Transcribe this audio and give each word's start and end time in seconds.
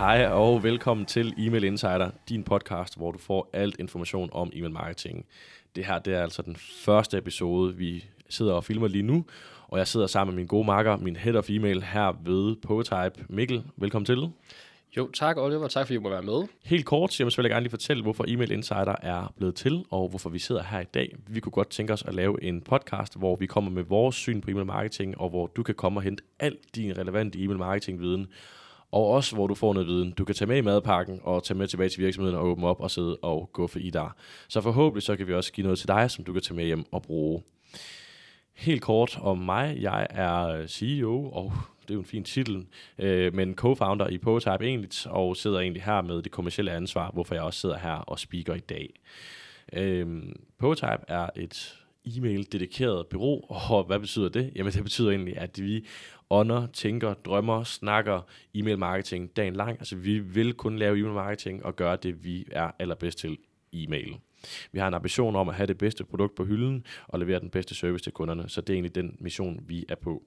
Hej 0.00 0.26
og 0.26 0.62
velkommen 0.62 1.06
til 1.06 1.34
Email 1.38 1.64
Insider, 1.64 2.10
din 2.28 2.44
podcast, 2.44 2.96
hvor 2.96 3.12
du 3.12 3.18
får 3.18 3.50
alt 3.52 3.76
information 3.78 4.28
om 4.32 4.50
e-mail 4.52 4.72
marketing. 4.72 5.26
Det 5.76 5.84
her 5.84 5.98
det 5.98 6.14
er 6.14 6.22
altså 6.22 6.42
den 6.42 6.56
første 6.56 7.18
episode, 7.18 7.76
vi 7.76 8.04
sidder 8.28 8.52
og 8.52 8.64
filmer 8.64 8.88
lige 8.88 9.02
nu, 9.02 9.24
og 9.68 9.78
jeg 9.78 9.88
sidder 9.88 10.06
sammen 10.06 10.34
med 10.34 10.40
min 10.42 10.46
gode 10.46 10.64
makker, 10.64 10.96
min 10.96 11.16
head 11.16 11.34
of 11.34 11.50
email 11.50 11.82
her 11.82 12.12
ved 12.24 12.56
Potype. 12.56 13.24
Mikkel, 13.28 13.64
velkommen 13.76 14.06
til. 14.06 14.28
Jo, 14.96 15.10
tak 15.10 15.36
Oliver, 15.36 15.68
tak 15.68 15.86
fordi 15.86 15.96
du 15.96 16.00
må 16.00 16.08
være 16.08 16.22
med. 16.22 16.48
Helt 16.64 16.86
kort, 16.86 17.12
så 17.12 17.22
jeg 17.22 17.26
vil 17.26 17.42
jeg 17.42 17.50
gerne 17.50 17.62
lige 17.62 17.70
fortælle, 17.70 18.02
hvorfor 18.02 18.24
Email 18.28 18.52
Insider 18.52 18.94
er 19.02 19.32
blevet 19.36 19.54
til, 19.54 19.84
og 19.90 20.08
hvorfor 20.08 20.30
vi 20.30 20.38
sidder 20.38 20.62
her 20.62 20.80
i 20.80 20.84
dag. 20.94 21.16
Vi 21.26 21.40
kunne 21.40 21.52
godt 21.52 21.70
tænke 21.70 21.92
os 21.92 22.02
at 22.02 22.14
lave 22.14 22.42
en 22.44 22.60
podcast, 22.60 23.18
hvor 23.18 23.36
vi 23.36 23.46
kommer 23.46 23.70
med 23.70 23.82
vores 23.82 24.16
syn 24.16 24.40
på 24.40 24.50
e-mail 24.50 24.66
marketing, 24.66 25.20
og 25.20 25.28
hvor 25.28 25.46
du 25.46 25.62
kan 25.62 25.74
komme 25.74 25.98
og 25.98 26.02
hente 26.02 26.22
al 26.38 26.56
din 26.74 26.98
relevante 26.98 27.38
e-mail 27.38 27.58
marketing 27.58 28.00
viden, 28.00 28.26
og 28.92 29.06
også 29.06 29.34
hvor 29.34 29.46
du 29.46 29.54
får 29.54 29.72
noget 29.72 29.88
viden, 29.88 30.10
du 30.10 30.24
kan 30.24 30.34
tage 30.34 30.48
med 30.48 30.56
i 30.56 30.60
madpakken 30.60 31.20
og 31.22 31.44
tage 31.44 31.58
med 31.58 31.66
tilbage 31.66 31.88
til 31.88 32.00
virksomheden 32.02 32.38
og 32.38 32.46
åbne 32.46 32.66
op 32.66 32.80
og 32.80 32.90
sidde 32.90 33.16
og 33.22 33.50
gå 33.52 33.66
for 33.66 33.78
i 33.78 33.90
dig. 33.90 34.10
Så 34.48 34.60
forhåbentlig 34.60 35.02
så 35.02 35.16
kan 35.16 35.26
vi 35.26 35.34
også 35.34 35.52
give 35.52 35.62
noget 35.62 35.78
til 35.78 35.88
dig, 35.88 36.10
som 36.10 36.24
du 36.24 36.32
kan 36.32 36.42
tage 36.42 36.56
med 36.56 36.64
hjem 36.64 36.84
og 36.92 37.02
bruge. 37.02 37.42
Helt 38.54 38.82
kort 38.82 39.18
om 39.22 39.38
mig. 39.38 39.78
Jeg 39.80 40.06
er 40.10 40.46
øh, 40.46 40.68
CEO, 40.68 41.30
og 41.30 41.52
det 41.82 41.90
er 41.90 41.94
jo 41.94 42.00
en 42.00 42.06
fin 42.06 42.24
titel, 42.24 42.66
øh, 42.98 43.34
men 43.34 43.54
co-founder 43.60 44.08
i 44.08 44.18
Potype 44.18 44.66
egentlig, 44.66 44.90
og 45.06 45.36
sidder 45.36 45.60
egentlig 45.60 45.82
her 45.82 46.02
med 46.02 46.22
det 46.22 46.32
kommercielle 46.32 46.72
ansvar, 46.72 47.10
hvorfor 47.10 47.34
jeg 47.34 47.44
også 47.44 47.60
sidder 47.60 47.78
her 47.78 47.92
og 47.92 48.18
speaker 48.18 48.54
i 48.54 48.60
dag. 48.60 49.00
Øh, 49.72 50.22
Potype 50.58 51.04
er 51.08 51.30
et 51.36 51.76
e-mail-dedikeret 52.04 53.06
bureau, 53.06 53.40
og 53.48 53.84
hvad 53.84 53.98
betyder 53.98 54.28
det? 54.28 54.52
Jamen 54.56 54.72
det 54.72 54.82
betyder 54.82 55.10
egentlig, 55.10 55.38
at 55.38 55.62
vi 55.62 55.86
ånder, 56.30 56.66
tænker, 56.66 57.14
drømmer, 57.14 57.64
snakker 57.64 58.20
e-mail 58.54 58.78
marketing 58.78 59.36
dagen 59.36 59.54
lang. 59.54 59.70
Altså 59.70 59.96
vi 59.96 60.18
vil 60.18 60.54
kun 60.54 60.78
lave 60.78 60.98
e-mail 60.98 61.14
marketing 61.14 61.64
og 61.64 61.76
gøre 61.76 61.96
det, 61.96 62.24
vi 62.24 62.46
er 62.52 62.70
allerbedst 62.78 63.18
til 63.18 63.38
e-mail. 63.72 64.16
Vi 64.72 64.78
har 64.78 64.88
en 64.88 64.94
ambition 64.94 65.36
om 65.36 65.48
at 65.48 65.54
have 65.54 65.66
det 65.66 65.78
bedste 65.78 66.04
produkt 66.04 66.34
på 66.34 66.44
hylden 66.44 66.86
og 67.06 67.18
levere 67.18 67.40
den 67.40 67.50
bedste 67.50 67.74
service 67.74 68.04
til 68.04 68.12
kunderne, 68.12 68.48
så 68.48 68.60
det 68.60 68.70
er 68.70 68.74
egentlig 68.74 68.94
den 68.94 69.16
mission, 69.20 69.60
vi 69.66 69.84
er 69.88 69.94
på. 69.94 70.22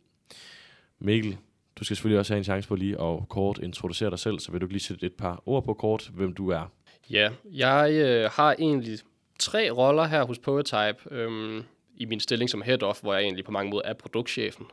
Mikkel, 0.99 1.37
du 1.75 1.83
skal 1.83 1.97
selvfølgelig 1.97 2.19
også 2.19 2.33
have 2.33 2.37
en 2.37 2.43
chance 2.43 2.67
for 2.67 2.75
lige 2.75 3.01
at 3.01 3.29
kort 3.29 3.59
introducere 3.63 4.09
dig 4.09 4.19
selv, 4.19 4.39
så 4.39 4.51
vil 4.51 4.61
du 4.61 4.65
lige 4.65 4.79
sætte 4.79 5.05
et 5.05 5.13
par 5.13 5.43
ord 5.45 5.63
på 5.65 5.73
kort, 5.73 6.11
hvem 6.13 6.33
du 6.33 6.49
er. 6.49 6.71
Ja, 7.09 7.29
jeg 7.51 7.91
øh, 7.93 8.29
har 8.33 8.55
egentlig 8.59 8.99
tre 9.39 9.69
roller 9.71 10.03
her 10.03 10.25
hos 10.25 10.39
Poetype 10.39 10.97
øhm, 11.11 11.63
i 11.95 12.05
min 12.05 12.19
stilling 12.19 12.49
som 12.49 12.61
head 12.61 12.83
of, 12.83 13.01
hvor 13.01 13.13
jeg 13.13 13.23
egentlig 13.23 13.45
på 13.45 13.51
mange 13.51 13.71
måder 13.71 13.85
er 13.85 13.93
produktchefen 13.93 14.65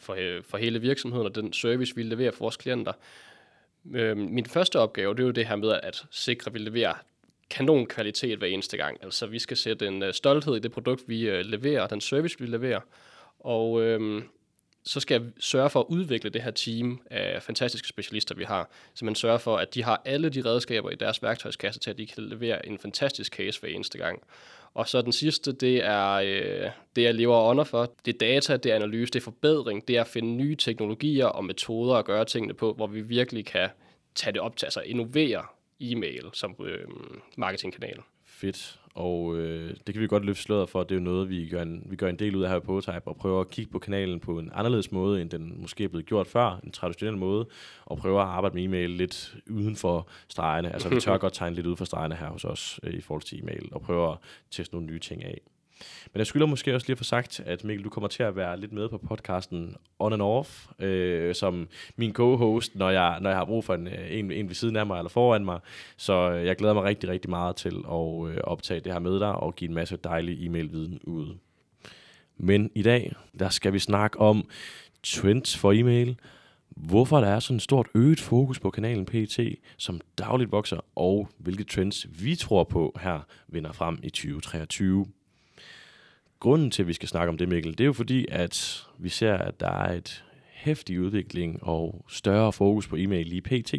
for, 0.00 0.14
øh, 0.18 0.42
for 0.42 0.58
hele 0.58 0.80
virksomheden 0.80 1.26
og 1.26 1.34
den 1.34 1.52
service, 1.52 1.96
vi 1.96 2.02
leverer 2.02 2.32
for 2.32 2.44
vores 2.44 2.56
klienter. 2.56 2.92
Øh, 3.94 4.16
min 4.16 4.46
første 4.46 4.78
opgave, 4.78 5.14
det 5.14 5.20
er 5.20 5.26
jo 5.26 5.30
det 5.30 5.46
her 5.46 5.56
med 5.56 5.80
at 5.82 6.04
sikre, 6.10 6.48
at 6.48 6.54
vi 6.54 6.58
leverer 6.58 6.94
kanon 7.50 7.86
kvalitet 7.86 8.38
hver 8.38 8.48
eneste 8.48 8.76
gang. 8.76 8.98
Altså 9.02 9.26
vi 9.26 9.38
skal 9.38 9.56
sætte 9.56 9.86
en 9.86 10.02
øh, 10.02 10.14
stolthed 10.14 10.56
i 10.56 10.58
det 10.58 10.72
produkt, 10.72 11.02
vi 11.06 11.28
øh, 11.28 11.44
leverer, 11.44 11.86
den 11.86 12.00
service, 12.00 12.36
vi 12.38 12.46
leverer. 12.46 12.80
Og 13.38 13.82
øh, 13.82 14.22
så 14.84 15.00
skal 15.00 15.22
jeg 15.22 15.30
sørge 15.40 15.70
for 15.70 15.80
at 15.80 15.86
udvikle 15.88 16.30
det 16.30 16.42
her 16.42 16.50
team 16.50 17.00
af 17.10 17.42
fantastiske 17.42 17.88
specialister, 17.88 18.34
vi 18.34 18.44
har. 18.44 18.70
Så 18.94 19.04
man 19.04 19.14
sørger 19.14 19.38
for, 19.38 19.56
at 19.56 19.74
de 19.74 19.82
har 19.82 20.02
alle 20.04 20.28
de 20.28 20.42
redskaber 20.44 20.90
i 20.90 20.94
deres 20.94 21.22
værktøjskasse 21.22 21.80
til, 21.80 21.90
at 21.90 21.98
de 21.98 22.06
kan 22.06 22.22
levere 22.22 22.66
en 22.66 22.78
fantastisk 22.78 23.34
case 23.34 23.60
hver 23.60 23.68
eneste 23.68 23.98
gang. 23.98 24.22
Og 24.74 24.88
så 24.88 25.02
den 25.02 25.12
sidste, 25.12 25.52
det 25.52 25.84
er 25.84 26.10
øh, 26.12 26.70
det, 26.96 27.02
jeg 27.02 27.14
lever 27.14 27.42
under 27.42 27.64
for. 27.64 27.92
Det 28.04 28.14
er 28.14 28.18
data, 28.18 28.56
det 28.56 28.72
er 28.72 28.76
analyse, 28.76 29.12
det 29.12 29.20
er 29.20 29.24
forbedring, 29.24 29.88
det 29.88 29.96
er 29.96 30.00
at 30.00 30.06
finde 30.06 30.28
nye 30.28 30.56
teknologier 30.56 31.26
og 31.26 31.44
metoder 31.44 31.94
at 31.94 32.04
gøre 32.04 32.24
tingene 32.24 32.54
på, 32.54 32.72
hvor 32.72 32.86
vi 32.86 33.00
virkelig 33.00 33.46
kan 33.46 33.68
tage 34.14 34.32
det 34.32 34.40
op 34.40 34.56
til, 34.56 34.66
altså 34.66 34.80
innovere 34.80 35.44
e-mail 35.80 36.30
som 36.32 36.56
øh, 36.60 36.88
marketingkanal. 37.36 37.98
Fedt. 38.26 38.79
Og 38.94 39.36
øh, 39.36 39.74
det 39.86 39.94
kan 39.94 40.02
vi 40.02 40.06
godt 40.06 40.24
løfte 40.24 40.42
sløret 40.42 40.68
for. 40.68 40.82
Det 40.82 40.90
er 40.90 40.98
jo 40.98 41.04
noget, 41.04 41.28
vi 41.28 41.48
gør 41.48 41.62
en, 41.62 41.86
vi 41.86 41.96
gør 41.96 42.08
en 42.08 42.18
del 42.18 42.36
ud 42.36 42.42
af 42.42 42.50
her 42.50 42.58
på 42.58 42.64
Prototype, 42.64 43.08
og 43.08 43.16
prøver 43.16 43.40
at 43.40 43.50
kigge 43.50 43.72
på 43.72 43.78
kanalen 43.78 44.20
på 44.20 44.38
en 44.38 44.50
anderledes 44.54 44.92
måde, 44.92 45.22
end 45.22 45.30
den 45.30 45.60
måske 45.60 45.84
er 45.84 45.88
blevet 45.88 46.06
gjort 46.06 46.26
før, 46.26 46.60
en 46.64 46.72
traditionel 46.72 47.16
måde, 47.16 47.46
og 47.84 47.98
prøver 47.98 48.20
at 48.20 48.28
arbejde 48.28 48.54
med 48.54 48.64
e-mail 48.64 48.90
lidt 48.90 49.36
uden 49.50 49.76
for 49.76 50.08
stregene. 50.28 50.72
Altså 50.72 50.88
vi 50.88 51.00
tør 51.00 51.18
godt 51.24 51.32
tegne 51.32 51.56
lidt 51.56 51.66
ud 51.66 51.76
for 51.76 51.84
stregene 51.84 52.14
her 52.14 52.26
hos 52.26 52.44
os 52.44 52.80
øh, 52.82 52.94
i 52.94 53.00
forhold 53.00 53.22
til 53.22 53.42
e-mail, 53.42 53.68
og 53.72 53.80
prøver 53.80 54.12
at 54.12 54.18
teste 54.50 54.74
nogle 54.74 54.86
nye 54.86 54.98
ting 54.98 55.24
af. 55.24 55.40
Men 56.12 56.18
jeg 56.18 56.26
skylder 56.26 56.46
måske 56.46 56.74
også 56.74 56.86
lige 56.86 56.94
at 56.94 56.98
få 56.98 57.04
sagt, 57.04 57.40
at 57.46 57.64
Mikkel, 57.64 57.84
du 57.84 57.90
kommer 57.90 58.08
til 58.08 58.22
at 58.22 58.36
være 58.36 58.60
lidt 58.60 58.72
med 58.72 58.88
på 58.88 58.98
podcasten 58.98 59.76
on 59.98 60.12
and 60.12 60.22
off, 60.22 60.66
øh, 60.78 61.34
som 61.34 61.68
min 61.96 62.12
co-host, 62.12 62.76
når 62.76 62.90
jeg, 62.90 63.18
når 63.20 63.30
jeg 63.30 63.38
har 63.38 63.44
brug 63.44 63.64
for 63.64 63.74
en, 63.74 63.86
øh, 63.86 64.18
en, 64.18 64.30
en 64.30 64.48
ved 64.48 64.54
siden 64.54 64.76
af 64.76 64.86
mig 64.86 64.98
eller 64.98 65.10
foran 65.10 65.44
mig. 65.44 65.60
Så 65.96 66.30
øh, 66.30 66.46
jeg 66.46 66.56
glæder 66.56 66.74
mig 66.74 66.82
rigtig, 66.82 67.10
rigtig 67.10 67.30
meget 67.30 67.56
til 67.56 67.74
at 67.90 68.28
øh, 68.28 68.36
optage 68.44 68.80
det 68.80 68.92
her 68.92 68.98
med 68.98 69.20
dig 69.20 69.32
og 69.32 69.56
give 69.56 69.68
en 69.68 69.74
masse 69.74 69.96
dejlig 69.96 70.46
e-mail-viden 70.46 71.00
ud. 71.04 71.36
Men 72.36 72.70
i 72.74 72.82
dag, 72.82 73.14
der 73.38 73.48
skal 73.48 73.72
vi 73.72 73.78
snakke 73.78 74.18
om 74.18 74.48
trends 75.02 75.56
for 75.56 75.72
e-mail, 75.72 76.16
hvorfor 76.76 77.20
der 77.20 77.26
er 77.26 77.40
sådan 77.40 77.56
et 77.56 77.62
stort 77.62 77.88
øget 77.94 78.20
fokus 78.20 78.60
på 78.60 78.70
kanalen 78.70 79.06
PT, 79.06 79.40
som 79.76 80.00
dagligt 80.18 80.52
vokser, 80.52 80.80
og 80.96 81.28
hvilke 81.38 81.64
trends 81.64 82.06
vi 82.22 82.36
tror 82.36 82.64
på 82.64 82.98
her 83.00 83.20
vinder 83.48 83.72
frem 83.72 83.98
i 84.02 84.10
2023 84.10 85.06
grunden 86.40 86.70
til, 86.70 86.82
at 86.82 86.88
vi 86.88 86.92
skal 86.92 87.08
snakke 87.08 87.28
om 87.28 87.38
det, 87.38 87.48
Mikkel, 87.48 87.72
det 87.72 87.80
er 87.80 87.86
jo 87.86 87.92
fordi, 87.92 88.26
at 88.28 88.86
vi 88.98 89.08
ser, 89.08 89.34
at 89.34 89.60
der 89.60 89.70
er 89.70 89.96
et 89.96 90.24
hæftig 90.52 91.00
udvikling 91.00 91.62
og 91.62 92.04
større 92.08 92.52
fokus 92.52 92.88
på 92.88 92.96
e-mail 92.96 93.32
i 93.32 93.40
PT. 93.40 93.74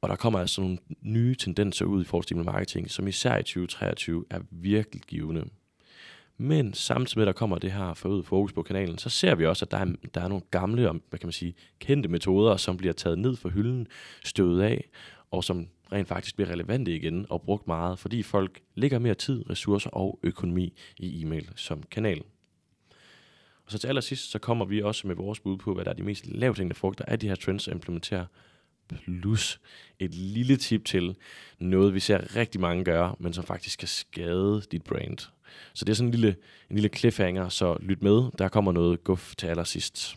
Og 0.00 0.08
der 0.08 0.16
kommer 0.16 0.38
altså 0.38 0.60
nogle 0.60 0.78
nye 1.02 1.34
tendenser 1.34 1.84
ud 1.84 2.02
i 2.02 2.04
forhold 2.04 2.24
til 2.24 2.36
marketing, 2.36 2.90
som 2.90 3.08
især 3.08 3.38
i 3.38 3.42
2023 3.42 4.24
er 4.30 4.40
virkelig 4.50 5.02
givende. 5.02 5.44
Men 6.38 6.74
samtidig 6.74 7.18
med, 7.18 7.22
at 7.22 7.26
der 7.26 7.38
kommer 7.38 7.58
det 7.58 7.72
her 7.72 7.94
forøget 7.94 8.26
fokus 8.26 8.52
på 8.52 8.62
kanalen, 8.62 8.98
så 8.98 9.10
ser 9.10 9.34
vi 9.34 9.46
også, 9.46 9.64
at 9.64 9.70
der 9.70 9.78
er, 9.78 9.86
der 10.14 10.20
er 10.20 10.28
nogle 10.28 10.44
gamle 10.50 10.82
hvad 10.82 11.18
kan 11.18 11.26
man 11.26 11.32
sige, 11.32 11.54
kendte 11.78 12.08
metoder, 12.08 12.56
som 12.56 12.76
bliver 12.76 12.92
taget 12.92 13.18
ned 13.18 13.36
fra 13.36 13.48
hylden, 13.48 13.86
støvet 14.24 14.62
af, 14.62 14.88
og 15.32 15.44
som 15.44 15.68
rent 15.92 16.08
faktisk 16.08 16.36
bliver 16.36 16.50
relevante 16.50 16.96
igen 16.96 17.26
og 17.30 17.42
brugt 17.42 17.66
meget, 17.66 17.98
fordi 17.98 18.22
folk 18.22 18.60
lægger 18.74 18.98
mere 18.98 19.14
tid, 19.14 19.50
ressourcer 19.50 19.90
og 19.90 20.18
økonomi 20.22 20.74
i 20.96 21.22
e-mail 21.22 21.48
som 21.56 21.82
kanal. 21.90 22.22
Og 23.66 23.72
så 23.72 23.78
til 23.78 23.88
allersidst, 23.88 24.30
så 24.30 24.38
kommer 24.38 24.64
vi 24.64 24.82
også 24.82 25.06
med 25.06 25.14
vores 25.14 25.40
bud 25.40 25.56
på, 25.56 25.74
hvad 25.74 25.84
der 25.84 25.90
er 25.90 25.94
de 25.94 26.02
mest 26.02 26.26
lavt 26.26 26.76
frugter 26.76 27.04
af 27.04 27.18
de 27.18 27.28
her 27.28 27.34
trends 27.34 27.68
at 27.68 27.74
implementere, 27.74 28.26
plus 29.06 29.60
et 29.98 30.14
lille 30.14 30.56
tip 30.56 30.84
til 30.84 31.16
noget, 31.58 31.94
vi 31.94 32.00
ser 32.00 32.36
rigtig 32.36 32.60
mange 32.60 32.84
gøre, 32.84 33.14
men 33.18 33.32
som 33.32 33.44
faktisk 33.44 33.78
kan 33.78 33.88
skade 33.88 34.62
dit 34.72 34.84
brand. 34.84 35.18
Så 35.74 35.84
det 35.84 35.88
er 35.88 35.94
sådan 35.94 36.08
en 36.08 36.14
lille, 36.14 36.36
en 36.70 36.76
lille 36.76 36.88
cliffhanger, 36.88 37.48
så 37.48 37.76
lyt 37.80 38.02
med. 38.02 38.30
Der 38.38 38.48
kommer 38.48 38.72
noget 38.72 39.04
guf 39.04 39.34
til 39.36 39.46
allersidst. 39.46 40.16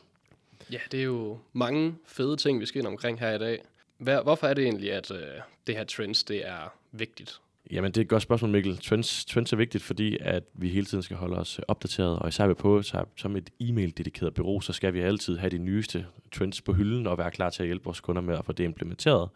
Ja, 0.71 0.79
det 0.91 0.99
er 0.99 1.03
jo 1.03 1.39
mange 1.53 1.95
fede 2.05 2.37
ting, 2.37 2.59
vi 2.59 2.65
skal 2.65 2.79
ind 2.79 2.87
omkring 2.87 3.19
her 3.19 3.31
i 3.35 3.39
dag. 3.39 3.61
Hvad, 3.97 4.23
hvorfor 4.23 4.47
er 4.47 4.53
det 4.53 4.63
egentlig, 4.63 4.91
at 4.93 5.11
øh, 5.11 5.41
det 5.67 5.75
her 5.77 5.83
trends 5.83 6.23
det 6.23 6.47
er 6.47 6.77
vigtigt? 6.91 7.41
Jamen, 7.71 7.91
det 7.91 7.97
er 7.97 8.01
et 8.01 8.07
godt 8.07 8.21
spørgsmål, 8.21 8.51
Mikkel. 8.51 8.77
Trends, 8.77 9.25
trends 9.25 9.53
er 9.53 9.57
vigtigt, 9.57 9.83
fordi 9.83 10.17
at 10.21 10.43
vi 10.53 10.69
hele 10.69 10.85
tiden 10.85 11.01
skal 11.03 11.17
holde 11.17 11.37
os 11.37 11.59
opdateret, 11.67 12.19
og 12.19 12.27
især 12.27 12.53
på 12.53 12.81
som 13.17 13.35
et 13.35 13.49
e-mail-dedikeret 13.59 14.33
bureau, 14.33 14.61
så 14.61 14.73
skal 14.73 14.93
vi 14.93 14.99
altid 14.99 15.37
have 15.37 15.49
de 15.49 15.57
nyeste 15.57 16.05
trends 16.31 16.61
på 16.61 16.73
hylden 16.73 17.07
og 17.07 17.17
være 17.17 17.31
klar 17.31 17.49
til 17.49 17.63
at 17.63 17.67
hjælpe 17.67 17.85
vores 17.85 17.99
kunder 18.01 18.21
med 18.21 18.37
at 18.37 18.45
få 18.45 18.51
det 18.51 18.63
implementeret. 18.63 19.29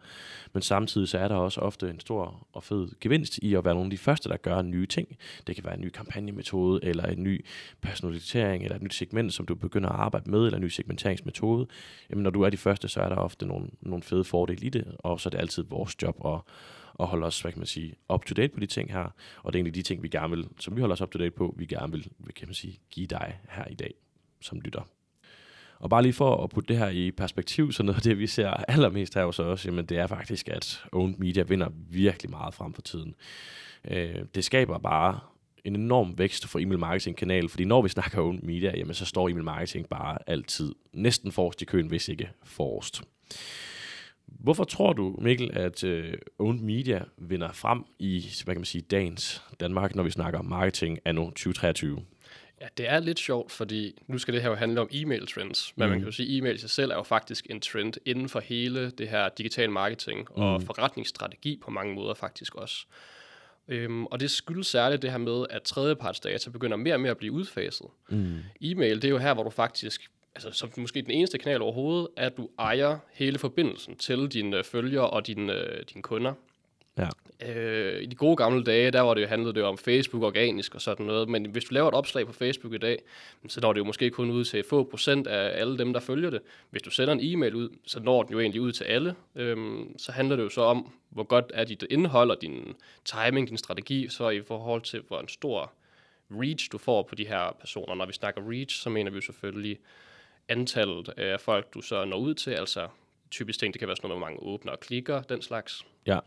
Men 0.52 0.62
samtidig 0.62 1.08
så 1.08 1.18
er 1.18 1.28
der 1.28 1.34
også 1.34 1.60
ofte 1.60 1.90
en 1.90 2.00
stor 2.00 2.46
og 2.52 2.62
fed 2.62 2.88
gevinst 3.00 3.38
i 3.38 3.54
at 3.54 3.64
være 3.64 3.74
nogle 3.74 3.86
af 3.86 3.90
de 3.90 3.98
første, 3.98 4.28
der 4.28 4.36
gør 4.36 4.62
nye 4.62 4.86
ting. 4.86 5.16
Det 5.46 5.54
kan 5.54 5.64
være 5.64 5.74
en 5.74 5.80
ny 5.80 5.88
kampagnemetode, 5.88 6.80
eller 6.82 7.04
en 7.04 7.22
ny 7.22 7.44
personalisering, 7.80 8.64
eller 8.64 8.76
et 8.76 8.82
nyt 8.82 8.94
segment, 8.94 9.34
som 9.34 9.46
du 9.46 9.54
begynder 9.54 9.88
at 9.88 10.00
arbejde 10.00 10.30
med, 10.30 10.44
eller 10.44 10.56
en 10.56 10.64
ny 10.64 10.68
segmenteringsmetode. 10.68 11.66
Jamen, 12.10 12.22
når 12.22 12.30
du 12.30 12.42
er 12.42 12.50
de 12.50 12.56
første, 12.56 12.88
så 12.88 13.00
er 13.00 13.08
der 13.08 13.16
ofte 13.16 13.46
nogle, 13.46 13.66
nogle 13.80 14.02
fede 14.02 14.24
fordele 14.24 14.66
i 14.66 14.68
det, 14.68 14.84
og 14.98 15.20
så 15.20 15.28
er 15.28 15.30
det 15.30 15.38
altid 15.38 15.64
vores 15.68 16.02
job 16.02 16.16
at 16.26 16.40
og 17.00 17.08
holde 17.08 17.26
os, 17.26 17.40
hvad 17.40 17.52
kan 17.52 17.58
man 17.58 17.66
sige, 17.66 17.94
up 18.14 18.24
to 18.24 18.34
date 18.34 18.54
på 18.54 18.60
de 18.60 18.66
ting 18.66 18.92
her. 18.92 19.14
Og 19.42 19.52
det 19.52 19.58
er 19.58 19.60
egentlig 19.60 19.74
de 19.74 19.82
ting, 19.82 20.02
vi 20.02 20.08
gerne 20.08 20.36
vil, 20.36 20.48
som 20.58 20.76
vi 20.76 20.80
holder 20.80 20.92
os 20.92 21.00
up 21.00 21.10
to 21.10 21.18
date 21.18 21.30
på, 21.30 21.54
vi 21.58 21.66
gerne 21.66 21.92
vil, 21.92 22.08
hvad 22.18 22.32
kan 22.32 22.48
man 22.48 22.54
sige, 22.54 22.78
give 22.90 23.06
dig 23.06 23.40
her 23.48 23.64
i 23.64 23.74
dag, 23.74 23.94
som 24.40 24.60
lytter. 24.60 24.88
Og 25.78 25.90
bare 25.90 26.02
lige 26.02 26.12
for 26.12 26.44
at 26.44 26.50
putte 26.50 26.68
det 26.68 26.78
her 26.78 26.88
i 26.88 27.10
perspektiv, 27.10 27.72
så 27.72 27.82
noget 27.82 27.96
af 27.96 28.02
det, 28.02 28.18
vi 28.18 28.26
ser 28.26 28.50
allermest 28.50 29.14
her 29.14 29.24
hos 29.24 29.38
os, 29.38 29.66
jamen 29.66 29.84
det 29.84 29.98
er 29.98 30.06
faktisk, 30.06 30.48
at 30.48 30.84
owned 30.92 31.14
media 31.18 31.42
vinder 31.42 31.68
virkelig 31.90 32.30
meget 32.30 32.54
frem 32.54 32.74
for 32.74 32.82
tiden. 32.82 33.14
Øh, 33.90 34.24
det 34.34 34.44
skaber 34.44 34.78
bare 34.78 35.20
en 35.64 35.76
enorm 35.76 36.18
vækst 36.18 36.46
for 36.46 36.58
email 36.58 36.78
marketing 36.78 37.16
kanal, 37.16 37.48
fordi 37.48 37.64
når 37.64 37.82
vi 37.82 37.88
snakker 37.88 38.20
owned 38.20 38.42
media, 38.42 38.76
jamen 38.76 38.94
så 38.94 39.04
står 39.04 39.28
email 39.28 39.44
marketing 39.44 39.88
bare 39.88 40.18
altid 40.26 40.74
næsten 40.92 41.32
forrest 41.32 41.62
i 41.62 41.64
køen, 41.64 41.86
hvis 41.86 42.08
ikke 42.08 42.30
forrest. 42.44 43.02
Hvorfor 44.38 44.64
tror 44.64 44.92
du, 44.92 45.16
Mikkel, 45.18 45.50
at 45.52 45.84
uh, 45.84 46.04
owned 46.38 46.60
media 46.60 47.04
vinder 47.16 47.52
frem 47.52 47.84
i 47.98 48.26
hvad 48.44 48.54
kan 48.54 48.60
man 48.60 48.64
sige, 48.64 48.82
dagens 48.82 49.42
Danmark, 49.60 49.94
når 49.94 50.02
vi 50.02 50.10
snakker 50.10 50.42
marketing 50.42 50.98
anno 51.04 51.24
2023? 51.24 52.02
Ja, 52.60 52.66
det 52.76 52.88
er 52.88 53.00
lidt 53.00 53.18
sjovt, 53.18 53.52
fordi 53.52 54.02
nu 54.06 54.18
skal 54.18 54.34
det 54.34 54.42
her 54.42 54.48
jo 54.48 54.54
handle 54.54 54.80
om 54.80 54.88
e-mail 54.92 55.26
trends, 55.26 55.72
men 55.76 55.86
mm. 55.86 55.90
man 55.90 55.98
kan 55.98 56.06
jo 56.06 56.12
sige, 56.12 56.28
at 56.28 56.38
e-mail 56.38 56.54
i 56.54 56.58
sig 56.58 56.70
selv 56.70 56.90
er 56.90 56.94
jo 56.94 57.02
faktisk 57.02 57.46
en 57.50 57.60
trend 57.60 57.94
inden 58.04 58.28
for 58.28 58.40
hele 58.40 58.90
det 58.90 59.08
her 59.08 59.28
digital 59.28 59.70
marketing 59.70 60.18
mm. 60.18 60.42
og 60.42 60.62
forretningsstrategi 60.62 61.60
på 61.62 61.70
mange 61.70 61.94
måder 61.94 62.14
faktisk 62.14 62.54
også. 62.54 62.86
Øhm, 63.68 64.06
og 64.06 64.20
det 64.20 64.30
skyldes 64.30 64.66
særligt 64.66 65.02
det 65.02 65.10
her 65.10 65.18
med, 65.18 65.46
at 65.50 65.62
tredjepartsdata 65.62 66.50
begynder 66.50 66.76
mere 66.76 66.94
og 66.94 67.00
mere 67.00 67.10
at 67.10 67.18
blive 67.18 67.32
udfaset. 67.32 67.86
Mm. 68.08 68.38
E-mail, 68.60 68.96
det 68.96 69.04
er 69.04 69.10
jo 69.12 69.18
her, 69.18 69.34
hvor 69.34 69.42
du 69.42 69.50
faktisk, 69.50 70.10
altså 70.34 70.50
som 70.52 70.70
måske 70.76 71.02
den 71.02 71.10
eneste 71.10 71.38
kanal 71.38 71.62
overhovedet, 71.62 72.08
at 72.16 72.36
du 72.36 72.48
ejer 72.58 72.98
hele 73.12 73.38
forbindelsen 73.38 73.96
til 73.96 74.28
dine 74.28 74.64
følgere 74.64 75.10
og 75.10 75.26
dine, 75.26 75.54
dine 75.92 76.02
kunder. 76.02 76.34
Ja. 76.98 77.08
Øh, 77.46 78.02
I 78.02 78.06
de 78.06 78.16
gode 78.16 78.36
gamle 78.36 78.64
dage, 78.64 78.90
der 78.90 79.00
var 79.00 79.14
det 79.14 79.22
jo 79.22 79.26
handlet 79.26 79.54
det 79.54 79.62
om 79.62 79.78
Facebook 79.78 80.22
organisk 80.22 80.74
og 80.74 80.80
sådan 80.80 81.06
noget, 81.06 81.28
men 81.28 81.46
hvis 81.46 81.64
du 81.64 81.74
laver 81.74 81.88
et 81.88 81.94
opslag 81.94 82.26
på 82.26 82.32
Facebook 82.32 82.74
i 82.74 82.78
dag, 82.78 83.02
så 83.48 83.60
når 83.60 83.72
det 83.72 83.78
jo 83.78 83.84
måske 83.84 84.10
kun 84.10 84.30
ud 84.30 84.44
til 84.44 84.64
få 84.70 84.84
procent 84.84 85.26
af 85.26 85.60
alle 85.60 85.78
dem, 85.78 85.92
der 85.92 86.00
følger 86.00 86.30
det. 86.30 86.40
Hvis 86.70 86.82
du 86.82 86.90
sender 86.90 87.14
en 87.14 87.20
e-mail 87.22 87.54
ud, 87.54 87.68
så 87.86 88.00
når 88.00 88.22
den 88.22 88.32
jo 88.32 88.40
egentlig 88.40 88.60
ud 88.60 88.72
til 88.72 88.84
alle. 88.84 89.14
Øhm, 89.36 89.98
så 89.98 90.12
handler 90.12 90.36
det 90.36 90.42
jo 90.42 90.48
så 90.48 90.62
om, 90.62 90.92
hvor 91.08 91.22
godt 91.22 91.44
er 91.54 91.64
dit 91.64 91.84
indhold 91.90 92.30
og 92.30 92.42
din 92.42 92.74
timing, 93.04 93.48
din 93.48 93.58
strategi, 93.58 94.08
så 94.08 94.28
i 94.28 94.42
forhold 94.42 94.82
til, 94.82 95.02
hvor 95.08 95.20
en 95.20 95.28
stor 95.28 95.72
reach 96.30 96.68
du 96.72 96.78
får 96.78 97.02
på 97.02 97.14
de 97.14 97.26
her 97.26 97.56
personer. 97.60 97.94
Når 97.94 98.06
vi 98.06 98.12
snakker 98.12 98.50
reach, 98.50 98.82
så 98.82 98.90
mener 98.90 99.10
vi 99.10 99.14
jo 99.14 99.20
selvfølgelig 99.20 99.78
antallet 100.50 101.08
af 101.16 101.40
folk, 101.40 101.74
du 101.74 101.80
så 101.80 102.04
når 102.04 102.16
ud 102.16 102.34
til, 102.34 102.50
altså 102.50 102.88
typisk 103.30 103.58
ting, 103.58 103.74
det 103.74 103.78
kan 103.78 103.88
være 103.88 103.96
sådan 103.96 104.08
noget, 104.08 104.20
hvor 104.20 104.26
mange 104.26 104.42
åbner 104.42 104.72
og 104.72 104.80
klikker, 104.80 105.22
den 105.22 105.42
slags. 105.42 105.84
Ja. 106.06 106.18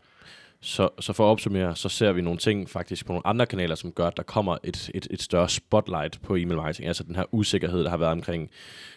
Så, 0.60 0.88
så 1.00 1.12
for 1.12 1.24
at 1.26 1.30
opsummere, 1.30 1.76
så 1.76 1.88
ser 1.88 2.12
vi 2.12 2.20
nogle 2.20 2.38
ting 2.38 2.70
faktisk 2.70 3.06
på 3.06 3.12
nogle 3.12 3.26
andre 3.26 3.46
kanaler, 3.46 3.74
som 3.74 3.92
gør, 3.92 4.06
at 4.06 4.16
der 4.16 4.22
kommer 4.22 4.58
et, 4.64 4.90
et, 4.94 5.06
et 5.10 5.22
større 5.22 5.48
spotlight 5.48 6.22
på 6.22 6.36
e-mail 6.36 6.56
marketing. 6.56 6.88
Altså 6.88 7.04
den 7.04 7.16
her 7.16 7.24
usikkerhed, 7.34 7.84
der 7.84 7.90
har 7.90 7.96
været 7.96 8.12
omkring 8.12 8.50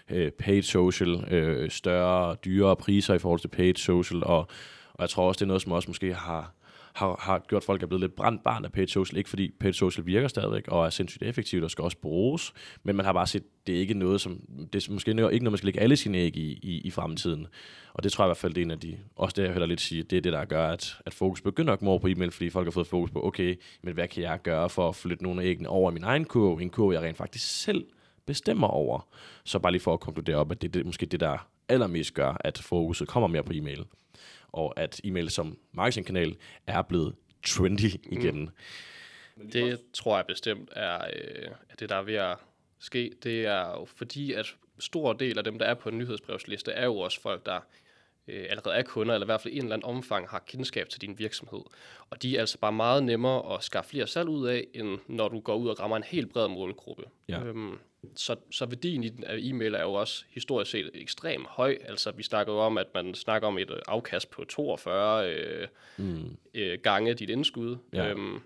øh, 0.09 0.31
paid 0.31 0.61
social, 0.61 1.33
øh, 1.33 1.71
større, 1.71 2.35
dyrere 2.35 2.75
priser 2.75 3.13
i 3.13 3.19
forhold 3.19 3.39
til 3.39 3.47
paid 3.47 3.75
social, 3.75 4.23
og, 4.23 4.37
og 4.93 5.01
jeg 5.01 5.09
tror 5.09 5.27
også, 5.27 5.39
det 5.39 5.45
er 5.45 5.47
noget, 5.47 5.61
som 5.61 5.71
også 5.71 5.89
måske 5.89 6.13
har, 6.13 6.53
har, 6.97 7.15
har 7.19 7.43
gjort, 7.47 7.61
at 7.61 7.65
folk 7.65 7.83
er 7.83 7.87
blevet 7.87 8.01
lidt 8.01 8.15
brændt 8.15 8.43
barn 8.43 8.65
af 8.65 8.71
paid 8.71 8.87
social. 8.87 9.17
Ikke 9.17 9.29
fordi 9.29 9.51
paid 9.59 9.73
social 9.73 10.05
virker 10.05 10.27
stadigvæk 10.27 10.67
og 10.67 10.85
er 10.85 10.89
sindssygt 10.89 11.23
effektivt 11.23 11.63
og 11.63 11.71
skal 11.71 11.83
også 11.83 11.97
bruges, 11.97 12.53
men 12.83 12.95
man 12.95 13.05
har 13.05 13.13
bare 13.13 13.27
set, 13.27 13.43
det 13.67 13.75
er 13.75 13.79
ikke 13.79 13.93
noget, 13.93 14.21
som, 14.21 14.41
det 14.73 14.87
er 14.87 14.93
måske 14.93 15.11
ikke 15.11 15.23
noget, 15.23 15.43
man 15.43 15.57
skal 15.57 15.65
lægge 15.65 15.79
alle 15.79 15.95
sine 15.95 16.17
æg 16.17 16.37
i, 16.37 16.59
i, 16.63 16.81
i 16.83 16.91
fremtiden. 16.91 17.47
Og 17.93 18.03
det 18.03 18.11
tror 18.11 18.23
jeg 18.23 18.27
i 18.27 18.29
hvert 18.29 18.37
fald, 18.37 18.53
det 18.53 18.61
er 18.61 18.65
en 18.65 18.71
af 18.71 18.79
de, 18.79 18.97
også 19.15 19.33
det 19.37 19.43
jeg 19.43 19.51
heller 19.51 19.67
lidt 19.67 19.81
sige, 19.81 20.03
det 20.03 20.17
er 20.17 20.21
det, 20.21 20.33
der 20.33 20.45
gør, 20.45 20.67
at, 20.67 20.97
at 21.05 21.13
fokus 21.13 21.41
begynder 21.41 21.73
at 21.73 21.79
komme 21.79 21.91
over 21.91 21.99
på 21.99 22.07
e-mail, 22.07 22.31
fordi 22.31 22.49
folk 22.49 22.65
har 22.65 22.71
fået 22.71 22.87
fokus 22.87 23.11
på, 23.11 23.25
okay, 23.25 23.55
men 23.81 23.93
hvad 23.93 24.07
kan 24.07 24.23
jeg 24.23 24.41
gøre 24.43 24.69
for 24.69 24.89
at 24.89 24.95
flytte 24.95 25.23
nogle 25.23 25.41
af 25.41 25.45
æggene 25.45 25.69
over 25.69 25.91
i 25.91 25.93
min 25.93 26.03
egen 26.03 26.25
kurve, 26.25 26.61
en 26.61 26.69
kurve, 26.69 26.93
jeg 26.93 27.01
rent 27.01 27.17
faktisk 27.17 27.63
selv 27.63 27.85
bestemmer 28.25 28.67
over. 28.67 29.07
Så 29.43 29.59
bare 29.59 29.71
lige 29.71 29.81
for 29.81 29.93
at 29.93 29.99
konkludere 29.99 30.35
op, 30.35 30.51
at 30.51 30.61
det 30.61 30.67
er 30.67 30.71
det, 30.71 30.85
måske 30.85 31.05
det, 31.05 31.19
der 31.19 31.47
allermest 31.69 32.13
gør, 32.13 32.37
at 32.39 32.57
fokuset 32.57 33.07
kommer 33.07 33.27
mere 33.27 33.43
på 33.43 33.53
e-mail 33.53 33.85
og 34.57 34.73
at 34.79 35.01
e-mail 35.03 35.29
som 35.29 35.57
marketingkanal 35.71 36.35
er 36.67 36.81
blevet 36.81 37.15
trendy 37.45 37.91
igen. 38.11 38.49
Mm. 39.35 39.51
Det 39.51 39.81
tror 39.93 40.15
jeg 40.15 40.25
bestemt 40.25 40.69
er, 40.75 40.97
øh, 40.97 41.49
det, 41.79 41.89
der 41.89 41.95
er 41.95 42.03
ved 42.03 42.15
at 42.15 42.37
ske. 42.79 43.11
Det 43.23 43.45
er 43.45 43.69
jo 43.69 43.85
fordi, 43.85 44.33
at 44.33 44.55
stor 44.79 45.13
del 45.13 45.37
af 45.37 45.43
dem, 45.43 45.59
der 45.59 45.65
er 45.65 45.73
på 45.73 45.89
en 45.89 45.97
nyhedsbrevsliste, 45.97 46.71
er 46.71 46.85
jo 46.85 46.97
også 46.97 47.21
folk, 47.21 47.45
der 47.45 47.59
øh, 48.27 48.45
allerede 48.49 48.75
er 48.75 48.83
kunder, 48.83 49.13
eller 49.13 49.25
i 49.25 49.29
hvert 49.29 49.41
fald 49.41 49.53
i 49.53 49.57
en 49.57 49.63
eller 49.63 49.75
anden 49.75 49.89
omfang 49.89 50.29
har 50.29 50.43
kendskab 50.47 50.89
til 50.89 51.01
din 51.01 51.19
virksomhed. 51.19 51.61
Og 52.09 52.21
de 52.21 52.35
er 52.35 52.39
altså 52.39 52.59
bare 52.59 52.71
meget 52.71 53.03
nemmere 53.03 53.55
at 53.55 53.63
skaffe 53.63 53.89
flere 53.89 54.07
salg 54.07 54.29
ud 54.29 54.47
af, 54.47 54.67
end 54.73 54.99
når 55.07 55.27
du 55.27 55.39
går 55.39 55.55
ud 55.55 55.67
og 55.67 55.79
rammer 55.79 55.97
en 55.97 56.03
helt 56.03 56.31
bred 56.31 56.47
målgruppe. 56.47 57.03
Ja. 57.29 57.43
Øhm, 57.43 57.77
så, 58.15 58.35
så 58.51 58.65
værdien 58.65 59.03
i 59.03 59.09
den 59.09 59.23
e-mail 59.27 59.73
er 59.73 59.81
jo 59.81 59.93
også 59.93 60.23
historisk 60.29 60.71
set 60.71 60.89
ekstremt 60.93 61.47
høj. 61.47 61.77
Altså, 61.85 62.11
vi 62.11 62.23
snakker 62.23 62.53
jo 62.53 62.59
om, 62.59 62.77
at 62.77 62.87
man 62.93 63.15
snakker 63.15 63.47
om 63.47 63.57
et 63.57 63.71
øh, 63.71 63.79
afkast 63.87 64.29
på 64.29 64.45
42 64.45 65.31
øh, 65.31 65.67
mm. 65.97 66.37
øh, 66.53 66.79
gange 66.83 67.13
dit 67.13 67.29
indskud. 67.29 67.77
Ja. 67.93 68.09
Øhm, 68.09 68.39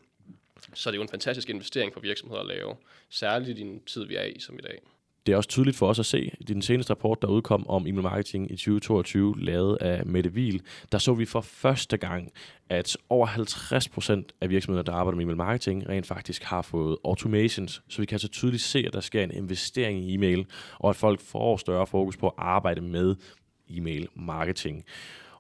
så 0.74 0.92
det 0.92 0.96
er 0.96 0.98
jo 0.98 1.02
en 1.02 1.10
fantastisk 1.10 1.50
investering 1.50 1.94
for 1.94 2.00
virksomheder 2.00 2.42
at 2.42 2.48
lave, 2.48 2.76
særligt 3.10 3.60
i 3.60 3.64
den 3.64 3.84
tid, 3.84 4.06
vi 4.06 4.16
er 4.16 4.24
i 4.24 4.40
som 4.40 4.60
i 4.60 4.62
dag. 4.62 4.82
Det 5.26 5.34
er 5.34 5.38
også 5.38 5.50
tydeligt 5.50 5.78
for 5.78 5.88
os 5.88 6.00
at 6.00 6.06
se. 6.06 6.32
I 6.40 6.44
den 6.44 6.62
seneste 6.62 6.92
rapport, 6.92 7.22
der 7.22 7.28
udkom 7.28 7.66
om 7.70 7.88
e-mail 7.88 8.04
marketing 8.04 8.52
i 8.52 8.56
2022, 8.56 9.36
lavet 9.40 9.78
af 9.82 10.06
Mette 10.06 10.30
Wiel, 10.30 10.62
der 10.92 10.98
så 10.98 11.14
vi 11.14 11.26
for 11.26 11.42
første 11.42 11.98
gang, 11.98 12.32
at 12.70 12.98
over 13.10 13.28
50% 13.28 14.38
af 14.42 14.50
virksomheder, 14.50 14.84
der 14.84 14.94
arbejder 14.94 15.16
med 15.16 15.24
e-mail 15.24 15.38
marketing, 15.38 15.90
rent 15.90 16.08
faktisk 16.08 16.44
har 16.44 16.62
fået 16.62 16.98
automations. 17.06 17.84
Så 17.90 18.02
vi 18.02 18.06
kan 18.06 18.20
så 18.20 18.26
altså 18.26 18.40
tydeligt 18.40 18.64
se, 18.64 18.84
at 18.88 18.94
der 18.94 19.00
sker 19.00 19.24
en 19.24 19.32
investering 19.32 20.00
i 20.00 20.14
e-mail, 20.14 20.46
og 20.80 20.90
at 20.90 20.96
folk 20.96 21.22
får 21.22 21.58
større 21.58 21.88
fokus 21.88 22.18
på 22.18 22.28
at 22.28 22.34
arbejde 22.38 22.82
med 22.82 23.16
e-mail 23.70 24.08
marketing. 24.16 24.86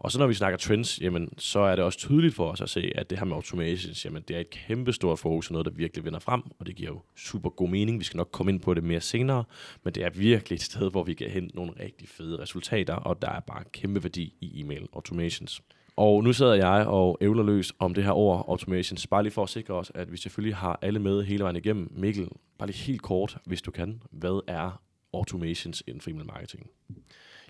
Og 0.03 0.11
så 0.11 0.19
når 0.19 0.27
vi 0.27 0.33
snakker 0.33 0.57
trends, 0.57 1.01
jamen, 1.01 1.29
så 1.37 1.59
er 1.59 1.75
det 1.75 1.85
også 1.85 1.99
tydeligt 1.99 2.35
for 2.35 2.51
os 2.51 2.61
at 2.61 2.69
se, 2.69 2.91
at 2.95 3.09
det 3.09 3.17
her 3.17 3.25
med 3.25 3.35
automations, 3.35 4.05
jamen, 4.05 4.23
det 4.27 4.35
er 4.35 4.39
et 4.39 4.49
kæmpe 4.49 4.93
stort 4.93 5.19
fokus 5.19 5.47
og 5.47 5.51
noget, 5.51 5.65
der 5.65 5.71
virkelig 5.71 6.05
vinder 6.05 6.19
frem, 6.19 6.41
og 6.59 6.67
det 6.67 6.75
giver 6.75 6.89
jo 6.89 7.01
super 7.15 7.49
god 7.49 7.69
mening. 7.69 7.99
Vi 7.99 8.03
skal 8.03 8.17
nok 8.17 8.29
komme 8.31 8.51
ind 8.51 8.59
på 8.59 8.73
det 8.73 8.83
mere 8.83 9.01
senere, 9.01 9.43
men 9.83 9.95
det 9.95 10.03
er 10.03 10.09
virkelig 10.09 10.55
et 10.55 10.61
sted, 10.61 10.91
hvor 10.91 11.03
vi 11.03 11.13
kan 11.13 11.29
hente 11.29 11.55
nogle 11.55 11.73
rigtig 11.79 12.09
fede 12.09 12.41
resultater, 12.41 12.93
og 12.93 13.21
der 13.21 13.29
er 13.29 13.39
bare 13.39 13.63
kæmpe 13.73 14.03
værdi 14.03 14.33
i 14.41 14.61
e-mail 14.61 14.87
automations. 14.93 15.61
Og 15.95 16.23
nu 16.23 16.33
sidder 16.33 16.53
jeg 16.53 16.87
og 16.87 17.17
ævler 17.21 17.43
løs 17.43 17.73
om 17.79 17.93
det 17.93 18.03
her 18.03 18.11
ord 18.11 18.45
automations, 18.47 19.07
bare 19.07 19.23
lige 19.23 19.33
for 19.33 19.43
at 19.43 19.49
sikre 19.49 19.73
os, 19.73 19.91
at 19.95 20.11
vi 20.11 20.17
selvfølgelig 20.17 20.55
har 20.55 20.79
alle 20.81 20.99
med 20.99 21.23
hele 21.23 21.43
vejen 21.43 21.55
igennem. 21.55 21.91
Mikkel, 21.95 22.27
bare 22.59 22.67
lige 22.67 22.77
helt 22.77 23.01
kort, 23.01 23.37
hvis 23.45 23.61
du 23.61 23.71
kan. 23.71 24.01
Hvad 24.11 24.43
er 24.47 24.81
automations 25.13 25.83
inden 25.87 26.01
for 26.01 26.09
e-mail 26.09 26.27
marketing? 26.27 26.69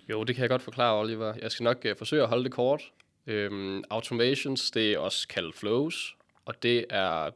Jo, 0.10 0.24
det 0.24 0.36
kan 0.36 0.42
jeg 0.42 0.50
godt 0.50 0.62
forklare, 0.62 1.00
Oliver. 1.00 1.34
Jeg 1.42 1.52
skal 1.52 1.64
nok 1.64 1.86
uh, 1.86 1.98
forsøge 1.98 2.24
at 2.24 2.30
holde 2.30 2.44
det 2.44 2.52
kort. 2.52 2.92
Øhm, 3.28 3.84
automations, 3.90 4.72
det 4.72 4.94
er 4.94 4.98
også 4.98 5.28
kaldt 5.28 5.56
flows, 5.56 6.16
og 6.46 6.64
det 6.64 6.86
er, 6.90 7.30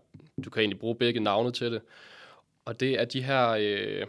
du 0.46 0.50
kan 0.50 0.60
egentlig 0.60 0.80
bruge 0.80 0.96
begge 0.96 1.20
navne 1.20 1.52
til 1.52 1.72
det. 1.72 1.82
Og 2.66 2.80
det 2.80 3.00
er 3.00 3.06
de 3.06 3.22
her 3.22 3.50
øh, 3.50 4.08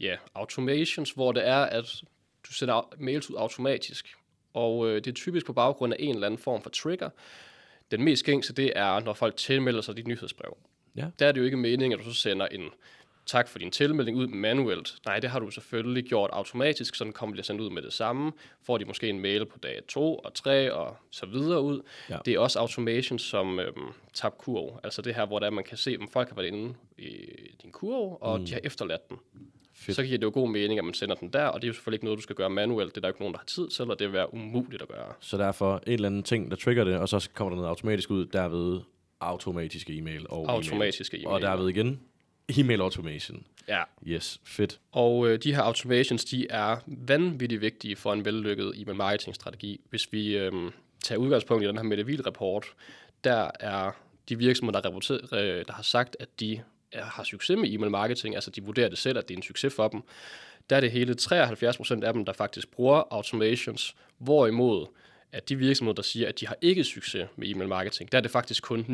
ja, 0.00 0.16
automations, 0.34 1.10
hvor 1.10 1.32
det 1.32 1.48
er, 1.48 1.62
at 1.62 2.02
du 2.48 2.52
sender 2.52 2.94
mails 2.98 3.30
ud 3.30 3.36
automatisk. 3.36 4.16
Og 4.54 4.88
øh, 4.88 4.94
det 4.94 5.06
er 5.06 5.12
typisk 5.12 5.46
på 5.46 5.52
baggrund 5.52 5.92
af 5.92 5.96
en 6.00 6.14
eller 6.14 6.26
anden 6.26 6.38
form 6.38 6.62
for 6.62 6.70
trigger. 6.70 7.10
Den 7.90 8.04
mest 8.04 8.24
gængse, 8.24 8.52
det 8.54 8.72
er, 8.76 9.00
når 9.00 9.12
folk 9.12 9.36
tilmelder 9.36 9.80
sig 9.80 9.96
dit 9.96 10.06
nyhedsbrev. 10.06 10.56
Ja. 10.96 11.06
Der 11.18 11.26
er 11.26 11.32
det 11.32 11.40
jo 11.40 11.44
ikke 11.44 11.56
meningen, 11.56 11.98
at 11.98 12.04
du 12.04 12.10
så 12.12 12.20
sender 12.20 12.46
en 12.46 12.70
tak 13.26 13.48
for 13.48 13.58
din 13.58 13.70
tilmelding 13.70 14.16
ud 14.16 14.26
manuelt. 14.26 14.94
Nej, 15.06 15.18
det 15.18 15.30
har 15.30 15.38
du 15.38 15.50
selvfølgelig 15.50 16.04
gjort 16.04 16.30
automatisk, 16.32 16.94
så 16.94 17.04
den 17.04 17.12
kommer 17.12 17.42
sendt 17.42 17.60
ud 17.60 17.70
med 17.70 17.82
det 17.82 17.92
samme. 17.92 18.32
Får 18.62 18.78
de 18.78 18.84
måske 18.84 19.08
en 19.08 19.20
mail 19.20 19.46
på 19.46 19.58
dag 19.58 19.80
2 19.88 20.14
og 20.14 20.34
3 20.34 20.72
og 20.72 20.96
så 21.10 21.26
videre 21.26 21.60
ud. 21.60 21.82
Ja. 22.10 22.18
Det 22.24 22.34
er 22.34 22.38
også 22.38 22.58
automation 22.58 23.18
som 23.18 23.60
øhm, 23.60 23.92
tab 24.14 24.32
kurv. 24.38 24.80
Altså 24.84 25.02
det 25.02 25.14
her, 25.14 25.26
hvor 25.26 25.38
der 25.38 25.50
man 25.50 25.64
kan 25.64 25.76
se, 25.76 25.96
om 26.00 26.08
folk 26.08 26.28
har 26.28 26.36
været 26.36 26.46
inde 26.46 26.74
i 26.98 27.10
din 27.62 27.72
kurv, 27.72 28.18
og 28.20 28.40
mm. 28.40 28.46
de 28.46 28.52
har 28.52 28.60
efterladt 28.64 29.08
den. 29.08 29.16
Fedt. 29.74 29.96
Så 29.96 30.02
giver 30.02 30.18
det 30.18 30.24
jo 30.24 30.30
god 30.34 30.48
mening, 30.48 30.78
at 30.78 30.84
man 30.84 30.94
sender 30.94 31.14
den 31.14 31.28
der, 31.28 31.44
og 31.44 31.62
det 31.62 31.66
er 31.66 31.68
jo 31.68 31.74
selvfølgelig 31.74 31.96
ikke 31.96 32.04
noget, 32.04 32.16
du 32.16 32.22
skal 32.22 32.36
gøre 32.36 32.50
manuelt. 32.50 32.94
Det 32.94 32.96
er 32.96 33.00
der 33.00 33.08
jo 33.08 33.10
ikke 33.10 33.20
nogen, 33.20 33.32
der 33.32 33.38
har 33.38 33.46
tid 33.46 33.68
til, 33.68 33.90
og 33.90 33.98
det 33.98 34.06
vil 34.06 34.12
være 34.12 34.34
umuligt 34.34 34.82
at 34.82 34.88
gøre. 34.88 35.12
Så 35.20 35.36
derfor 35.36 35.82
en 35.86 35.92
eller 35.92 36.08
anden 36.08 36.22
ting, 36.22 36.50
der 36.50 36.56
trigger 36.56 36.84
det, 36.84 36.96
og 36.96 37.08
så 37.08 37.28
kommer 37.34 37.50
der 37.50 37.56
noget 37.56 37.68
automatisk 37.68 38.10
ud, 38.10 38.26
derved 38.26 38.80
automatiske 39.20 39.98
e-mail 39.98 40.26
og 40.28 40.50
automatiske 40.50 41.16
e-mail. 41.16 41.34
Og 41.34 41.40
derved 41.40 41.68
igen 41.68 42.00
E-mail 42.48 42.80
automation. 42.80 43.46
Ja. 43.68 43.82
Yes, 44.06 44.40
fedt. 44.44 44.80
Og 44.92 45.28
øh, 45.28 45.38
de 45.42 45.54
her 45.54 45.62
automations, 45.62 46.24
de 46.24 46.46
er 46.50 46.76
vanvittigt 46.86 47.60
vigtige 47.60 47.96
for 47.96 48.12
en 48.12 48.24
vellykket 48.24 48.72
e-mail 48.76 48.96
marketing 48.96 49.34
strategi. 49.34 49.80
Hvis 49.90 50.12
vi 50.12 50.36
øh, 50.38 50.52
tager 51.02 51.18
udgangspunkt 51.18 51.64
i 51.64 51.66
den 51.66 51.76
her 51.76 51.84
Medevil 51.84 52.22
rapport, 52.22 52.66
der 53.24 53.50
er 53.60 53.90
de 54.28 54.38
virksomheder, 54.38 54.80
der, 54.80 54.90
øh, 55.32 55.64
der 55.66 55.72
har 55.72 55.82
sagt, 55.82 56.16
at 56.20 56.28
de 56.40 56.60
er, 56.92 57.04
har 57.04 57.24
succes 57.24 57.58
med 57.58 57.72
e-mail 57.72 57.90
marketing, 57.90 58.34
altså 58.34 58.50
de 58.50 58.62
vurderer 58.62 58.88
det 58.88 58.98
selv, 58.98 59.18
at 59.18 59.28
det 59.28 59.34
er 59.34 59.38
en 59.38 59.42
succes 59.42 59.74
for 59.74 59.88
dem, 59.88 60.02
der 60.70 60.76
er 60.76 60.80
det 60.80 60.90
hele 60.90 61.16
73% 61.20 62.04
af 62.04 62.12
dem, 62.12 62.24
der 62.24 62.32
faktisk 62.32 62.70
bruger 62.70 63.02
automations, 63.10 63.96
hvorimod 64.18 64.86
at 65.32 65.48
de 65.48 65.56
virksomheder, 65.56 65.94
der 65.94 66.02
siger, 66.02 66.28
at 66.28 66.40
de 66.40 66.46
har 66.46 66.56
ikke 66.60 66.84
succes 66.84 67.28
med 67.36 67.48
e-mail 67.48 67.68
marketing, 67.68 68.12
der 68.12 68.18
er 68.18 68.22
det 68.22 68.30
faktisk 68.30 68.62
kun 68.62 68.80
29%, 68.80 68.86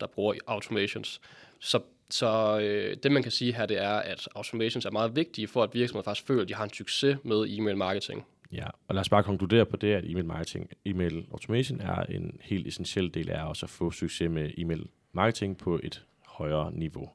der 0.00 0.06
bruger 0.06 0.34
automations. 0.46 1.20
Så 1.60 1.80
så 2.10 2.58
øh, 2.62 2.96
det, 3.02 3.12
man 3.12 3.22
kan 3.22 3.32
sige 3.32 3.52
her, 3.52 3.66
det 3.66 3.82
er, 3.82 3.94
at 3.94 4.28
automations 4.34 4.84
er 4.84 4.90
meget 4.90 5.16
vigtige 5.16 5.48
for, 5.48 5.62
at 5.62 5.74
virksomheder 5.74 6.04
faktisk 6.04 6.26
føler, 6.26 6.42
at 6.42 6.48
de 6.48 6.54
har 6.54 6.64
en 6.64 6.72
succes 6.72 7.18
med 7.24 7.46
e-mail 7.48 7.76
marketing. 7.76 8.24
Ja, 8.52 8.66
og 8.88 8.94
lad 8.94 9.00
os 9.00 9.08
bare 9.08 9.22
konkludere 9.22 9.66
på 9.66 9.76
det, 9.76 9.94
at 9.94 10.04
e-mail 10.04 10.24
marketing, 10.24 10.70
e-mail 10.84 11.26
automation 11.32 11.80
er 11.80 12.02
en 12.02 12.38
helt 12.42 12.66
essentiel 12.66 13.14
del 13.14 13.30
af 13.30 13.44
også 13.44 13.66
at 13.66 13.70
få 13.70 13.90
succes 13.90 14.30
med 14.30 14.50
e-mail 14.58 14.86
marketing 15.12 15.56
på 15.56 15.80
et 15.82 16.04
højere 16.26 16.72
niveau. 16.72 17.10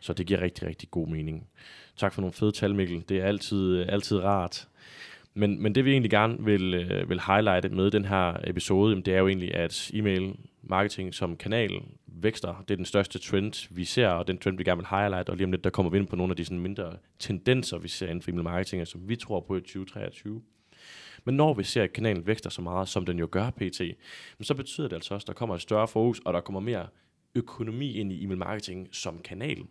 Så 0.00 0.12
det 0.12 0.26
giver 0.26 0.40
rigtig, 0.40 0.68
rigtig 0.68 0.90
god 0.90 1.08
mening. 1.08 1.48
Tak 1.96 2.12
for 2.12 2.20
nogle 2.20 2.32
fede 2.32 2.52
tal, 2.52 2.74
Mikkel. 2.74 3.04
Det 3.08 3.18
er 3.18 3.24
altid, 3.24 3.84
altid 3.88 4.18
rart. 4.18 4.68
Men, 5.34 5.62
men 5.62 5.74
det 5.74 5.84
vi 5.84 5.92
egentlig 5.92 6.10
gerne 6.10 6.44
vil, 6.44 6.74
øh, 6.74 7.08
vil 7.08 7.20
highlighte 7.26 7.68
med 7.68 7.90
den 7.90 8.04
her 8.04 8.36
episode, 8.44 8.90
jamen, 8.90 9.04
det 9.04 9.14
er 9.14 9.18
jo 9.18 9.28
egentlig, 9.28 9.54
at 9.54 9.90
e-mail 9.94 10.34
marketing 10.62 11.14
som 11.14 11.36
kanal 11.36 11.70
vækster. 12.06 12.64
Det 12.68 12.74
er 12.74 12.76
den 12.76 12.84
største 12.84 13.18
trend, 13.18 13.74
vi 13.74 13.84
ser, 13.84 14.08
og 14.08 14.26
den 14.26 14.38
trend, 14.38 14.56
vi 14.56 14.64
gerne 14.64 14.78
vil 14.78 14.86
highlight. 14.90 15.28
Og 15.28 15.36
lige 15.36 15.44
om 15.44 15.50
lidt, 15.50 15.64
der 15.64 15.70
kommer 15.70 15.90
vi 15.90 15.98
ind 15.98 16.06
på 16.06 16.16
nogle 16.16 16.30
af 16.32 16.36
de 16.36 16.44
sådan 16.44 16.58
mindre 16.58 16.96
tendenser, 17.18 17.78
vi 17.78 17.88
ser 17.88 18.06
inden 18.06 18.22
for 18.22 18.30
e-mail 18.30 18.44
marketing, 18.44 18.86
som 18.86 19.08
vi 19.08 19.16
tror 19.16 19.40
på 19.40 19.56
i 19.56 19.60
2023. 19.60 20.42
Men 21.24 21.36
når 21.36 21.54
vi 21.54 21.64
ser, 21.64 21.82
at 21.82 21.92
kanalen 21.92 22.26
vækster 22.26 22.50
så 22.50 22.62
meget, 22.62 22.88
som 22.88 23.06
den 23.06 23.18
jo 23.18 23.28
gør 23.30 23.50
pt., 23.50 23.80
så 24.40 24.54
betyder 24.54 24.88
det 24.88 24.96
altså 24.96 25.14
også, 25.14 25.24
at 25.24 25.28
der 25.28 25.32
kommer 25.32 25.54
et 25.54 25.60
større 25.60 25.88
fokus, 25.88 26.20
og 26.24 26.32
der 26.32 26.40
kommer 26.40 26.60
mere 26.60 26.86
økonomi 27.34 27.92
ind 27.92 28.12
i 28.12 28.24
e-mail 28.24 28.38
marketing 28.38 28.88
som 28.92 29.18
kanal. 29.18 29.62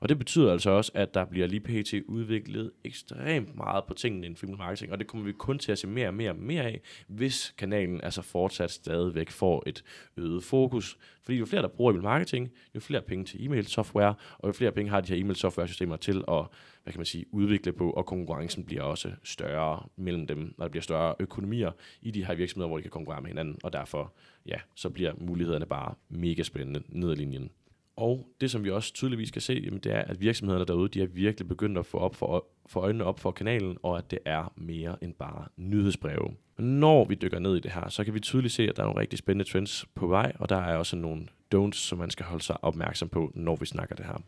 Og 0.00 0.08
det 0.08 0.18
betyder 0.18 0.52
altså 0.52 0.70
også, 0.70 0.92
at 0.94 1.14
der 1.14 1.24
bliver 1.24 1.46
lige 1.46 1.60
pt. 1.60 1.94
udviklet 2.08 2.70
ekstremt 2.84 3.56
meget 3.56 3.84
på 3.84 3.94
tingene 3.94 4.26
inden 4.26 4.36
for 4.36 4.46
e-mail 4.46 4.58
marketing, 4.58 4.92
og 4.92 4.98
det 4.98 5.06
kommer 5.06 5.26
vi 5.26 5.32
kun 5.32 5.58
til 5.58 5.72
at 5.72 5.78
se 5.78 5.86
mere 5.86 6.08
og 6.08 6.14
mere 6.14 6.30
og 6.30 6.36
mere 6.36 6.62
af, 6.62 6.80
hvis 7.08 7.54
kanalen 7.58 8.00
altså 8.00 8.22
fortsat 8.22 8.70
stadigvæk 8.70 9.30
får 9.30 9.62
et 9.66 9.84
øget 10.16 10.44
fokus. 10.44 10.98
Fordi 11.26 11.38
jo 11.38 11.46
flere, 11.46 11.62
der 11.62 11.68
bruger 11.68 11.92
e-mail 11.92 12.02
marketing, 12.02 12.52
jo 12.74 12.80
flere 12.80 13.02
penge 13.02 13.24
til 13.24 13.44
e-mail 13.44 13.66
software, 13.66 14.14
og 14.38 14.48
jo 14.48 14.52
flere 14.52 14.72
penge 14.72 14.90
har 14.90 15.00
de 15.00 15.12
her 15.12 15.20
e-mail 15.20 15.36
software 15.36 15.68
systemer 15.68 15.96
til 15.96 16.24
at 16.28 16.46
hvad 16.82 16.92
kan 16.92 16.98
man 16.98 17.06
sige, 17.06 17.24
udvikle 17.32 17.72
på, 17.72 17.90
og 17.90 18.06
konkurrencen 18.06 18.64
bliver 18.64 18.82
også 18.82 19.12
større 19.24 19.82
mellem 19.96 20.26
dem, 20.26 20.54
når 20.58 20.64
der 20.64 20.70
bliver 20.70 20.82
større 20.82 21.14
økonomier 21.18 21.70
i 22.02 22.10
de 22.10 22.24
her 22.24 22.34
virksomheder, 22.34 22.68
hvor 22.68 22.76
de 22.76 22.82
kan 22.82 22.90
konkurrere 22.90 23.20
med 23.20 23.28
hinanden, 23.28 23.58
og 23.62 23.72
derfor, 23.72 24.14
ja, 24.46 24.56
så 24.74 24.90
bliver 24.90 25.12
mulighederne 25.18 25.66
bare 25.66 25.94
mega 26.08 26.42
spændende 26.42 26.82
ned 26.88 27.10
ad 27.10 27.16
linjen. 27.16 27.50
Og 27.96 28.28
det, 28.40 28.50
som 28.50 28.64
vi 28.64 28.70
også 28.70 28.92
tydeligvis 28.92 29.30
kan 29.30 29.42
se, 29.42 29.62
jamen, 29.64 29.80
det 29.80 29.92
er, 29.92 30.00
at 30.00 30.20
virksomhederne 30.20 30.64
derude, 30.64 30.88
de 30.88 31.02
er 31.02 31.06
virkelig 31.06 31.48
begyndt 31.48 31.78
at 31.78 31.86
få 31.86 31.98
op 31.98 32.14
for, 32.14 32.46
få 32.66 32.80
øjnene 32.80 33.04
op 33.04 33.20
for 33.20 33.30
kanalen, 33.30 33.78
og 33.82 33.98
at 33.98 34.10
det 34.10 34.18
er 34.24 34.52
mere 34.56 34.96
end 35.04 35.14
bare 35.14 35.44
nyhedsbreve. 35.56 36.36
Når 36.58 37.04
vi 37.04 37.14
dykker 37.14 37.38
ned 37.38 37.56
i 37.56 37.60
det 37.60 37.72
her, 37.72 37.88
så 37.88 38.04
kan 38.04 38.14
vi 38.14 38.20
tydeligt 38.20 38.54
se, 38.54 38.68
at 38.68 38.76
der 38.76 38.82
er 38.82 38.86
nogle 38.86 39.00
rigtig 39.00 39.18
spændende 39.18 39.50
trends 39.50 39.86
på 39.94 40.06
vej, 40.06 40.32
og 40.38 40.48
der 40.48 40.56
er 40.56 40.76
også 40.76 40.96
nogle 40.96 41.26
don'ts, 41.54 41.72
som 41.72 41.98
man 41.98 42.10
skal 42.10 42.26
holde 42.26 42.44
sig 42.44 42.64
opmærksom 42.64 43.08
på, 43.08 43.32
når 43.34 43.56
vi 43.56 43.66
snakker 43.66 43.94
det 43.94 44.06
her. 44.06 44.22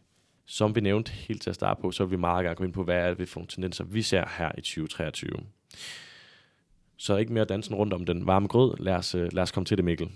Som 0.46 0.74
vi 0.74 0.80
nævnte 0.80 1.12
helt 1.12 1.42
til 1.42 1.50
at 1.50 1.54
starte 1.54 1.80
på, 1.80 1.90
så 1.90 2.04
vil 2.04 2.10
vi 2.10 2.20
meget 2.20 2.44
gerne 2.44 2.56
gå 2.56 2.64
ind 2.64 2.72
på, 2.72 2.84
hvad 2.84 2.96
er 2.96 3.14
det 3.14 3.28
for 3.28 3.40
nogle 3.40 3.48
tendenser, 3.48 3.84
vi 3.84 4.02
ser 4.02 4.24
her 4.38 4.52
i 4.58 4.60
2023. 4.60 5.30
Så 6.96 7.16
ikke 7.16 7.32
mere 7.32 7.44
dansen 7.44 7.74
rundt 7.74 7.92
om 7.92 8.06
den 8.06 8.26
varme 8.26 8.46
grød. 8.46 8.74
Lad 8.78 8.94
os, 8.94 9.14
øh, 9.14 9.32
lad 9.32 9.42
os 9.42 9.52
komme 9.52 9.64
til 9.64 9.76
det, 9.76 9.84
Mikkel. 9.84 10.10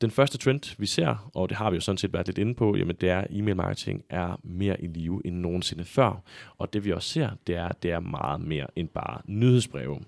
Den 0.00 0.10
første 0.10 0.38
trend, 0.38 0.76
vi 0.78 0.86
ser, 0.86 1.30
og 1.34 1.48
det 1.48 1.56
har 1.56 1.70
vi 1.70 1.74
jo 1.74 1.80
sådan 1.80 1.98
set 1.98 2.12
været 2.12 2.26
lidt 2.26 2.38
inde 2.38 2.54
på, 2.54 2.76
jamen 2.76 2.96
det 3.00 3.10
er, 3.10 3.18
at 3.18 3.26
e-mail 3.30 3.56
marketing 3.56 4.04
er 4.08 4.40
mere 4.42 4.82
i 4.82 4.86
live 4.86 5.26
end 5.26 5.36
nogensinde 5.36 5.84
før. 5.84 6.22
Og 6.58 6.72
det 6.72 6.84
vi 6.84 6.92
også 6.92 7.08
ser, 7.08 7.30
det 7.46 7.54
er, 7.56 7.64
at 7.64 7.82
det 7.82 7.90
er 7.90 8.00
meget 8.00 8.40
mere 8.40 8.66
end 8.76 8.88
bare 8.88 9.20
nyhedsbreve. 9.24 10.00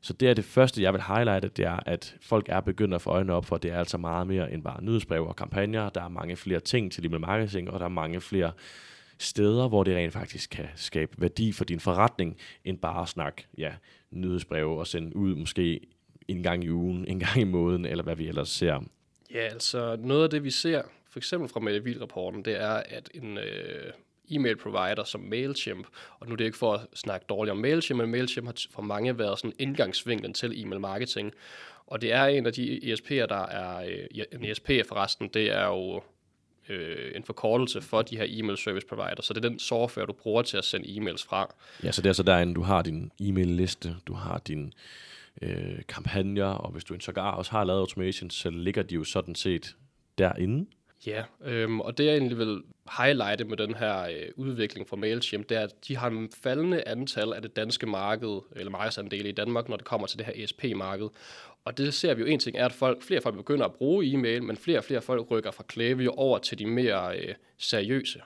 Så 0.00 0.12
det 0.12 0.28
er 0.28 0.34
det 0.34 0.44
første, 0.44 0.82
jeg 0.82 0.92
vil 0.92 1.02
highlighte, 1.02 1.48
det 1.48 1.64
er, 1.64 1.78
at 1.86 2.16
folk 2.20 2.46
er 2.48 2.60
begyndt 2.60 2.94
at 2.94 3.02
få 3.02 3.10
øjnene 3.10 3.32
op 3.32 3.44
for, 3.44 3.56
at 3.56 3.62
det 3.62 3.70
er 3.70 3.78
altså 3.78 3.98
meget 3.98 4.26
mere 4.26 4.52
end 4.52 4.62
bare 4.62 4.84
nyhedsbreve 4.84 5.28
og 5.28 5.36
kampagner. 5.36 5.88
Der 5.88 6.02
er 6.02 6.08
mange 6.08 6.36
flere 6.36 6.60
ting 6.60 6.92
til 6.92 7.06
email 7.06 7.20
marketing, 7.20 7.70
og 7.70 7.78
der 7.78 7.84
er 7.84 7.90
mange 7.90 8.20
flere 8.20 8.52
steder, 9.18 9.68
hvor 9.68 9.84
det 9.84 9.96
rent 9.96 10.12
faktisk 10.12 10.50
kan 10.50 10.66
skabe 10.74 11.12
værdi 11.18 11.52
for 11.52 11.64
din 11.64 11.80
forretning, 11.80 12.36
end 12.64 12.78
bare 12.78 13.02
at 13.02 13.08
snakke 13.08 13.46
ja, 13.58 13.72
nyhedsbreve 14.10 14.78
og 14.78 14.86
sende 14.86 15.16
ud 15.16 15.34
måske 15.34 15.80
en 16.28 16.42
gang 16.42 16.64
i 16.64 16.70
ugen, 16.70 17.04
en 17.08 17.20
gang 17.20 17.40
i 17.40 17.44
måneden, 17.44 17.86
eller 17.86 18.04
hvad 18.04 18.16
vi 18.16 18.28
ellers 18.28 18.48
ser. 18.48 18.84
Ja, 19.34 19.38
altså 19.38 19.96
noget 20.00 20.24
af 20.24 20.30
det, 20.30 20.44
vi 20.44 20.50
ser, 20.50 20.82
for 21.10 21.18
eksempel 21.18 21.48
fra 21.48 21.60
MediaVid-rapporten, 21.60 22.44
det 22.44 22.60
er, 22.60 22.82
at 22.88 23.10
en 23.14 23.38
øh, 23.38 23.92
e-mail 24.30 24.56
provider 24.56 25.04
som 25.04 25.20
MailChimp, 25.20 25.86
og 26.20 26.26
nu 26.26 26.32
er 26.32 26.36
det 26.36 26.44
ikke 26.44 26.58
for 26.58 26.72
at 26.72 26.80
snakke 26.94 27.26
dårligt 27.28 27.50
om 27.50 27.58
MailChimp, 27.58 28.00
men 28.00 28.10
MailChimp 28.10 28.46
har 28.46 28.54
for 28.70 28.82
mange 28.82 29.18
været 29.18 29.38
sådan 29.38 29.52
indgangsvinklen 29.58 30.34
til 30.34 30.62
e-mail 30.62 30.80
marketing. 30.80 31.32
Og 31.86 32.00
det 32.00 32.12
er 32.12 32.24
en 32.24 32.46
af 32.46 32.52
de 32.52 32.92
ESP'er, 32.92 33.26
der 33.26 33.46
er, 33.46 33.86
øh, 33.86 34.24
en 34.32 34.44
ESP 34.44 34.70
forresten, 34.88 35.28
det 35.28 35.52
er 35.52 35.66
jo 35.66 36.02
øh, 36.68 37.12
en 37.14 37.24
forkortelse 37.24 37.80
for 37.80 38.02
de 38.02 38.16
her 38.16 38.26
e-mail 38.28 38.58
service 38.58 38.86
provider. 38.86 39.22
Så 39.22 39.34
det 39.34 39.44
er 39.44 39.48
den 39.48 39.58
software, 39.58 40.06
du 40.06 40.12
bruger 40.12 40.42
til 40.42 40.56
at 40.56 40.64
sende 40.64 40.86
e-mails 40.86 41.26
fra. 41.28 41.54
Ja, 41.82 41.92
så 41.92 42.02
det 42.02 42.08
er 42.08 42.12
så 42.12 42.22
derinde, 42.22 42.54
du 42.54 42.62
har 42.62 42.82
din 42.82 43.10
e-mail-liste, 43.20 43.96
du 44.06 44.12
har 44.14 44.38
din 44.38 44.74
øh, 45.42 45.78
kampagner, 45.88 46.44
og 46.44 46.70
hvis 46.70 46.84
du 46.84 46.94
en 46.94 47.00
sågar 47.00 47.30
også 47.30 47.50
har 47.50 47.64
lavet 47.64 47.80
automation, 47.80 48.30
så 48.30 48.50
ligger 48.50 48.82
de 48.82 48.94
jo 48.94 49.04
sådan 49.04 49.34
set 49.34 49.76
derinde. 50.18 50.66
Ja, 51.06 51.24
øhm, 51.44 51.80
og 51.80 51.98
det 51.98 52.06
jeg 52.06 52.16
egentlig 52.16 52.38
vil 52.38 52.62
highlighte 52.98 53.44
med 53.44 53.56
den 53.56 53.74
her 53.74 54.02
øh, 54.02 54.28
udvikling 54.36 54.88
fra 54.88 54.96
MailChimp, 54.96 55.48
det 55.48 55.56
er, 55.56 55.60
at 55.60 55.74
de 55.88 55.96
har 55.96 56.10
en 56.10 56.30
faldende 56.42 56.88
antal 56.88 57.32
af 57.32 57.42
det 57.42 57.56
danske 57.56 57.86
marked, 57.86 58.40
eller 58.56 58.70
markedsandele 58.70 59.28
i 59.28 59.32
Danmark, 59.32 59.68
når 59.68 59.76
det 59.76 59.84
kommer 59.84 60.06
til 60.06 60.18
det 60.18 60.26
her 60.26 60.44
ESP-marked. 60.44 61.08
Og 61.64 61.78
det 61.78 61.94
ser 61.94 62.14
vi 62.14 62.20
jo 62.20 62.26
en 62.26 62.38
ting 62.38 62.56
er, 62.56 62.64
at 62.64 62.72
folk, 62.72 63.02
flere 63.02 63.20
folk 63.20 63.36
begynder 63.36 63.64
at 63.64 63.72
bruge 63.72 64.12
e-mail, 64.12 64.42
men 64.42 64.56
flere 64.56 64.78
og 64.78 64.84
flere 64.84 65.02
folk 65.02 65.30
rykker 65.30 65.50
fra 65.50 65.64
Klaviyo 65.68 66.10
over 66.10 66.38
til 66.38 66.58
de 66.58 66.66
mere 66.66 67.18
øh, 67.18 67.34
seriøse 67.58 68.20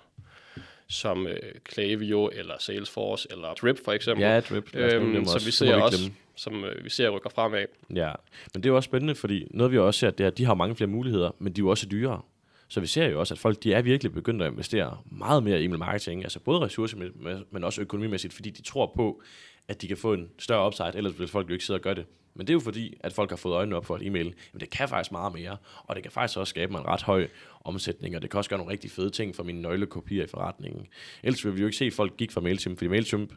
som 0.90 1.26
øh, 1.26 1.36
Klaviyo 1.64 2.30
eller 2.32 2.54
Salesforce 2.58 3.28
eller 3.30 3.54
Drip 3.54 3.84
for 3.84 3.92
eksempel. 3.92 4.26
Ja, 4.26 4.40
Drip. 4.40 4.74
Øhm, 4.74 5.24
som 5.24 5.46
vi 5.46 5.50
ser 5.50 5.74
også, 5.74 6.10
som 6.38 6.64
øh, 6.64 6.84
vi 6.84 6.90
ser 6.90 7.10
rykker 7.10 7.30
fremad. 7.30 7.66
Ja, 7.94 8.12
men 8.54 8.62
det 8.62 8.66
er 8.68 8.70
jo 8.70 8.76
også 8.76 8.86
spændende, 8.86 9.14
fordi 9.14 9.46
noget 9.50 9.72
vi 9.72 9.78
også 9.78 10.00
ser, 10.00 10.10
det 10.10 10.24
er, 10.24 10.28
at 10.28 10.38
de 10.38 10.44
har 10.44 10.54
mange 10.54 10.74
flere 10.74 10.88
muligheder, 10.88 11.30
men 11.38 11.52
de 11.52 11.60
er 11.60 11.62
jo 11.62 11.68
også 11.68 11.86
dyrere. 11.86 12.22
Så 12.68 12.80
vi 12.80 12.86
ser 12.86 13.06
jo 13.06 13.20
også, 13.20 13.34
at 13.34 13.38
folk 13.38 13.62
de 13.62 13.72
er 13.72 13.82
virkelig 13.82 14.12
begyndt 14.12 14.42
at 14.42 14.52
investere 14.52 14.98
meget 15.04 15.42
mere 15.42 15.60
i 15.60 15.64
e-mail 15.64 15.78
marketing, 15.78 16.22
altså 16.22 16.40
både 16.40 16.60
ressourcemæssigt, 16.60 17.52
men 17.52 17.64
også 17.64 17.80
økonomimæssigt, 17.80 18.34
fordi 18.34 18.50
de 18.50 18.62
tror 18.62 18.92
på, 18.96 19.22
at 19.68 19.82
de 19.82 19.88
kan 19.88 19.96
få 19.96 20.12
en 20.12 20.30
større 20.38 20.66
upside, 20.66 20.92
ellers 20.94 21.18
vil 21.18 21.28
folk 21.28 21.48
jo 21.48 21.52
ikke 21.52 21.64
sidde 21.64 21.76
og 21.76 21.82
gøre 21.82 21.94
det. 21.94 22.06
Men 22.34 22.46
det 22.46 22.52
er 22.52 22.54
jo 22.54 22.60
fordi, 22.60 22.96
at 23.00 23.12
folk 23.12 23.30
har 23.30 23.36
fået 23.36 23.54
øjnene 23.54 23.76
op 23.76 23.86
for 23.86 23.96
et 23.96 24.06
e-mail. 24.06 24.26
Jamen, 24.26 24.60
det 24.60 24.70
kan 24.70 24.88
faktisk 24.88 25.12
meget 25.12 25.32
mere, 25.32 25.56
og 25.84 25.94
det 25.94 26.02
kan 26.02 26.12
faktisk 26.12 26.38
også 26.38 26.50
skabe 26.50 26.74
en 26.74 26.86
ret 26.86 27.02
høj 27.02 27.28
omsætning, 27.64 28.16
og 28.16 28.22
det 28.22 28.30
kan 28.30 28.38
også 28.38 28.50
gøre 28.50 28.58
nogle 28.58 28.72
rigtig 28.72 28.90
fede 28.90 29.10
ting 29.10 29.36
for 29.36 29.42
mine 29.42 29.62
nøglekopier 29.62 30.24
i 30.24 30.26
forretningen. 30.26 30.86
Ellers 31.22 31.44
vil 31.44 31.54
vi 31.54 31.60
jo 31.60 31.66
ikke 31.66 31.78
se, 31.78 31.84
at 31.84 31.92
folk 31.92 32.16
gik 32.16 32.32
fra 32.32 32.40
MailChimp, 32.40 32.78
fordi 32.78 32.88
MailChimp, 32.88 33.32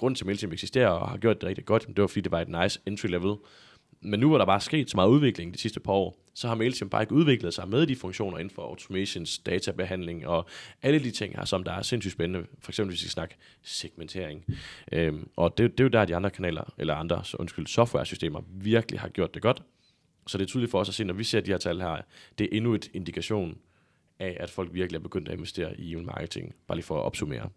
ja, 0.00 0.02
grunden 0.02 0.14
til 0.14 0.26
MailChimp 0.26 0.52
eksisterer 0.52 0.88
og 0.88 1.08
har 1.08 1.16
gjort 1.16 1.40
det 1.40 1.48
rigtig 1.48 1.64
godt, 1.64 1.86
det 1.86 2.00
var 2.00 2.06
fordi, 2.06 2.20
det 2.20 2.32
var 2.32 2.40
et 2.40 2.48
nice 2.48 2.80
entry 2.86 3.06
level 3.06 3.36
men 4.00 4.20
nu 4.20 4.28
hvor 4.28 4.38
der 4.38 4.44
bare 4.44 4.60
sket 4.60 4.90
så 4.90 4.96
meget 4.96 5.08
udvikling 5.08 5.54
de 5.54 5.58
sidste 5.58 5.80
par 5.80 5.92
år, 5.92 6.16
så 6.34 6.48
har 6.48 6.54
MailChimp 6.54 6.90
bare 6.90 7.02
ikke 7.02 7.14
udviklet 7.14 7.54
sig 7.54 7.68
med 7.68 7.86
de 7.86 7.96
funktioner 7.96 8.38
inden 8.38 8.54
for 8.54 8.62
automations, 8.62 9.38
databehandling 9.38 10.26
og 10.26 10.46
alle 10.82 10.98
de 10.98 11.10
ting 11.10 11.36
her, 11.36 11.44
som 11.44 11.64
der 11.64 11.72
er 11.72 11.82
sindssygt 11.82 12.12
spændende. 12.12 12.46
For 12.58 12.70
eksempel 12.70 12.92
hvis 12.92 13.04
vi 13.04 13.08
snakker 13.08 13.36
segmentering. 13.62 14.44
Øhm, 14.92 15.28
og 15.36 15.58
det, 15.58 15.70
det 15.72 15.80
er 15.80 15.84
jo 15.84 15.88
der, 15.88 16.04
de 16.04 16.16
andre 16.16 16.30
kanaler, 16.30 16.72
eller 16.78 16.94
andre 16.94 17.24
så 17.24 17.36
undskyld, 17.40 17.66
software-systemer 17.66 18.40
virkelig 18.50 19.00
har 19.00 19.08
gjort 19.08 19.34
det 19.34 19.42
godt. 19.42 19.62
Så 20.26 20.38
det 20.38 20.44
er 20.44 20.48
tydeligt 20.48 20.70
for 20.70 20.80
os 20.80 20.88
at 20.88 20.94
se, 20.94 21.04
når 21.04 21.14
vi 21.14 21.24
ser 21.24 21.40
de 21.40 21.50
her 21.50 21.58
tal 21.58 21.80
her, 21.80 21.96
det 22.38 22.44
er 22.44 22.56
endnu 22.56 22.74
et 22.74 22.90
indikation 22.94 23.58
af, 24.18 24.36
at 24.40 24.50
folk 24.50 24.74
virkelig 24.74 24.98
er 24.98 25.02
begyndt 25.02 25.28
at 25.28 25.34
investere 25.34 25.80
i 25.80 25.92
e-mail-marketing. 25.92 26.54
Bare 26.66 26.76
lige 26.76 26.86
for 26.86 26.98
at 26.98 27.02
opsummere. 27.02 27.48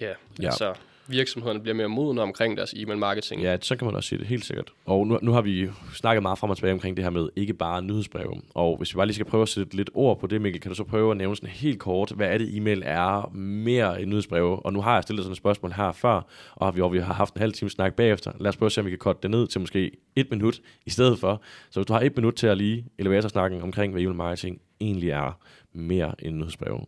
Ja, 0.00 0.12
ja. 0.42 0.46
altså 0.46 0.74
virksomhederne 1.08 1.60
bliver 1.60 1.74
mere 1.74 1.88
modne 1.88 2.22
omkring 2.22 2.56
deres 2.56 2.74
e-mail 2.76 2.98
marketing. 2.98 3.42
Ja, 3.42 3.56
så 3.60 3.76
kan 3.76 3.84
man 3.86 3.94
også 3.94 4.08
sige 4.08 4.18
det 4.18 4.26
helt 4.26 4.44
sikkert. 4.44 4.72
Og 4.84 5.06
nu, 5.06 5.18
nu 5.22 5.32
har 5.32 5.42
vi 5.42 5.68
snakket 5.94 6.22
meget 6.22 6.38
frem 6.38 6.50
og 6.50 6.56
tilbage 6.56 6.72
omkring 6.72 6.96
det 6.96 7.04
her 7.04 7.10
med 7.10 7.28
ikke 7.36 7.54
bare 7.54 7.82
nyhedsbreve. 7.82 8.42
Og 8.54 8.76
hvis 8.76 8.94
vi 8.94 8.96
bare 8.96 9.06
lige 9.06 9.14
skal 9.14 9.26
prøve 9.26 9.42
at 9.42 9.48
sætte 9.48 9.76
lidt 9.76 9.90
ord 9.94 10.20
på 10.20 10.26
det, 10.26 10.40
Mikkel, 10.40 10.60
kan 10.60 10.68
du 10.68 10.74
så 10.74 10.84
prøve 10.84 11.10
at 11.10 11.16
nævne 11.16 11.36
sådan 11.36 11.48
helt 11.48 11.78
kort, 11.78 12.12
hvad 12.16 12.28
er 12.28 12.38
det 12.38 12.56
e-mail 12.56 12.82
er 12.84 13.30
mere 13.34 14.02
end 14.02 14.10
nyhedsbreve? 14.10 14.66
Og 14.66 14.72
nu 14.72 14.80
har 14.80 14.94
jeg 14.94 15.02
stillet 15.02 15.24
sådan 15.24 15.32
et 15.32 15.36
spørgsmål 15.36 15.72
her 15.72 15.92
før, 15.92 16.20
og 16.54 16.76
vi, 16.76 16.80
og 16.80 16.92
vi 16.92 16.98
har 16.98 17.14
haft 17.14 17.34
en 17.34 17.40
halv 17.40 17.52
time 17.52 17.70
snak 17.70 17.94
bagefter. 17.94 18.32
Lad 18.40 18.48
os 18.48 18.56
prøve 18.56 18.66
at 18.66 18.72
se, 18.72 18.80
om 18.80 18.84
vi 18.84 18.90
kan 18.90 18.98
korte 18.98 19.18
det 19.22 19.30
ned 19.30 19.46
til 19.46 19.60
måske 19.60 19.90
et 20.16 20.30
minut 20.30 20.60
i 20.86 20.90
stedet 20.90 21.18
for. 21.18 21.42
Så 21.70 21.80
hvis 21.80 21.86
du 21.86 21.92
har 21.92 22.00
et 22.00 22.16
minut 22.16 22.34
til 22.34 22.46
at 22.46 22.58
lige 22.58 22.86
elevatorsnakken 22.98 23.62
omkring, 23.62 23.92
hvad 23.92 24.02
e-mail 24.02 24.16
marketing 24.16 24.60
egentlig 24.80 25.10
er 25.10 25.38
mere 25.72 26.14
end 26.18 26.36
nyhedsbreve. 26.36 26.80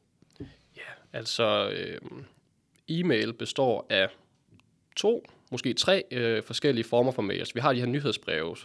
Ja, 0.77 1.19
altså... 1.19 1.71
Øh 1.71 1.99
e-mail 2.89 3.33
består 3.33 3.87
af 3.91 4.09
to, 4.97 5.25
måske 5.51 5.73
tre 5.73 6.05
øh, 6.11 6.43
forskellige 6.43 6.85
former 6.85 7.13
for 7.13 7.23
mails. 7.23 7.55
Vi 7.55 7.61
har 7.61 7.73
de 7.73 7.79
her 7.79 7.87
nyhedsbreve, 7.87 8.57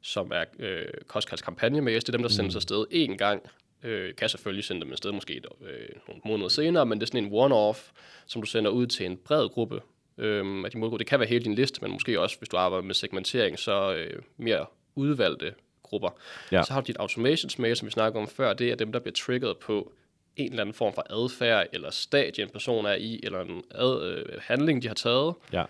som 0.00 0.32
er 0.34 0.44
øh, 0.58 0.84
kostkalds 1.06 1.42
kampagne-mails. 1.42 2.04
Det 2.04 2.08
er 2.08 2.12
dem, 2.12 2.22
der 2.22 2.28
sendes 2.28 2.54
mm. 2.54 2.58
afsted 2.58 2.84
én 2.92 3.16
gang. 3.16 3.42
Øh, 3.82 4.14
kan 4.14 4.28
selvfølgelig 4.28 4.64
sende 4.64 4.82
dem 4.82 4.92
afsted 4.92 5.12
måske 5.12 5.42
øh, 5.60 5.88
nogle 6.08 6.22
måneder 6.24 6.48
senere, 6.48 6.86
men 6.86 7.00
det 7.00 7.02
er 7.02 7.06
sådan 7.06 7.24
en 7.24 7.32
one-off, 7.32 7.92
som 8.26 8.42
du 8.42 8.46
sender 8.46 8.70
ud 8.70 8.86
til 8.86 9.06
en 9.06 9.16
bred 9.16 9.48
gruppe 9.48 9.80
øh, 10.18 10.64
af 10.64 10.70
de 10.70 10.78
målgrupper. 10.78 10.98
Det 10.98 11.06
kan 11.06 11.20
være 11.20 11.28
hele 11.28 11.44
din 11.44 11.54
liste, 11.54 11.80
men 11.82 11.90
måske 11.90 12.20
også, 12.20 12.38
hvis 12.38 12.48
du 12.48 12.56
arbejder 12.56 12.84
med 12.84 12.94
segmentering, 12.94 13.58
så 13.58 13.94
øh, 13.94 14.22
mere 14.36 14.66
udvalgte 14.94 15.54
grupper. 15.82 16.08
Ja. 16.52 16.62
Så 16.62 16.72
har 16.72 16.80
du 16.80 16.86
dit 16.86 16.96
automations 16.96 17.58
mail, 17.58 17.76
som 17.76 17.86
vi 17.86 17.90
snakkede 17.90 18.20
om 18.20 18.28
før. 18.28 18.52
Det 18.52 18.70
er 18.70 18.74
dem, 18.74 18.92
der 18.92 18.98
bliver 18.98 19.14
triggeret 19.14 19.58
på 19.58 19.92
en 20.38 20.50
eller 20.50 20.60
anden 20.60 20.74
form 20.74 20.94
for 20.94 21.06
adfærd 21.10 21.66
eller 21.72 21.90
stadie, 21.90 22.44
en 22.44 22.50
person 22.50 22.86
er 22.86 22.94
i, 22.94 23.20
eller 23.22 23.40
en 23.40 23.62
ad, 23.70 24.02
øh, 24.02 24.40
handling, 24.42 24.82
de 24.82 24.88
har 24.88 24.94
taget. 24.94 25.34
Ja. 25.52 25.64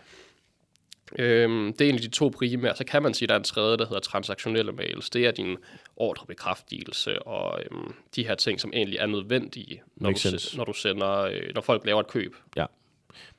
Øhm, 1.18 1.72
det 1.72 1.80
er 1.80 1.84
egentlig 1.84 2.10
de 2.10 2.16
to 2.16 2.28
primære. 2.28 2.76
Så 2.76 2.84
kan 2.84 3.02
man 3.02 3.14
sige, 3.14 3.26
at 3.26 3.28
der 3.28 3.34
er 3.34 3.38
en 3.38 3.44
tredje, 3.44 3.76
der 3.76 3.87
hedder 3.87 4.00
transaktionelle 4.00 4.72
mails. 4.72 5.10
Det 5.10 5.26
er 5.26 5.30
din 5.30 5.56
ordrebekræftelse 5.96 7.22
og 7.22 7.60
øhm, 7.62 7.94
de 8.16 8.25
her 8.26 8.34
ting, 8.34 8.60
som 8.60 8.72
egentlig 8.75 8.98
er 8.98 9.06
nødvendige, 9.06 9.82
når, 9.96 10.10
du, 10.10 10.56
når 10.56 10.64
du 10.64 10.72
sender, 10.72 11.18
øh, 11.18 11.54
når 11.54 11.60
folk 11.60 11.87
laver 11.87 12.00
et 12.00 12.08
køb. 12.08 12.37
Ja. 12.56 12.66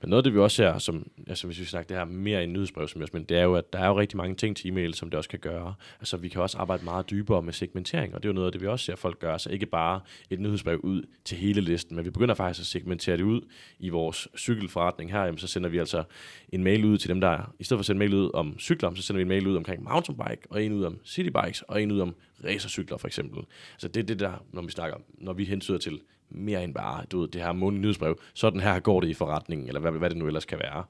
Men 0.01 0.09
noget 0.09 0.19
af 0.19 0.23
det, 0.23 0.33
vi 0.33 0.39
også 0.39 0.55
ser, 0.55 0.77
som, 0.77 1.07
altså 1.27 1.47
hvis 1.47 1.59
vi 1.59 1.65
snakker 1.65 1.87
det 1.87 1.97
her 1.97 2.05
mere 2.05 2.43
i 2.43 2.45
nyhedsbrev, 2.45 2.87
som 2.87 3.01
jeg, 3.01 3.07
men 3.13 3.23
det 3.23 3.37
er 3.37 3.43
jo, 3.43 3.55
at 3.55 3.73
der 3.73 3.79
er 3.79 3.87
jo 3.87 3.99
rigtig 3.99 4.17
mange 4.17 4.35
ting 4.35 4.57
til 4.57 4.69
e-mail, 4.69 4.93
som 4.93 5.09
det 5.09 5.17
også 5.17 5.29
kan 5.29 5.39
gøre. 5.39 5.73
Altså 5.99 6.17
vi 6.17 6.29
kan 6.29 6.41
også 6.41 6.57
arbejde 6.57 6.83
meget 6.83 7.09
dybere 7.09 7.41
med 7.41 7.53
segmentering, 7.53 8.15
og 8.15 8.23
det 8.23 8.29
er 8.29 8.33
jo 8.33 8.35
noget 8.35 8.45
af 8.45 8.51
det, 8.51 8.61
vi 8.61 8.67
også 8.67 8.85
ser 8.85 8.95
folk 8.95 9.19
gøre. 9.19 9.29
Så 9.29 9.33
altså, 9.33 9.49
ikke 9.49 9.65
bare 9.65 10.01
et 10.29 10.39
nyhedsbrev 10.39 10.79
ud 10.83 11.03
til 11.25 11.37
hele 11.37 11.61
listen, 11.61 11.95
men 11.95 12.05
vi 12.05 12.09
begynder 12.09 12.35
faktisk 12.35 12.63
at 12.63 12.65
segmentere 12.65 13.17
det 13.17 13.23
ud 13.23 13.41
i 13.79 13.89
vores 13.89 14.27
cykelforretning 14.37 15.11
her. 15.11 15.23
Jamen, 15.23 15.37
så 15.37 15.47
sender 15.47 15.69
vi 15.69 15.77
altså 15.77 16.03
en 16.49 16.63
mail 16.63 16.85
ud 16.85 16.97
til 16.97 17.09
dem, 17.09 17.21
der, 17.21 17.53
i 17.59 17.63
stedet 17.63 17.77
for 17.77 17.81
at 17.81 17.85
sende 17.85 17.99
mail 17.99 18.13
ud 18.13 18.31
om 18.33 18.59
cykler, 18.59 18.95
så 18.95 19.01
sender 19.01 19.17
vi 19.17 19.21
en 19.21 19.27
mail 19.27 19.47
ud 19.47 19.55
omkring 19.55 19.83
mountainbike, 19.83 20.41
og 20.49 20.63
en 20.63 20.73
ud 20.73 20.83
om 20.83 20.99
citybikes, 21.05 21.61
og 21.61 21.83
en 21.83 21.91
ud 21.91 21.99
om 21.99 22.15
racercykler 22.43 22.97
for 22.97 23.07
eksempel. 23.07 23.43
Så 23.77 23.87
det 23.87 23.99
er 23.99 24.05
det 24.05 24.19
der, 24.19 24.45
når 24.53 24.61
vi 24.61 24.71
snakker, 24.71 24.97
når 25.17 25.33
vi 25.33 25.45
hensyder 25.45 25.79
til 25.79 25.99
mere 26.29 26.63
end 26.63 26.73
bare, 26.73 27.05
du 27.11 27.19
ved, 27.19 27.27
det 27.27 27.41
her 27.41 27.51
måned 27.51 27.79
nyhedsbrev. 27.79 28.19
Sådan 28.33 28.59
her 28.59 28.79
går 28.79 29.01
det 29.01 29.07
i 29.07 29.13
forretningen, 29.13 29.67
eller 29.67 29.81
hvad, 29.81 29.91
hvad 29.91 30.09
det 30.09 30.17
nu 30.17 30.27
ellers 30.27 30.45
kan 30.45 30.59
være. 30.59 30.83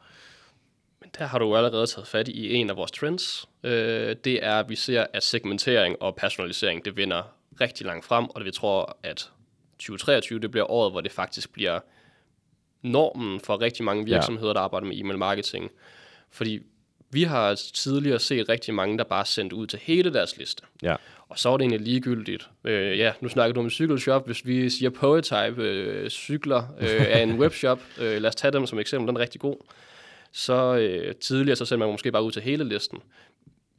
Men 1.01 1.10
der 1.19 1.25
har 1.25 1.39
du 1.39 1.55
allerede 1.55 1.88
taget 1.88 2.08
fat 2.08 2.27
i 2.27 2.53
en 2.53 2.69
af 2.69 2.75
vores 2.75 2.91
trends. 2.91 3.50
Øh, 3.63 4.15
det 4.24 4.46
er, 4.46 4.60
at 4.60 4.69
vi 4.69 4.75
ser, 4.75 5.05
at 5.13 5.24
segmentering 5.24 6.01
og 6.01 6.15
personalisering, 6.15 6.86
det 6.86 6.98
vinder 6.98 7.24
rigtig 7.62 7.86
langt 7.86 8.05
frem, 8.05 8.25
og 8.25 8.46
vi 8.46 8.51
tror, 8.51 8.98
at 9.03 9.31
2023, 9.79 10.39
det 10.39 10.51
bliver 10.51 10.72
året, 10.72 10.91
hvor 10.91 11.01
det 11.01 11.12
faktisk 11.12 11.53
bliver 11.53 11.79
normen 12.81 13.39
for 13.39 13.62
rigtig 13.62 13.86
mange 13.86 14.05
virksomheder, 14.05 14.50
ja. 14.50 14.53
der 14.53 14.60
arbejder 14.60 14.88
med 14.88 14.98
e-mail 14.98 15.17
marketing. 15.17 15.72
Fordi 16.29 16.60
vi 17.12 17.24
har 17.24 17.56
tidligere 17.74 18.20
set 18.20 18.50
rigtig 18.50 18.74
mange, 18.74 18.98
der 18.98 19.04
bare 19.04 19.25
sendt 19.25 19.54
ud 19.54 19.68
til 19.68 19.80
hele 19.80 20.13
deres 20.13 20.38
liste. 20.38 20.63
Ja. 20.84 20.96
Og 21.30 21.39
så 21.39 21.50
er 21.50 21.58
det 21.58 21.63
egentlig 21.63 21.88
ligegyldigt. 21.88 22.50
Øh, 22.63 22.98
ja, 22.98 23.13
nu 23.22 23.30
snakker 23.30 23.54
du 23.54 23.60
om 23.60 23.70
cykelshop. 23.70 24.25
Hvis 24.25 24.46
vi 24.46 24.70
siger 24.70 24.89
Poetype, 24.89 25.63
øh, 25.63 26.10
cykler 26.10 26.63
øh, 26.80 26.89
er 26.89 27.20
en 27.20 27.39
webshop, 27.42 27.80
øh, 27.98 28.22
lad 28.22 28.25
os 28.25 28.36
tage 28.36 28.51
dem 28.51 28.66
som 28.66 28.80
eksempel, 28.80 29.08
den 29.08 29.16
er 29.16 29.22
rigtig 29.22 29.42
god. 29.42 29.56
Så 30.32 30.75
øh, 30.75 31.16
tidligere 31.16 31.56
så 31.56 31.66
sender 31.66 31.86
man 31.86 31.94
måske 31.94 32.12
bare 32.12 32.24
ud 32.24 32.32
til 32.32 32.42
hele 32.42 32.63
listen. 32.63 33.00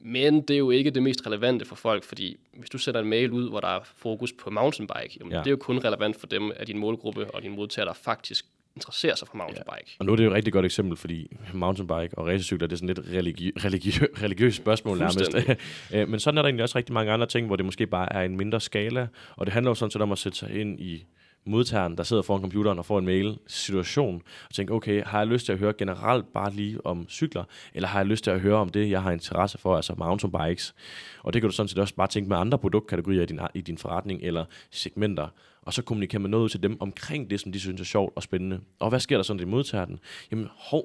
Men 0.01 0.43
det 0.43 0.55
er 0.55 0.59
jo 0.59 0.71
ikke 0.71 0.91
det 0.91 1.03
mest 1.03 1.27
relevante 1.27 1.65
for 1.65 1.75
folk, 1.75 2.05
fordi 2.05 2.37
hvis 2.53 2.71
du 2.71 2.79
sender 2.79 3.01
en 3.01 3.09
mail 3.09 3.31
ud, 3.31 3.49
hvor 3.49 3.61
der 3.61 3.69
er 3.69 3.81
fokus 3.97 4.33
på 4.33 4.51
mountainbike, 4.51 5.17
jamen 5.19 5.33
ja. 5.33 5.39
det 5.39 5.47
er 5.47 5.51
jo 5.51 5.57
kun 5.57 5.79
relevant 5.79 6.21
for 6.21 6.27
dem 6.27 6.53
af 6.57 6.67
din 6.67 6.79
målgruppe 6.79 7.35
og 7.35 7.43
dine 7.43 7.55
modtagere, 7.55 7.95
faktisk 7.95 8.47
interesserer 8.77 9.15
sig 9.15 9.29
for 9.29 9.37
mountainbike. 9.37 9.71
Ja. 9.87 9.97
Og 9.99 10.07
nu 10.07 10.13
er 10.13 10.17
det 10.17 10.25
jo 10.25 10.31
et 10.31 10.35
rigtig 10.35 10.53
godt 10.53 10.65
eksempel, 10.65 10.97
fordi 10.97 11.37
mountainbike 11.55 12.19
og 12.19 12.27
racercykler, 12.27 12.67
det 12.69 12.73
er 12.73 12.87
sådan 12.87 12.87
lidt 12.87 12.99
religi- 12.99 13.53
religi- 13.65 14.07
religiøst 14.25 14.57
spørgsmål 14.57 14.99
nærmest. 14.99 15.35
Øh, 15.95 16.09
men 16.09 16.21
sådan 16.21 16.39
er 16.39 16.43
der 16.43 16.47
egentlig 16.49 16.63
også 16.63 16.79
rigtig 16.79 16.93
mange 16.95 17.13
andre 17.13 17.27
ting, 17.27 17.47
hvor 17.47 17.57
det 17.57 17.65
måske 17.65 17.87
bare 17.87 18.13
er 18.13 18.21
en 18.23 18.37
mindre 18.37 18.61
skala, 18.61 19.07
og 19.37 19.47
det 19.47 19.53
handler 19.53 19.71
jo 19.71 19.75
sådan 19.75 19.91
set 19.91 20.03
om 20.03 20.13
at 20.13 20.19
sætte 20.19 20.39
sig 20.39 20.61
ind 20.61 20.81
i 20.81 21.05
modtageren, 21.45 21.97
der 21.97 22.03
sidder 22.03 22.23
foran 22.23 22.41
computeren 22.41 22.79
og 22.79 22.87
får 22.87 22.99
en 22.99 23.05
mail 23.05 23.39
situation, 23.47 24.23
og 24.49 24.55
tænker, 24.55 24.75
okay, 24.75 25.05
har 25.05 25.19
jeg 25.19 25.27
lyst 25.27 25.47
til 25.47 25.53
at 25.53 25.59
høre 25.59 25.73
generelt 25.79 26.33
bare 26.33 26.53
lige 26.53 26.87
om 26.87 27.09
cykler, 27.09 27.45
eller 27.75 27.89
har 27.89 27.99
jeg 27.99 28.07
lyst 28.07 28.25
til 28.25 28.31
at 28.31 28.41
høre 28.41 28.57
om 28.57 28.69
det, 28.69 28.91
jeg 28.91 29.03
har 29.03 29.11
interesse 29.11 29.59
for, 29.59 29.77
altså 29.77 29.95
mountainbikes. 29.99 30.75
Og 31.23 31.33
det 31.33 31.43
kan 31.43 31.51
du 31.51 31.57
sådan 31.57 31.69
set 31.69 31.79
også 31.79 31.95
bare 31.95 32.09
tænke 32.09 32.29
med 32.29 32.37
andre 32.37 32.59
produktkategorier 32.59 33.23
i 33.23 33.27
din, 33.27 33.41
i 33.55 33.61
din 33.61 33.79
forretning, 33.79 34.23
eller 34.23 34.45
segmenter 34.71 35.29
og 35.63 35.75
så 35.75 35.83
kommunikerer 35.83 36.21
man 36.21 36.31
noget 36.31 36.45
ud 36.45 36.49
til 36.49 36.63
dem 36.63 36.81
omkring 36.81 37.31
det, 37.31 37.41
som 37.41 37.53
de 37.53 37.61
synes 37.61 37.81
er 37.81 37.85
sjovt 37.85 38.13
og 38.17 38.23
spændende. 38.23 38.61
Og 38.79 38.89
hvad 38.89 39.01
sker 39.01 39.17
der 39.17 39.23
så, 39.23 39.33
når 39.33 39.39
de 39.39 39.47
modtager 39.47 39.85
den? 39.85 39.99
Jamen, 40.31 40.49
hov, 40.57 40.85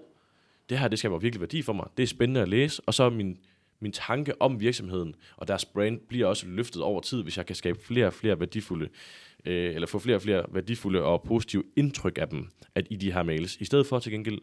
det 0.70 0.80
her, 0.80 0.88
det 0.88 1.00
skaber 1.00 1.18
virkelig 1.18 1.42
værdi 1.42 1.62
for 1.62 1.74
mig. 1.74 1.88
Det 1.98 2.04
er 2.04 2.08
spændende 2.08 2.42
at 2.42 2.48
læse, 2.48 2.82
og 2.86 2.94
så 2.94 3.10
min, 3.10 3.38
min 3.80 3.92
tanke 3.92 4.42
om 4.42 4.60
virksomheden 4.60 5.16
og 5.38 5.48
deres 5.48 5.66
brand 5.66 6.00
bliver 6.00 6.28
også 6.28 6.48
løftet 6.48 6.82
over 6.82 7.02
tid, 7.02 7.24
hvis 7.24 7.38
jeg 7.38 7.46
kan 7.46 7.56
skabe 7.56 7.80
flere 7.82 8.08
og 8.08 8.14
flere 8.14 8.40
værdifulde, 8.40 8.90
øh, 9.46 9.76
eller 9.76 9.88
få 9.88 10.00
flere 10.00 10.16
og 10.16 10.22
flere 10.22 10.46
værdifulde 10.50 11.02
og 11.02 11.24
positive 11.24 11.64
indtryk 11.76 12.18
af 12.18 12.30
dem 12.30 12.50
at 12.76 12.88
i 12.90 12.96
de 12.96 13.12
her 13.12 13.24
mails, 13.24 13.56
i 13.56 13.66
stedet 13.66 13.88
for 13.88 14.00
til 14.00 14.12
gengæld 14.12 14.40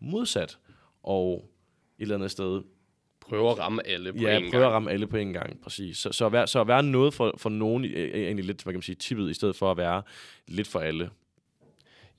modsat 0.00 0.58
og 1.02 1.50
et 1.98 2.02
eller 2.02 2.14
andet 2.14 2.30
sted 2.30 2.62
prøve 3.20 3.50
at 3.50 3.58
ramme 3.58 3.86
alle 3.86 4.12
på 4.12 4.18
ja, 4.18 4.38
en 4.38 4.50
prøve 4.50 4.64
at 4.64 4.70
ramme 4.70 4.90
alle 4.90 5.06
på 5.06 5.16
en 5.16 5.32
gang, 5.32 5.60
præcis. 5.62 5.98
Så, 5.98 6.12
så, 6.12 6.26
at 6.26 6.32
være, 6.32 6.46
så 6.46 6.60
at 6.60 6.68
være 6.68 6.82
noget 6.82 7.14
for, 7.14 7.34
for 7.36 7.50
nogen 7.50 7.84
er 7.84 7.88
egentlig 7.88 8.44
lidt, 8.44 8.62
hvad 8.62 8.72
kan 8.72 8.78
man 8.78 8.82
sige, 8.82 8.96
tippet, 8.96 9.30
i 9.30 9.34
stedet 9.34 9.56
for 9.56 9.70
at 9.70 9.76
være 9.76 10.02
lidt 10.46 10.68
for 10.68 10.80
alle. 10.80 11.10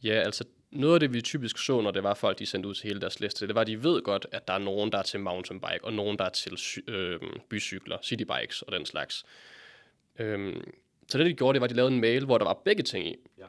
Ja, 0.04 0.14
altså 0.14 0.44
noget 0.72 0.94
af 0.94 1.00
det, 1.00 1.14
vi 1.14 1.22
typisk 1.22 1.58
så, 1.58 1.82
når 1.82 1.92
det 1.92 2.04
var 2.04 2.14
folk, 2.14 2.40
de 2.40 2.46
sendte 2.46 2.70
ud 2.70 2.74
til 2.74 2.88
hele 2.88 3.02
deres 3.02 3.20
liste, 3.20 3.48
det 3.48 3.56
var, 3.56 3.62
at 3.62 3.68
de 3.68 3.84
ved 3.84 4.02
godt, 4.02 4.26
at 4.32 4.48
der 4.48 4.54
er 4.54 4.58
nogen, 4.58 4.92
der 4.92 4.98
er 4.98 5.04
til 5.04 5.20
mountainbike, 5.20 5.84
og 5.84 5.94
nogen, 5.94 6.18
der 6.18 6.26
er 6.26 6.30
til 6.30 6.58
øh, 6.88 7.20
bycykler, 7.50 7.98
citybikes 8.04 8.62
og 8.62 8.72
den 8.72 8.86
slags. 8.86 9.26
Øhm, 10.20 10.74
så 11.08 11.18
det, 11.18 11.26
de 11.26 11.34
gjorde, 11.34 11.54
det 11.54 11.62
var, 11.62 11.66
at 11.66 11.72
de 11.72 11.76
lavede 11.76 11.94
en 11.94 12.02
mail, 12.02 12.26
hvor 12.26 12.38
der 12.38 12.46
var 12.46 12.62
begge 12.66 12.84
ting 12.84 13.08
i. 13.08 13.16
Ja. 13.38 13.44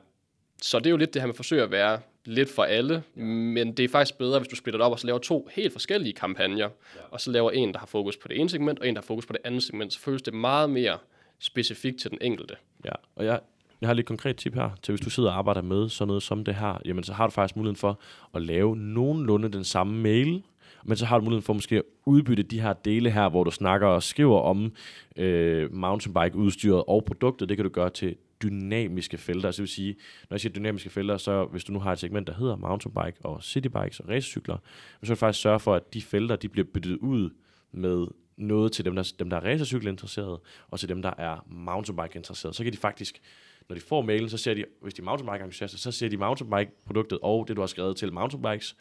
Så 0.62 0.78
det 0.78 0.86
er 0.86 0.90
jo 0.90 0.96
lidt 0.96 1.14
det 1.14 1.22
her 1.22 1.26
med 1.26 1.32
at 1.32 1.36
forsøge 1.36 1.62
at 1.62 1.70
være 1.70 2.00
lidt 2.24 2.50
for 2.50 2.62
alle, 2.62 3.02
ja. 3.16 3.22
men 3.22 3.72
det 3.72 3.84
er 3.84 3.88
faktisk 3.88 4.18
bedre, 4.18 4.38
hvis 4.38 4.48
du 4.48 4.56
splitter 4.56 4.78
det 4.78 4.86
op 4.86 4.92
og 4.92 5.00
så 5.00 5.06
laver 5.06 5.18
to 5.18 5.48
helt 5.52 5.72
forskellige 5.72 6.12
kampagner, 6.12 6.56
ja. 6.58 6.68
og 7.10 7.20
så 7.20 7.30
laver 7.30 7.50
en, 7.50 7.72
der 7.72 7.78
har 7.78 7.86
fokus 7.86 8.16
på 8.16 8.28
det 8.28 8.40
ene 8.40 8.50
segment, 8.50 8.78
og 8.78 8.88
en, 8.88 8.94
der 8.94 9.00
har 9.00 9.06
fokus 9.06 9.26
på 9.26 9.32
det 9.32 9.40
andet 9.44 9.62
segment, 9.62 9.92
så 9.92 10.00
føles 10.00 10.22
det 10.22 10.34
meget 10.34 10.70
mere 10.70 10.98
specifikt 11.38 12.00
til 12.00 12.10
den 12.10 12.18
enkelte. 12.20 12.54
Ja, 12.84 12.92
og 13.16 13.24
jeg, 13.24 13.40
jeg 13.80 13.88
har 13.88 13.94
lidt 13.94 14.06
konkret 14.06 14.36
tip 14.36 14.54
her, 14.54 14.70
til 14.82 14.92
hvis 14.92 15.00
du 15.00 15.10
sidder 15.10 15.30
og 15.30 15.38
arbejder 15.38 15.62
med 15.62 15.88
sådan 15.88 16.08
noget 16.08 16.22
som 16.22 16.44
det 16.44 16.54
her, 16.54 16.80
jamen 16.84 17.04
så 17.04 17.12
har 17.12 17.26
du 17.26 17.30
faktisk 17.30 17.56
muligheden 17.56 17.76
for 17.76 18.00
at 18.34 18.42
lave 18.42 18.76
nogenlunde 18.76 19.48
den 19.48 19.64
samme 19.64 20.02
mail, 20.02 20.42
men 20.88 20.96
så 20.96 21.06
har 21.06 21.18
du 21.18 21.24
muligheden 21.24 21.44
for 21.44 21.52
måske 21.52 21.76
at 21.76 21.82
udbytte 22.06 22.42
de 22.42 22.60
her 22.60 22.72
dele 22.72 23.10
her, 23.10 23.28
hvor 23.28 23.44
du 23.44 23.50
snakker 23.50 23.86
og 23.86 24.02
skriver 24.02 24.40
om 24.40 24.72
øh, 25.16 25.72
mountainbike-udstyret 25.72 26.84
og 26.88 27.04
produktet. 27.04 27.48
Det 27.48 27.56
kan 27.56 27.64
du 27.64 27.70
gøre 27.70 27.90
til 27.90 28.16
dynamiske 28.42 29.18
felter. 29.18 29.50
Så 29.50 29.56
det 29.56 29.62
vil 29.62 29.68
sige, 29.68 29.96
når 30.30 30.34
jeg 30.34 30.40
siger 30.40 30.52
dynamiske 30.52 30.90
felter, 30.90 31.16
så 31.16 31.44
hvis 31.44 31.64
du 31.64 31.72
nu 31.72 31.78
har 31.78 31.92
et 31.92 31.98
segment, 31.98 32.26
der 32.26 32.34
hedder 32.34 32.56
mountainbike 32.56 33.24
og 33.24 33.42
citybikes 33.42 34.00
og 34.00 34.08
racecykler, 34.08 34.56
så 34.56 35.00
vil 35.00 35.10
du 35.10 35.14
faktisk 35.14 35.42
sørge 35.42 35.60
for, 35.60 35.74
at 35.74 35.94
de 35.94 36.02
felter, 36.02 36.36
de 36.36 36.48
bliver 36.48 36.66
byttet 36.74 36.96
ud 36.96 37.30
med 37.72 38.06
noget 38.36 38.72
til 38.72 38.84
dem, 38.84 38.96
der, 38.96 39.12
dem, 39.18 39.30
der 39.30 39.36
er 39.36 39.44
racercykelinteresserede, 39.44 40.40
og 40.68 40.80
til 40.80 40.88
dem, 40.88 41.02
der 41.02 41.12
er 41.18 41.46
mountainbike 41.48 42.16
interesseret. 42.16 42.54
Så 42.54 42.64
kan 42.64 42.72
de 42.72 42.78
faktisk, 42.78 43.20
når 43.68 43.74
de 43.74 43.80
får 43.80 44.02
mailen, 44.02 44.28
så 44.28 44.38
ser 44.38 44.54
de, 44.54 44.64
hvis 44.82 44.94
de 44.94 45.02
er 45.02 45.04
mountainbike 45.04 45.44
entusiaster, 45.44 45.78
så 45.78 45.92
ser 45.92 46.08
de 46.08 46.16
mountainbike-produktet 46.16 47.18
og 47.22 47.48
det, 47.48 47.56
du 47.56 47.62
har 47.62 47.66
skrevet 47.66 47.96
til 47.96 48.12
mountainbikes, 48.12 48.76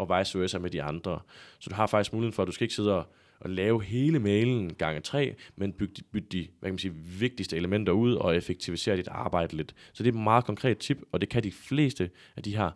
og 0.00 0.18
vice 0.18 0.38
versa 0.38 0.58
med 0.58 0.70
de 0.70 0.82
andre. 0.82 1.20
Så 1.58 1.70
du 1.70 1.74
har 1.74 1.86
faktisk 1.86 2.12
muligheden 2.12 2.34
for, 2.34 2.42
at 2.42 2.46
du 2.46 2.52
skal 2.52 2.64
ikke 2.64 2.74
sidde 2.74 2.96
og 2.96 3.06
og 3.40 3.50
lave 3.50 3.82
hele 3.82 4.18
mailen 4.18 4.74
gange 4.74 5.00
tre, 5.00 5.34
men 5.56 5.72
bygge, 5.72 6.02
bygge 6.12 6.28
de 6.32 6.48
hvad 6.58 6.66
kan 6.68 6.72
man 6.72 6.78
sige, 6.78 6.94
vigtigste 6.94 7.56
elementer 7.56 7.92
ud 7.92 8.14
og 8.14 8.36
effektivisere 8.36 8.96
dit 8.96 9.08
arbejde 9.08 9.56
lidt. 9.56 9.74
Så 9.92 10.02
det 10.02 10.08
er 10.08 10.12
et 10.12 10.22
meget 10.22 10.44
konkret 10.44 10.78
tip, 10.78 10.98
og 11.12 11.20
det 11.20 11.28
kan 11.28 11.42
de 11.42 11.52
fleste 11.52 12.10
af 12.36 12.42
de 12.42 12.56
her 12.56 12.70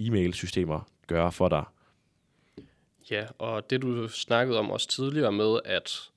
e-mail-systemer 0.00 0.88
gøre 1.06 1.32
for 1.32 1.48
dig. 1.48 1.64
Ja, 3.10 3.26
og 3.38 3.70
det 3.70 3.82
du 3.82 4.08
snakkede 4.08 4.58
om 4.58 4.70
også 4.70 4.88
tidligere 4.88 5.32
med, 5.32 5.58
at 5.64 6.10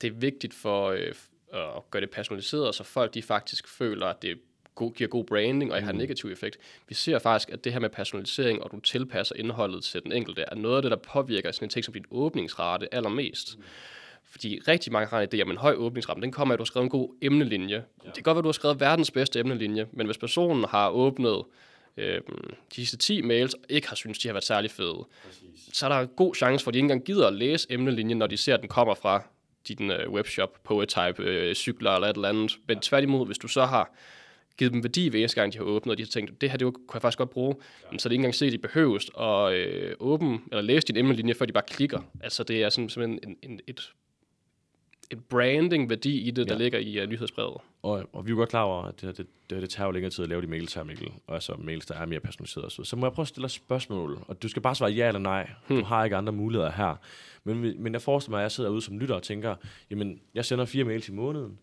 det 0.00 0.06
er 0.08 0.14
vigtigt 0.14 0.54
for 0.54 0.88
øh, 0.88 1.14
at 1.52 1.90
gøre 1.90 2.00
det 2.00 2.10
personaliseret, 2.10 2.74
så 2.74 2.84
folk 2.84 3.14
de 3.14 3.22
faktisk 3.22 3.68
føler, 3.68 4.06
at 4.06 4.22
det 4.22 4.40
god, 4.80 4.92
giver 4.92 5.10
god 5.10 5.24
branding, 5.24 5.70
og 5.70 5.76
jeg 5.76 5.84
har 5.84 5.90
en 5.90 5.96
mm. 5.96 6.00
negativ 6.00 6.30
effekt. 6.30 6.58
Vi 6.88 6.94
ser 6.94 7.18
faktisk, 7.18 7.50
at 7.50 7.64
det 7.64 7.72
her 7.72 7.80
med 7.80 7.88
personalisering, 7.88 8.62
og 8.62 8.70
du 8.70 8.80
tilpasser 8.80 9.34
indholdet 9.36 9.84
til 9.84 10.02
den 10.02 10.12
enkelte, 10.12 10.42
er 10.42 10.54
noget 10.54 10.76
af 10.76 10.82
det, 10.82 10.90
der 10.90 10.96
påvirker 10.96 11.52
sådan 11.52 11.66
en 11.66 11.70
ting 11.70 11.84
som 11.84 11.94
din 11.94 12.04
åbningsrate 12.10 12.94
allermest. 12.94 13.58
Mm. 13.58 13.64
Fordi 14.24 14.60
rigtig 14.68 14.92
mange 14.92 15.08
har 15.08 15.20
en 15.20 15.28
idé 15.34 15.42
om 15.42 15.50
en 15.50 15.56
høj 15.56 15.74
åbningsramme. 15.74 16.22
Den 16.22 16.32
kommer 16.32 16.54
at 16.54 16.58
du 16.58 16.62
har 16.62 16.66
skrevet 16.66 16.84
en 16.84 16.90
god 16.90 17.08
emnelinje. 17.22 17.74
Ja. 17.74 18.06
Det 18.06 18.14
kan 18.14 18.22
godt 18.22 18.34
være, 18.34 18.38
at 18.38 18.44
du 18.44 18.48
har 18.48 18.52
skrevet 18.52 18.80
verdens 18.80 19.10
bedste 19.10 19.40
emnelinje, 19.40 19.86
men 19.92 20.06
hvis 20.06 20.18
personen 20.18 20.64
har 20.64 20.90
åbnet 20.90 21.42
øh, 21.96 22.20
de 22.76 22.86
sidste 22.86 22.96
10 22.96 23.22
mails, 23.22 23.54
og 23.54 23.60
ikke 23.68 23.88
har 23.88 23.96
synes 23.96 24.18
de 24.18 24.28
har 24.28 24.32
været 24.32 24.44
særlig 24.44 24.70
fede, 24.70 25.04
Præcis. 25.26 25.76
så 25.76 25.86
er 25.86 25.88
der 25.88 26.00
en 26.00 26.08
god 26.16 26.34
chance 26.34 26.64
for, 26.64 26.70
at 26.70 26.74
de 26.74 26.78
ikke 26.78 26.84
engang 26.84 27.04
gider 27.04 27.26
at 27.26 27.32
læse 27.32 27.66
emnelinjen, 27.70 28.18
når 28.18 28.26
de 28.26 28.36
ser, 28.36 28.54
at 28.54 28.60
den 28.60 28.68
kommer 28.68 28.94
fra 28.94 29.22
din 29.68 29.90
øh, 29.90 30.10
webshop, 30.10 30.58
Poetype, 30.64 31.22
øh, 31.22 31.54
cykler 31.54 31.90
eller 31.90 32.08
et 32.08 32.14
eller 32.14 32.28
andet. 32.28 32.58
Men 32.68 32.76
ja. 32.76 32.80
tværtimod, 32.82 33.26
hvis 33.26 33.38
du 33.38 33.48
så 33.48 33.64
har 33.64 33.92
givet 34.58 34.72
dem 34.72 34.82
værdi 34.82 35.08
hver 35.08 35.18
eneste 35.18 35.40
gang, 35.40 35.52
de 35.52 35.58
har 35.58 35.64
åbnet, 35.64 35.90
og 35.90 35.98
de 35.98 36.02
har 36.02 36.08
tænkt, 36.08 36.40
det 36.40 36.50
her 36.50 36.58
det 36.58 36.74
kunne 36.74 36.84
jeg 36.94 37.02
faktisk 37.02 37.18
godt 37.18 37.30
bruge. 37.30 37.54
Men 37.90 37.98
så 37.98 38.06
er 38.06 38.08
det 38.08 38.14
ikke 38.14 38.20
engang 38.20 38.34
set, 38.34 38.46
at 38.46 38.52
de 38.52 38.58
behøves 38.58 39.10
at 39.20 39.52
øh, 39.52 39.94
åbne 40.00 40.38
eller 40.50 40.62
læse 40.62 40.86
din 40.86 40.96
emnelinje, 40.96 41.34
før 41.34 41.46
de 41.46 41.52
bare 41.52 41.64
klikker. 41.68 42.00
Altså 42.22 42.42
det 42.42 42.62
er 42.62 42.68
sådan, 42.68 42.88
simpelthen 42.88 43.20
en, 43.30 43.50
en, 43.50 43.60
et, 43.66 43.92
et 45.10 45.24
branding-værdi 45.24 46.20
i 46.20 46.30
det, 46.30 46.48
der 46.48 46.54
ja. 46.54 46.58
ligger 46.58 46.78
i 46.78 47.02
uh, 47.02 47.08
nyhedsbrevet. 47.08 47.56
Og, 47.82 48.08
og 48.12 48.26
vi 48.26 48.30
er 48.30 48.32
jo 48.32 48.36
godt 48.36 48.48
klar 48.48 48.62
over, 48.62 48.82
at 48.82 49.00
det, 49.00 49.16
det, 49.18 49.26
det, 49.50 49.62
det 49.62 49.70
tager 49.70 49.86
jo 49.86 49.92
længere 49.92 50.10
tid 50.10 50.24
at 50.24 50.28
lave 50.28 50.42
de 50.42 50.46
mails 50.46 50.74
her, 50.74 50.84
Mikkel. 50.84 51.08
Og 51.26 51.34
altså 51.34 51.54
mails, 51.58 51.86
der 51.86 51.94
er 51.94 52.06
mere 52.06 52.20
personaliseret. 52.20 52.72
Så, 52.72 52.84
så 52.84 52.96
må 52.96 53.06
jeg 53.06 53.12
prøve 53.12 53.24
at 53.24 53.28
stille 53.28 53.42
dig 53.42 53.50
spørgsmål, 53.50 54.18
og 54.28 54.42
du 54.42 54.48
skal 54.48 54.62
bare 54.62 54.74
svare 54.74 54.90
ja 54.90 55.08
eller 55.08 55.20
nej. 55.20 55.50
Hmm. 55.66 55.78
Du 55.78 55.84
har 55.84 56.04
ikke 56.04 56.16
andre 56.16 56.32
muligheder 56.32 56.70
her. 56.70 56.96
Men, 57.44 57.82
men 57.82 57.92
jeg 57.92 58.02
forestiller 58.02 58.36
mig, 58.36 58.40
at 58.40 58.42
jeg 58.42 58.52
sidder 58.52 58.70
ude 58.70 58.82
som 58.82 58.98
lytter 58.98 59.14
og 59.14 59.22
tænker, 59.22 59.54
jamen, 59.90 60.20
jeg 60.34 60.44
sender 60.44 60.64
fire 60.64 60.84
mails 60.84 61.08
i 61.08 61.12
måneden 61.12 61.58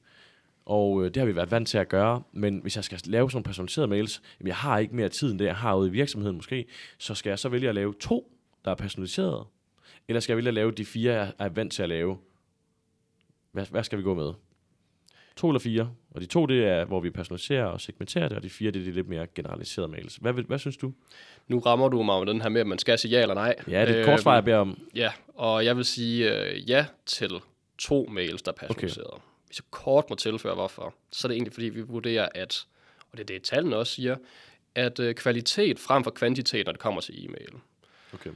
og 0.67 1.03
øh, 1.03 1.05
det 1.05 1.17
har 1.17 1.25
vi 1.25 1.35
været 1.35 1.51
vant 1.51 1.67
til 1.67 1.77
at 1.77 1.89
gøre, 1.89 2.23
men 2.31 2.59
hvis 2.59 2.75
jeg 2.75 2.83
skal 2.83 2.99
lave 3.05 3.31
sådan 3.31 3.43
personaliserede 3.43 3.87
mails, 3.87 4.21
jamen 4.39 4.47
jeg 4.47 4.55
har 4.55 4.77
ikke 4.77 4.95
mere 4.95 5.09
tid 5.09 5.31
end 5.31 5.39
det, 5.39 5.45
jeg 5.45 5.55
har 5.55 5.75
ude 5.75 5.87
i 5.87 5.91
virksomheden 5.91 6.35
måske, 6.35 6.65
så 6.97 7.15
skal 7.15 7.29
jeg 7.29 7.39
så 7.39 7.49
vælge 7.49 7.69
at 7.69 7.75
lave 7.75 7.93
to, 7.99 8.31
der 8.65 8.71
er 8.71 8.75
personaliserede, 8.75 9.45
eller 10.07 10.19
skal 10.19 10.33
jeg 10.33 10.37
vælge 10.37 10.47
at 10.47 10.53
lave 10.53 10.71
de 10.71 10.85
fire, 10.85 11.13
jeg 11.13 11.33
er 11.39 11.49
vant 11.49 11.73
til 11.73 11.83
at 11.83 11.89
lave? 11.89 12.17
Hvad, 13.51 13.65
hvad 13.65 13.83
skal 13.83 13.97
vi 13.97 14.03
gå 14.03 14.13
med? 14.13 14.33
To 15.35 15.49
eller 15.49 15.59
fire. 15.59 15.91
Og 16.11 16.21
de 16.21 16.25
to, 16.25 16.45
det 16.45 16.65
er, 16.65 16.85
hvor 16.85 16.99
vi 16.99 17.09
personaliserer 17.09 17.65
og 17.65 17.81
segmenterer 17.81 18.27
det, 18.27 18.37
og 18.37 18.43
de 18.43 18.49
fire, 18.49 18.71
det 18.71 18.79
er 18.79 18.85
de 18.85 18.91
lidt 18.91 19.07
mere 19.07 19.27
generaliserede 19.35 19.87
mails. 19.87 20.15
Hvad, 20.15 20.33
hvad 20.33 20.59
synes 20.59 20.77
du? 20.77 20.93
Nu 21.47 21.59
rammer 21.59 21.89
du 21.89 22.03
mig 22.03 22.19
med 22.19 22.33
den 22.33 22.41
her 22.41 22.49
med, 22.49 22.61
at 22.61 22.67
man 22.67 22.79
skal 22.79 22.97
sige 22.97 23.11
ja 23.11 23.21
eller 23.21 23.35
nej. 23.35 23.55
Ja, 23.67 23.85
det 23.85 23.95
er 23.95 23.99
et 23.99 24.05
kort 24.05 24.21
svar, 24.21 24.33
jeg 24.33 24.43
beder 24.43 24.57
om. 24.57 24.79
Ja, 24.95 25.11
og 25.35 25.65
jeg 25.65 25.77
vil 25.77 25.85
sige 25.85 26.41
øh, 26.41 26.69
ja 26.69 26.85
til 27.05 27.31
to 27.79 28.07
mails, 28.11 28.41
der 28.41 28.51
er 28.51 28.55
personaliseret. 28.55 29.07
Okay. 29.07 29.21
Hvis 29.47 29.59
jeg 29.59 29.65
kort 29.71 30.05
må 30.09 30.15
tilføre, 30.15 30.55
hvorfor, 30.55 30.93
så 31.11 31.27
er 31.27 31.29
det 31.29 31.35
egentlig, 31.35 31.53
fordi 31.53 31.69
vi 31.69 31.81
vurderer, 31.81 32.29
at, 32.35 32.65
og 33.11 33.17
det 33.17 33.19
er 33.19 33.25
det, 33.25 33.43
tallene 33.43 33.75
også 33.75 33.93
siger, 33.93 34.15
at 34.75 34.99
øh, 34.99 35.15
kvalitet 35.15 35.79
frem 35.79 36.03
for 36.03 36.11
kvantitet, 36.11 36.65
når 36.65 36.73
det 36.73 36.81
kommer 36.81 37.01
til 37.01 37.25
e-mail. 37.25 37.53
Okay. 38.13 38.31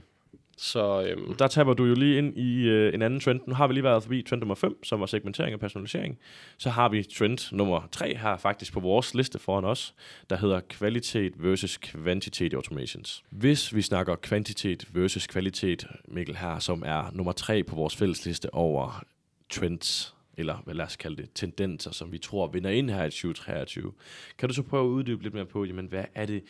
Så 0.61 1.01
øhm, 1.01 1.35
Der 1.35 1.47
taber 1.47 1.73
du 1.73 1.85
jo 1.85 1.93
lige 1.93 2.17
ind 2.17 2.37
i 2.37 2.67
øh, 2.67 2.93
en 2.93 3.01
anden 3.01 3.19
trend. 3.19 3.41
Nu 3.47 3.53
har 3.53 3.67
vi 3.67 3.73
lige 3.73 3.83
været 3.83 4.03
forbi 4.03 4.21
trend 4.21 4.39
nummer 4.39 4.55
5, 4.55 4.83
som 4.83 4.99
var 4.99 5.05
segmentering 5.05 5.53
og 5.53 5.59
personalisering. 5.59 6.19
Så 6.57 6.69
har 6.69 6.89
vi 6.89 7.03
trend 7.03 7.55
nummer 7.55 7.87
3 7.91 8.15
her 8.15 8.37
faktisk 8.37 8.73
på 8.73 8.79
vores 8.79 9.13
liste 9.13 9.39
foran 9.39 9.65
os, 9.65 9.93
der 10.29 10.37
hedder 10.37 10.59
kvalitet 10.59 11.33
versus 11.43 11.77
kvantitet 11.77 12.53
i 12.53 12.55
automations. 12.55 13.23
Hvis 13.29 13.75
vi 13.75 13.81
snakker 13.81 14.15
kvantitet 14.15 14.87
versus 14.93 15.27
kvalitet, 15.27 15.87
Mikkel 16.07 16.35
her, 16.35 16.59
som 16.59 16.83
er 16.85 17.11
nummer 17.13 17.31
3 17.31 17.63
på 17.63 17.75
vores 17.75 17.95
fælles 17.95 18.25
liste 18.25 18.53
over 18.53 19.03
trends, 19.49 20.15
eller 20.37 20.57
hvad 20.63 20.73
lad 20.73 20.85
os 20.85 20.95
kalde 20.95 21.21
det, 21.21 21.29
tendenser, 21.35 21.91
som 21.91 22.11
vi 22.11 22.17
tror 22.17 22.47
vinder 22.47 22.69
ind 22.69 22.89
her 22.89 23.03
i 23.03 23.11
2023. 23.11 23.93
Kan 24.37 24.49
du 24.49 24.55
så 24.55 24.63
prøve 24.63 24.83
at 24.83 24.89
uddybe 24.89 25.23
lidt 25.23 25.33
mere 25.33 25.45
på, 25.45 25.65
jamen, 25.65 25.85
hvad 25.85 26.05
er 26.15 26.25
det 26.25 26.43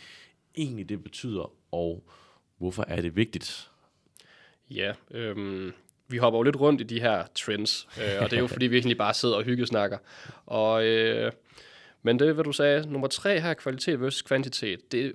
egentlig, 0.56 0.90
det 0.90 1.04
betyder, 1.04 1.54
og 1.72 2.04
hvorfor 2.58 2.86
er 2.88 3.02
det 3.02 3.16
vigtigt? 3.16 3.72
ja, 4.76 4.94
øhm, 5.12 5.74
vi 6.08 6.18
hopper 6.18 6.40
jo 6.40 6.44
lidt 6.44 6.60
rundt 6.60 6.82
i 6.82 6.84
de 6.84 7.02
her 7.02 7.24
trends, 7.36 7.88
øh, 7.98 8.24
og 8.24 8.32
det 8.32 8.38
er 8.38 8.42
jo 8.42 8.48
fordi, 8.56 8.68
vi 8.68 8.76
egentlig 8.76 8.98
bare 8.98 9.14
sidder 9.14 9.36
og 9.36 9.44
hyggesnakker. 9.44 9.98
Og, 10.46 10.86
øh, 10.86 11.32
men 12.02 12.20
det, 12.20 12.34
hvad 12.34 12.44
du 12.44 12.52
sagde, 12.52 12.92
nummer 12.92 13.08
tre 13.08 13.40
her, 13.40 13.54
kvalitet 13.54 14.02
versus 14.02 14.22
kvantitet, 14.22 14.92
det, 14.92 15.14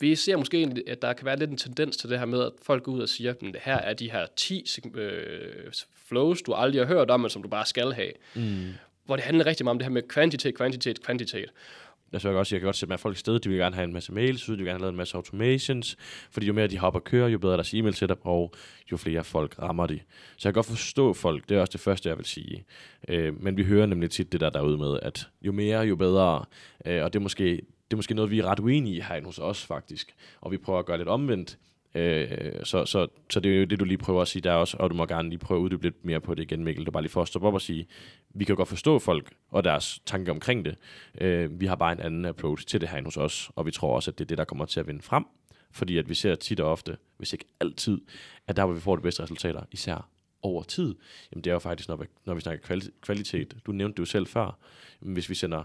vi 0.00 0.14
ser 0.14 0.36
måske 0.36 0.56
egentlig, 0.56 0.88
at 0.88 1.02
der 1.02 1.12
kan 1.12 1.24
være 1.26 1.38
lidt 1.38 1.50
en 1.50 1.56
tendens 1.56 1.96
til 1.96 2.10
det 2.10 2.18
her 2.18 2.26
med, 2.26 2.42
at 2.42 2.52
folk 2.62 2.82
går 2.82 2.92
ud 2.92 3.00
og 3.00 3.08
siger, 3.08 3.30
at 3.30 3.40
det 3.40 3.56
her 3.62 3.76
er 3.76 3.94
de 3.94 4.10
her 4.10 4.26
10 4.36 4.64
seg- 4.68 4.98
øh, 4.98 5.72
flows, 6.08 6.42
du 6.42 6.52
aldrig 6.52 6.80
har 6.86 6.94
hørt 6.94 7.10
om, 7.10 7.20
men 7.20 7.30
som 7.30 7.42
du 7.42 7.48
bare 7.48 7.66
skal 7.66 7.92
have. 7.92 8.12
Mm. 8.34 8.64
Hvor 9.04 9.16
det 9.16 9.24
handler 9.24 9.46
rigtig 9.46 9.64
meget 9.64 9.74
om 9.74 9.78
det 9.78 9.84
her 9.86 9.92
med 9.92 10.02
kvantitet, 10.02 10.54
kvantitet, 10.56 11.02
kvantitet. 11.02 11.50
Jeg 12.12 12.20
så 12.20 12.28
også, 12.28 12.54
jeg 12.56 12.60
kan 12.60 12.66
godt 12.66 12.76
sætte 12.76 12.90
mig 12.92 13.00
folk 13.00 13.16
i 13.16 13.18
stedet. 13.18 13.44
De 13.44 13.48
vil 13.48 13.58
gerne 13.58 13.74
have 13.74 13.84
en 13.84 13.92
masse 13.92 14.12
mails, 14.12 14.48
ud, 14.48 14.54
de 14.54 14.58
vil 14.58 14.66
gerne 14.66 14.78
have 14.78 14.80
lavet 14.80 14.92
en 14.92 14.96
masse 14.96 15.16
automations, 15.16 15.96
fordi 16.30 16.46
jo 16.46 16.52
mere 16.52 16.66
de 16.66 16.78
hopper 16.78 17.00
og 17.00 17.04
kører, 17.04 17.28
jo 17.28 17.38
bedre 17.38 17.52
er 17.52 17.56
deres 17.56 17.74
e-mail 17.74 17.94
setup, 17.94 18.18
og 18.22 18.52
jo 18.92 18.96
flere 18.96 19.24
folk 19.24 19.58
rammer 19.58 19.86
de. 19.86 20.00
Så 20.36 20.48
jeg 20.48 20.54
kan 20.54 20.58
godt 20.58 20.66
forstå 20.66 21.12
folk, 21.12 21.48
det 21.48 21.56
er 21.56 21.60
også 21.60 21.72
det 21.72 21.80
første, 21.80 22.08
jeg 22.08 22.18
vil 22.18 22.24
sige. 22.26 22.64
Øh, 23.08 23.42
men 23.42 23.56
vi 23.56 23.64
hører 23.64 23.86
nemlig 23.86 24.10
tit 24.10 24.32
det 24.32 24.40
der 24.40 24.50
derude 24.50 24.78
med, 24.78 24.98
at 25.02 25.28
jo 25.42 25.52
mere, 25.52 25.80
jo 25.80 25.96
bedre, 25.96 26.44
øh, 26.86 27.04
og 27.04 27.12
det 27.12 27.18
er 27.18 27.22
måske 27.22 27.62
det 27.84 27.92
er 27.92 27.96
måske 27.96 28.14
noget, 28.14 28.30
vi 28.30 28.38
er 28.38 28.44
ret 28.44 28.60
uenige 28.60 28.96
i 28.96 29.00
herinde 29.00 29.26
hos 29.26 29.38
os, 29.38 29.66
faktisk. 29.66 30.14
Og 30.40 30.52
vi 30.52 30.56
prøver 30.56 30.78
at 30.78 30.86
gøre 30.86 30.98
lidt 30.98 31.08
omvendt. 31.08 31.58
Øh, 31.94 32.28
så, 32.64 32.84
så, 32.86 33.06
så 33.30 33.40
det 33.40 33.54
er 33.54 33.58
jo 33.58 33.64
det, 33.64 33.80
du 33.80 33.84
lige 33.84 33.98
prøver 33.98 34.22
at 34.22 34.28
sige 34.28 34.42
der 34.42 34.52
også, 34.52 34.76
og 34.80 34.90
du 34.90 34.94
må 34.94 35.06
gerne 35.06 35.28
lige 35.28 35.38
prøve 35.38 35.58
at 35.58 35.62
uddybe 35.62 35.82
lidt 35.82 36.04
mere 36.04 36.20
på 36.20 36.34
det 36.34 36.42
igen, 36.42 36.64
Mikkel. 36.64 36.86
Du 36.86 36.90
bare 36.90 37.02
lige 37.02 37.12
for 37.12 37.22
at 37.22 37.28
stoppe 37.28 37.48
op 37.48 37.54
og 37.54 37.60
sige, 37.60 37.86
vi 38.34 38.44
kan 38.44 38.56
godt 38.56 38.68
forstå 38.68 38.98
folk 38.98 39.32
og 39.50 39.64
deres 39.64 40.00
tanker 40.06 40.32
omkring 40.32 40.64
det. 40.64 40.76
Øh, 41.20 41.60
vi 41.60 41.66
har 41.66 41.76
bare 41.76 41.92
en 41.92 42.00
anden 42.00 42.24
approach 42.24 42.66
til 42.66 42.80
det 42.80 42.88
herinde 42.88 43.06
hos 43.06 43.16
os, 43.16 43.50
og 43.56 43.66
vi 43.66 43.70
tror 43.70 43.94
også, 43.94 44.10
at 44.10 44.18
det 44.18 44.24
er 44.24 44.28
det, 44.28 44.38
der 44.38 44.44
kommer 44.44 44.64
til 44.64 44.80
at 44.80 44.86
vinde 44.86 45.02
frem. 45.02 45.24
Fordi 45.70 45.98
at 45.98 46.08
vi 46.08 46.14
ser 46.14 46.34
tit 46.34 46.60
og 46.60 46.70
ofte, 46.70 46.96
hvis 47.16 47.32
ikke 47.32 47.44
altid, 47.60 48.00
at 48.46 48.56
der, 48.56 48.64
hvor 48.64 48.74
vi 48.74 48.80
får 48.80 48.96
de 48.96 49.02
bedste 49.02 49.22
resultater, 49.22 49.62
især 49.72 50.08
over 50.42 50.62
tid, 50.62 50.94
jamen 51.32 51.44
det 51.44 51.50
er 51.50 51.54
jo 51.54 51.58
faktisk, 51.58 51.88
når 51.88 51.96
vi, 51.96 52.06
når 52.24 52.34
vi 52.34 52.40
snakker 52.40 52.80
kvalitet. 53.02 53.56
Du 53.66 53.72
nævnte 53.72 53.96
det 53.96 54.00
jo 54.00 54.04
selv 54.04 54.26
før. 54.26 54.58
Jamen, 55.02 55.14
hvis 55.14 55.28
vi 55.30 55.34
sender 55.34 55.64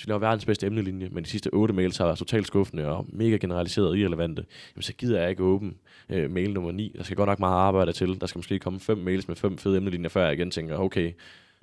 hvis 0.00 0.06
vi 0.06 0.10
laver 0.10 0.18
verdens 0.18 0.44
bedste 0.44 0.66
emnelinje, 0.66 1.08
men 1.12 1.24
de 1.24 1.28
sidste 1.28 1.50
otte 1.52 1.74
mails 1.74 1.96
har 1.98 2.04
været 2.04 2.18
totalt 2.18 2.46
skuffende 2.46 2.86
og 2.86 3.06
mega 3.08 3.36
generaliseret 3.36 3.88
og 3.88 3.98
irrelevante, 3.98 4.44
jamen 4.74 4.82
så 4.82 4.92
gider 4.92 5.20
jeg 5.20 5.30
ikke 5.30 5.42
åbne 5.42 5.72
øh, 6.08 6.30
mail 6.30 6.52
nummer 6.52 6.72
9. 6.72 6.92
Der 6.96 7.02
skal 7.02 7.16
godt 7.16 7.26
nok 7.28 7.38
meget 7.38 7.54
arbejde 7.56 7.92
til. 7.92 8.20
Der 8.20 8.26
skal 8.26 8.38
måske 8.38 8.58
komme 8.58 8.80
fem 8.80 8.98
mails 8.98 9.28
med 9.28 9.36
fem 9.36 9.58
fede 9.58 9.76
emnelinjer, 9.76 10.08
før 10.08 10.24
jeg 10.24 10.32
igen 10.32 10.50
tænker, 10.50 10.76
okay, 10.76 11.12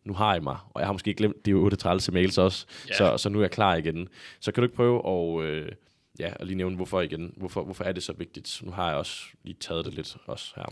nu 0.05 0.13
har 0.13 0.33
jeg 0.33 0.43
mig, 0.43 0.57
og 0.73 0.79
jeg 0.81 0.87
har 0.87 0.93
måske 0.93 1.13
glemt 1.13 1.45
de 1.45 1.53
otte 1.53 1.77
trælse 1.77 2.11
mails 2.11 2.37
også, 2.37 2.65
Ja. 2.89 2.93
så, 2.93 3.17
så 3.17 3.29
nu 3.29 3.39
er 3.39 3.43
jeg 3.43 3.51
klar 3.51 3.75
igen. 3.75 4.07
Så 4.39 4.51
kan 4.51 4.61
du 4.61 4.65
ikke 4.65 4.75
prøve 4.75 5.07
at, 5.09 5.49
øh, 5.49 5.71
ja, 6.19 6.31
at 6.39 6.47
lige 6.47 6.57
nævne, 6.57 6.75
hvorfor 6.75 7.01
igen, 7.01 7.33
hvorfor, 7.37 7.63
hvorfor 7.63 7.83
er 7.83 7.91
det 7.91 8.03
så 8.03 8.13
vigtigt? 8.13 8.61
Nu 8.63 8.71
har 8.71 8.87
jeg 8.89 8.97
også 8.97 9.23
lige 9.43 9.57
taget 9.59 9.85
det 9.85 9.93
lidt 9.93 10.17
også 10.25 10.53
her. 10.55 10.65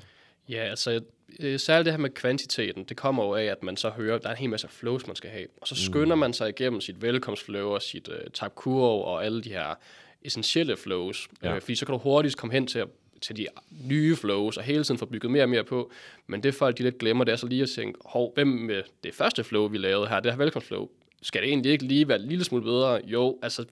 Ja, 0.50 0.58
altså 0.58 1.02
øh, 1.40 1.60
særligt 1.60 1.86
det 1.86 1.94
her 1.94 1.98
med 2.00 2.10
kvantiteten, 2.10 2.84
det 2.84 2.98
kommer 2.98 3.24
jo 3.26 3.34
af, 3.36 3.44
at 3.44 3.64
man 3.64 3.78
så 3.78 3.90
hører, 3.90 4.16
at 4.16 4.24
der 4.24 4.30
er 4.30 4.34
en 4.34 4.40
hel 4.40 4.50
masse 4.50 4.68
flows, 4.68 5.08
man 5.08 5.16
skal 5.16 5.30
have. 5.30 5.48
Og 5.62 5.68
så 5.68 5.76
skynder 5.76 6.16
man 6.16 6.34
sig 6.34 6.50
igennem 6.50 6.82
sit 6.82 7.02
velkomstflow 7.02 7.70
og 7.70 7.82
sit 7.82 8.10
øh, 8.10 8.30
tab 8.34 8.56
kurv 8.56 9.02
og 9.02 9.26
alle 9.26 9.42
de 9.42 9.50
her 9.50 9.76
essentielle 10.22 10.78
flows. 10.78 11.28
Ja. 11.44 11.56
Øh, 11.56 11.62
fordi 11.62 11.76
så 11.76 11.86
kan 11.86 11.94
du 11.94 12.00
hurtigt 12.00 12.38
komme 12.38 12.54
hen 12.54 12.68
til, 12.68 12.80
at- 12.80 12.88
til 13.22 13.38
de 13.38 13.48
nye 13.84 14.16
flows 14.16 14.58
og 14.58 14.64
hele 14.64 14.84
tiden 14.84 14.98
få 14.98 15.06
bygget 15.06 15.32
mere 15.32 15.44
og 15.44 15.50
mere 15.50 15.64
på. 15.64 15.92
Men 16.28 16.44
det 16.44 16.56
folk 16.56 16.78
de 16.78 16.84
lidt 16.84 16.98
glemmer, 16.98 17.24
det 17.24 17.32
er 17.32 17.36
så 17.36 17.48
lige 17.48 17.64
at 17.64 17.70
tænke, 17.70 18.00
hov, 18.06 18.32
hvem 18.36 18.48
med 18.48 18.84
det 19.04 19.14
første 19.16 19.44
flow, 19.44 19.68
vi 19.68 19.78
lavede 19.78 20.08
her, 20.08 20.20
det 20.20 20.32
her 20.32 20.38
velkomstflow, 20.38 20.90
skal 21.22 21.42
det 21.42 21.48
egentlig 21.50 21.72
ikke 21.72 21.84
lige 21.86 22.08
være 22.08 22.20
en 22.22 22.28
lille 22.28 22.44
smule 22.44 22.64
bedre? 22.64 23.02
Jo, 23.06 23.40
altså 23.42 23.66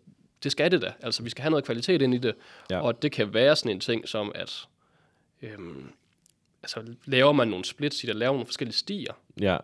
det 0.44 0.52
skal 0.52 0.72
det 0.72 0.82
da. 0.82 0.94
Altså 1.02 1.24
vi 1.24 1.30
skal 1.30 1.42
have 1.42 1.50
noget 1.50 1.66
kvalitet 1.66 2.02
ind 2.02 2.14
i 2.16 2.18
det. 2.18 2.36
Ja. 2.70 2.80
Og 2.82 3.02
det 3.02 3.12
kan 3.12 3.34
være 3.34 3.56
sådan 3.56 3.72
en 3.72 3.80
ting 3.80 4.08
som, 4.08 4.32
at 4.36 4.68
øhm, 5.42 5.90
altså, 6.64 6.82
laver 7.06 7.32
man 7.32 7.48
nogle 7.48 7.66
splits 7.66 8.04
i 8.04 8.08
det, 8.08 8.16
laver 8.16 8.34
nogle 8.34 8.46
forskellige 8.46 8.76
stier, 8.78 9.14
Ja, 9.42 9.58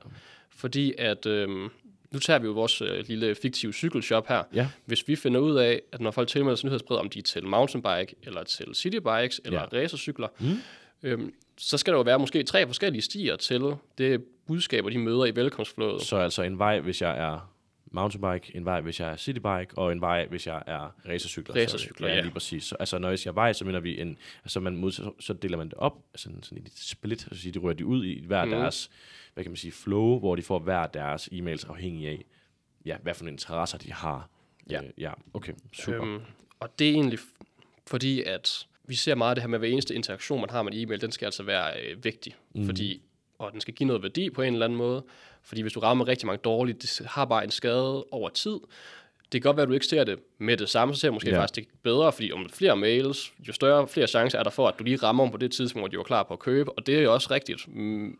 fordi 0.49 0.93
at, 0.97 1.25
øhm, 1.25 1.69
nu 2.11 2.19
tager 2.19 2.39
vi 2.39 2.45
jo 2.47 2.51
vores 2.53 2.81
øh, 2.81 3.03
lille 3.07 3.35
fiktive 3.35 3.73
cykelshop 3.73 4.27
her. 4.27 4.43
ja, 4.53 4.67
Hvis 4.85 5.07
vi 5.07 5.15
finder 5.15 5.39
ud 5.39 5.55
af, 5.55 5.81
at 5.91 6.01
når 6.01 6.11
folk 6.11 6.27
tilmelder 6.27 6.55
sig 6.55 6.65
nyhedsbrev, 6.65 6.99
om 6.99 7.09
de 7.09 7.19
er 7.19 7.23
til 7.23 7.45
mountainbike, 7.45 8.15
eller 8.23 8.43
til 8.43 8.75
citybikes, 8.75 9.41
eller 9.45 9.59
ja. 9.71 9.77
racercykler, 9.79 10.27
mm. 10.39 10.47
øhm, 11.03 11.33
så 11.57 11.77
skal 11.77 11.93
der 11.93 11.97
jo 11.97 12.03
være 12.03 12.19
måske 12.19 12.43
tre 12.43 12.67
forskellige 12.67 13.01
stier 13.01 13.35
til 13.35 13.73
det 13.97 14.23
budskaber, 14.47 14.89
de 14.89 14.97
møder 14.97 15.25
i 15.25 15.35
velkomstflådet. 15.35 16.01
så 16.01 16.17
altså 16.17 16.41
en 16.43 16.59
vej, 16.59 16.79
hvis 16.79 17.01
jeg 17.01 17.17
er 17.17 17.48
mountainbike, 17.91 18.55
en 18.55 18.65
vej, 18.65 18.81
hvis 18.81 18.99
jeg 18.99 19.11
er 19.11 19.15
citybike, 19.15 19.77
og 19.77 19.91
en 19.91 20.01
vej, 20.01 20.27
hvis 20.27 20.47
jeg 20.47 20.63
er 20.67 20.95
racercykler. 21.07 21.55
Racercykler, 21.55 22.07
ja. 22.07 22.15
ja. 22.15 22.21
lige 22.21 22.31
præcis. 22.31 22.63
Så, 22.63 22.75
altså, 22.79 22.97
når 22.97 23.09
jeg 23.09 23.19
siger 23.19 23.33
vej, 23.33 23.53
så 23.53 23.65
mener 23.65 23.79
vi 23.79 24.01
en, 24.01 24.17
altså 24.43 24.59
man 24.59 24.75
mod, 24.75 24.91
så, 24.91 25.11
så 25.19 25.33
deler 25.33 25.57
man 25.57 25.69
det 25.69 25.73
op, 25.73 25.97
altså 26.13 26.23
sådan, 26.23 26.43
sådan 26.43 26.63
et 26.65 26.71
split, 26.75 27.21
så 27.21 27.35
siger, 27.35 27.53
de 27.53 27.59
rører 27.59 27.73
de 27.73 27.85
ud 27.85 28.05
i 28.05 28.25
hver 28.25 28.45
mm. 28.45 28.51
deres, 28.51 28.89
hvad 29.33 29.43
kan 29.43 29.51
man 29.51 29.57
sige, 29.57 29.71
flow, 29.71 30.19
hvor 30.19 30.35
de 30.35 30.41
får 30.41 30.59
hver 30.59 30.87
deres 30.87 31.29
e-mails 31.31 31.69
afhængig 31.69 32.07
af, 32.07 32.25
ja, 32.85 32.97
hvad 32.97 33.13
for 33.13 33.23
nogle 33.23 33.33
interesser 33.33 33.77
de 33.77 33.93
har. 33.93 34.29
Ja. 34.69 34.83
Øh, 34.83 34.89
ja, 34.97 35.11
okay, 35.33 35.53
super. 35.73 36.03
Øhm, 36.03 36.21
og 36.59 36.79
det 36.79 36.89
er 36.89 36.93
egentlig 36.93 37.19
fordi, 37.87 38.23
at 38.23 38.67
vi 38.83 38.95
ser 38.95 39.15
meget 39.15 39.35
det 39.35 39.43
her 39.43 39.47
med, 39.47 39.55
at 39.55 39.61
hver 39.61 39.69
eneste 39.69 39.95
interaktion, 39.95 40.39
man 40.39 40.49
har 40.49 40.63
med 40.63 40.73
en 40.73 40.79
e-mail, 40.79 41.01
den 41.01 41.11
skal 41.11 41.25
altså 41.25 41.43
være 41.43 41.81
øh, 41.81 42.03
vigtig. 42.03 42.35
Mm. 42.55 42.65
Fordi, 42.65 43.01
og 43.39 43.51
den 43.53 43.61
skal 43.61 43.73
give 43.73 43.87
noget 43.87 44.03
værdi 44.03 44.29
på 44.29 44.41
en 44.41 44.53
eller 44.53 44.65
anden 44.65 44.77
måde. 44.77 45.03
Fordi 45.43 45.61
hvis 45.61 45.73
du 45.73 45.79
rammer 45.79 46.07
rigtig 46.07 46.25
mange 46.27 46.39
dårligt, 46.43 46.81
det 46.81 47.07
har 47.07 47.25
bare 47.25 47.43
en 47.43 47.51
skade 47.51 48.03
over 48.11 48.29
tid. 48.29 48.57
Det 49.31 49.41
kan 49.41 49.49
godt 49.49 49.57
være, 49.57 49.61
at 49.63 49.67
du 49.69 49.73
ikke 49.73 49.85
ser 49.85 50.03
det 50.03 50.19
med 50.37 50.57
det 50.57 50.69
samme, 50.69 50.93
så 50.93 50.99
ser 50.99 51.07
du 51.07 51.13
måske 51.13 51.29
ja. 51.29 51.39
faktisk 51.41 51.57
ikke 51.57 51.71
bedre, 51.83 52.11
fordi 52.11 52.31
om 52.31 52.49
flere 52.53 52.75
mails, 52.77 53.33
jo 53.47 53.53
større, 53.53 53.87
flere 53.87 54.07
chancer 54.07 54.39
er 54.39 54.43
der 54.43 54.49
for, 54.49 54.67
at 54.67 54.79
du 54.79 54.83
lige 54.83 54.95
rammer 54.97 55.23
dem 55.23 55.31
på 55.31 55.37
det 55.37 55.51
tidspunkt, 55.51 55.81
hvor 55.81 55.87
de 55.87 55.97
var 55.97 56.03
klar 56.03 56.23
på 56.23 56.33
at 56.33 56.39
købe, 56.39 56.71
og 56.71 56.87
det 56.87 56.97
er 56.97 57.01
jo 57.01 57.13
også 57.13 57.27
rigtigt. 57.31 57.67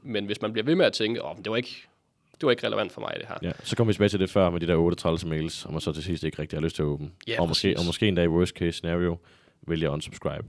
Men 0.03 0.25
hvis 0.25 0.41
man 0.41 0.53
bliver 0.53 0.65
ved 0.65 0.75
med 0.75 0.85
at 0.85 0.93
tænke, 0.93 1.23
åh, 1.23 1.31
oh, 1.31 1.37
det 1.37 1.49
var 1.51 1.57
ikke 1.57 1.87
det 2.33 2.45
var 2.45 2.51
ikke 2.51 2.67
relevant 2.67 2.91
for 2.91 3.01
mig, 3.01 3.13
det 3.19 3.25
her. 3.27 3.35
Ja, 3.41 3.51
så 3.63 3.75
kommer 3.75 3.89
vi 3.89 3.93
tilbage 3.93 4.09
til 4.09 4.19
det 4.19 4.29
før 4.29 4.49
med 4.49 4.59
de 4.59 4.67
der 4.67 4.75
38 4.75 5.29
mails, 5.29 5.65
og 5.65 5.71
man 5.71 5.81
så 5.81 5.91
til 5.91 6.03
sidst 6.03 6.23
ikke 6.23 6.41
rigtig 6.41 6.57
har 6.59 6.63
lyst 6.63 6.75
til 6.75 6.83
at 6.83 6.87
åbne. 6.87 7.11
Ja, 7.27 7.41
og, 7.41 7.47
måske, 7.47 7.75
og 7.79 7.85
måske 7.85 8.07
endda 8.07 8.23
i 8.23 8.27
worst 8.27 8.55
case 8.55 8.71
scenario, 8.71 9.17
vælger 9.67 9.89
unsubscribe. 9.89 10.47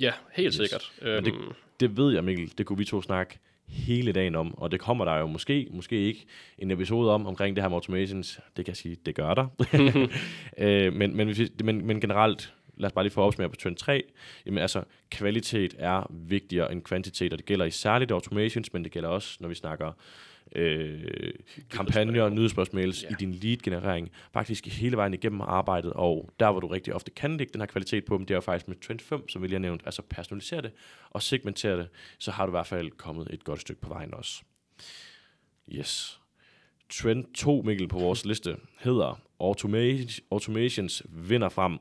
Ja, 0.00 0.12
helt 0.32 0.46
Yes. 0.46 0.54
sikkert. 0.54 0.92
Men 1.02 1.24
det, 1.24 1.32
Øhm, 1.34 1.52
det 1.80 1.96
ved 1.96 2.12
jeg, 2.14 2.24
Mikkel, 2.24 2.52
det 2.58 2.66
kunne 2.66 2.78
vi 2.78 2.84
to 2.84 3.02
snakke 3.02 3.38
hele 3.70 4.12
dagen 4.12 4.34
om, 4.34 4.58
og 4.58 4.70
det 4.70 4.80
kommer 4.80 5.04
der 5.04 5.16
jo 5.16 5.26
måske, 5.26 5.68
måske 5.70 5.96
ikke 5.96 6.26
en 6.58 6.70
episode 6.70 7.14
om, 7.14 7.26
omkring 7.26 7.56
det 7.56 7.64
her 7.64 7.68
med 7.68 7.76
automations. 7.76 8.40
Det 8.56 8.64
kan 8.64 8.70
jeg 8.70 8.76
sige, 8.76 8.96
det 9.06 9.14
gør 9.14 9.34
der. 9.34 9.46
øh, 10.58 10.92
men, 10.92 11.16
men, 11.16 11.36
men, 11.64 11.86
men 11.86 12.00
generelt, 12.00 12.54
lad 12.76 12.86
os 12.86 12.92
bare 12.92 13.04
lige 13.04 13.12
få 13.12 13.22
opsummere 13.22 13.50
på 13.50 13.56
trend 13.56 13.76
3. 13.76 14.02
Jamen 14.46 14.58
altså, 14.58 14.82
kvalitet 15.10 15.74
er 15.78 16.06
vigtigere 16.10 16.72
end 16.72 16.82
kvantitet, 16.82 17.32
og 17.32 17.38
det 17.38 17.46
gælder 17.46 17.64
i 17.64 17.70
særligt 17.70 18.10
automations, 18.10 18.72
men 18.72 18.84
det 18.84 18.92
gælder 18.92 19.08
også, 19.08 19.36
når 19.40 19.48
vi 19.48 19.54
snakker 19.54 19.92
øh, 20.56 21.32
kampagner 21.70 22.22
og 22.22 22.32
nyhedsspørgsmåls 22.32 23.02
Ja. 23.02 23.08
i 23.08 23.12
din 23.20 23.32
lead-generering, 23.32 24.10
faktisk 24.32 24.66
hele 24.66 24.96
vejen 24.96 25.14
igennem 25.14 25.40
arbejdet, 25.40 25.92
og 25.92 26.30
der, 26.40 26.50
hvor 26.50 26.60
du 26.60 26.66
rigtig 26.66 26.94
ofte 26.94 27.10
kan 27.10 27.36
lægge 27.36 27.52
den 27.52 27.60
her 27.60 27.66
kvalitet 27.66 28.04
på 28.04 28.16
dem, 28.18 28.26
det 28.26 28.34
er 28.34 28.36
jo 28.36 28.40
faktisk 28.40 28.68
med 28.68 28.76
Trend 28.76 29.00
5, 29.00 29.28
som 29.28 29.42
vi 29.42 29.46
lige 29.46 29.54
har 29.54 29.60
nævnt, 29.60 29.82
altså 29.84 30.02
personalisere 30.10 30.62
det 30.62 30.70
og 31.10 31.22
segmentere 31.22 31.76
det, 31.78 31.88
så 32.18 32.30
har 32.30 32.46
du 32.46 32.50
i 32.50 32.56
hvert 32.56 32.66
fald 32.66 32.90
kommet 32.90 33.28
et 33.30 33.44
godt 33.44 33.60
stykke 33.60 33.80
på 33.80 33.88
vejen 33.88 34.14
også. 34.14 34.42
Yes. 35.72 36.20
Trend 36.90 37.24
2, 37.34 37.62
Mikkel, 37.66 37.88
på 37.88 37.98
vores 37.98 38.24
liste, 38.30 38.56
hedder 38.80 39.20
Automation, 39.40 40.08
Automations 40.30 41.02
vinder 41.08 41.48
frem. 41.48 41.78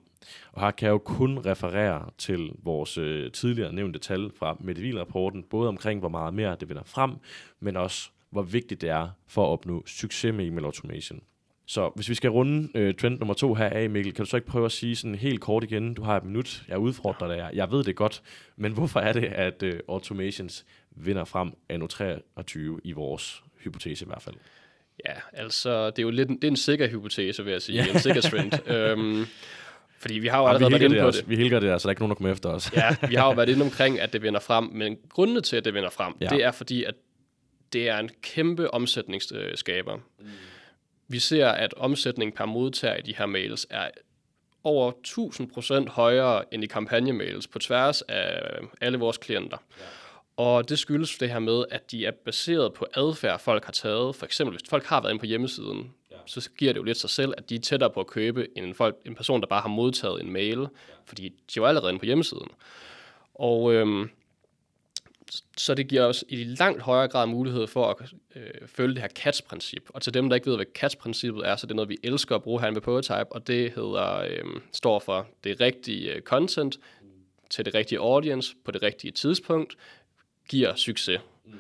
Og 0.51 0.61
her 0.61 0.71
kan 0.71 0.85
jeg 0.85 0.91
jo 0.91 0.97
kun 0.97 1.37
referere 1.45 2.09
til 2.17 2.49
vores 2.63 2.97
øh, 2.97 3.31
tidligere 3.31 3.73
nævnte 3.73 3.99
tal 3.99 4.31
fra 4.35 4.57
Medivil-rapporten, 4.59 5.43
både 5.43 5.67
omkring, 5.67 5.99
hvor 5.99 6.09
meget 6.09 6.33
mere 6.33 6.55
det 6.59 6.69
vinder 6.69 6.83
frem, 6.83 7.11
men 7.59 7.75
også, 7.77 8.09
hvor 8.31 8.41
vigtigt 8.41 8.81
det 8.81 8.89
er 8.89 9.09
for 9.27 9.45
at 9.45 9.49
opnå 9.49 9.83
succes 9.85 10.33
med 10.33 10.45
email 10.45 10.65
automation. 10.65 11.21
Så 11.65 11.91
hvis 11.95 12.09
vi 12.09 12.15
skal 12.15 12.29
runde 12.29 12.69
øh, 12.75 12.93
trend 12.93 13.19
nummer 13.19 13.33
to 13.33 13.53
her 13.53 13.65
af, 13.65 13.89
Mikkel, 13.89 14.13
kan 14.13 14.25
du 14.25 14.29
så 14.29 14.37
ikke 14.37 14.47
prøve 14.47 14.65
at 14.65 14.71
sige 14.71 14.95
sådan 14.95 15.15
helt 15.15 15.41
kort 15.41 15.63
igen, 15.63 15.93
du 15.93 16.03
har 16.03 16.17
et 16.17 16.23
minut, 16.23 16.63
jeg 16.67 16.77
udfordrer 16.77 17.27
dig, 17.27 17.37
jeg, 17.37 17.49
jeg 17.53 17.71
ved 17.71 17.83
det 17.83 17.95
godt, 17.95 18.21
men 18.55 18.71
hvorfor 18.71 18.99
er 18.99 19.13
det, 19.13 19.23
at 19.23 19.63
øh, 19.63 19.79
automations 19.89 20.65
vinder 20.91 21.25
frem 21.25 21.51
anno 21.69 21.87
23 21.87 22.79
i 22.83 22.91
vores 22.91 23.43
hypotese 23.63 24.05
i 24.05 24.07
hvert 24.07 24.21
fald? 24.21 24.35
Ja, 25.05 25.13
altså, 25.33 25.89
det 25.89 25.99
er 25.99 26.03
jo 26.03 26.09
lidt 26.09 26.29
en, 26.29 26.35
det 26.35 26.43
er 26.43 26.47
en 26.51 26.57
sikker 26.57 26.87
hypotese, 26.87 27.43
vil 27.43 27.51
jeg 27.51 27.61
sige. 27.61 27.83
Ja. 27.83 27.91
En 27.93 27.99
sikker 27.99 28.21
trend. 28.21 28.67
øhm, 28.73 29.25
fordi 29.99 30.19
vi 30.19 30.27
har 30.27 30.39
jo 30.39 30.47
allerede 30.47 30.71
været 30.71 30.81
inde 30.81 30.95
det, 30.95 31.01
på 31.01 31.07
også. 31.07 31.21
det. 31.21 31.29
vi 31.29 31.35
helger 31.35 31.59
det, 31.59 31.81
så 31.81 31.85
der 31.85 31.89
er 31.89 31.91
ikke 31.91 32.01
nogen, 32.01 32.09
der 32.09 32.15
kommer 32.15 32.31
efter 32.31 32.49
os. 32.49 32.71
Ja, 32.75 32.95
vi 33.09 33.15
har 33.15 33.25
jo 33.25 33.31
været 33.39 33.49
inde 33.49 33.61
omkring, 33.61 33.99
at 33.99 34.13
det 34.13 34.21
vinder 34.21 34.39
frem, 34.39 34.63
men 34.63 34.97
grundene 35.09 35.41
til, 35.41 35.57
at 35.57 35.65
det 35.65 35.73
vinder 35.73 35.89
frem, 35.89 36.13
ja. 36.21 36.27
det 36.27 36.43
er 36.43 36.51
fordi, 36.51 36.83
at 36.83 36.95
det 37.73 37.89
er 37.89 37.97
en 37.97 38.09
kæmpe 38.21 38.73
omsætningsskaber. 38.73 39.95
Mm. 39.95 40.25
Vi 41.07 41.19
ser, 41.19 41.47
at 41.47 41.73
omsætningen 41.73 42.35
per 42.35 42.45
modtager 42.45 42.95
i 42.95 43.01
de 43.01 43.15
her 43.15 43.25
mails 43.25 43.67
er 43.69 43.89
over 44.63 44.91
1000% 45.87 45.89
højere 45.89 46.53
end 46.53 46.63
i 46.63 46.67
kampagnemails 46.67 47.47
på 47.47 47.59
tværs 47.59 48.01
af 48.01 48.41
alle 48.81 48.97
vores 48.97 49.17
klienter. 49.17 49.57
Ja. 49.79 49.83
Og 50.37 50.69
det 50.69 50.79
skyldes 50.79 51.17
det 51.17 51.29
her 51.29 51.39
med, 51.39 51.65
at 51.71 51.91
de 51.91 52.05
er 52.05 52.11
baseret 52.25 52.73
på 52.73 52.85
adfærd, 52.93 53.39
folk 53.39 53.65
har 53.65 53.71
taget. 53.71 54.15
For 54.15 54.25
eksempel, 54.25 54.57
hvis 54.57 54.69
folk 54.69 54.85
har 54.85 55.01
været 55.01 55.11
inde 55.11 55.19
på 55.19 55.25
hjemmesiden, 55.25 55.93
ja. 56.11 56.15
så 56.25 56.49
giver 56.57 56.73
det 56.73 56.79
jo 56.79 56.83
lidt 56.83 56.97
sig 56.97 57.09
selv, 57.09 57.33
at 57.37 57.49
de 57.49 57.55
er 57.55 57.59
tættere 57.59 57.89
på 57.89 57.99
at 57.99 58.07
købe 58.07 58.47
end 58.55 58.65
en, 58.65 58.75
folk, 58.75 58.95
en 59.05 59.15
person, 59.15 59.41
der 59.41 59.47
bare 59.47 59.61
har 59.61 59.69
modtaget 59.69 60.21
en 60.21 60.31
mail, 60.31 60.59
ja. 60.59 60.65
fordi 61.05 61.29
de 61.29 61.33
er 61.33 61.53
jo 61.57 61.65
allerede 61.65 61.89
inde 61.89 61.99
på 61.99 62.05
hjemmesiden. 62.05 62.47
Og 63.35 63.73
øhm, 63.73 64.09
så 65.57 65.73
det 65.73 65.87
giver 65.87 66.05
os 66.05 66.23
i 66.27 66.43
langt 66.43 66.81
højere 66.81 67.07
grad 67.07 67.27
mulighed 67.27 67.67
for 67.67 67.85
at 67.85 68.13
øh, 68.35 68.67
følge 68.67 68.93
det 68.93 69.01
her 69.01 69.09
catch-princip. 69.09 69.89
Og 69.89 70.01
til 70.01 70.13
dem, 70.13 70.29
der 70.29 70.35
ikke 70.35 70.47
ved, 70.47 70.55
hvad 70.55 70.65
catch-princippet 70.75 71.47
er, 71.47 71.55
så 71.55 71.65
det 71.65 71.71
er 71.71 71.75
noget, 71.75 71.89
vi 71.89 71.97
elsker 72.03 72.35
at 72.35 72.43
bruge 72.43 72.61
her 72.61 72.71
med 72.71 72.81
Prototype, 72.81 73.31
og 73.31 73.47
det 73.47 73.71
hedder, 73.71 74.17
øh, 74.19 74.61
står 74.71 74.99
for 74.99 75.27
det 75.43 75.61
rigtige 75.61 76.13
øh, 76.13 76.21
content 76.21 76.79
til 77.49 77.65
det 77.65 77.75
rigtige 77.75 77.99
audience 77.99 78.55
på 78.65 78.71
det 78.71 78.83
rigtige 78.83 79.11
tidspunkt, 79.11 79.77
giver 80.49 80.75
succes. 80.75 81.21
Mm. 81.45 81.53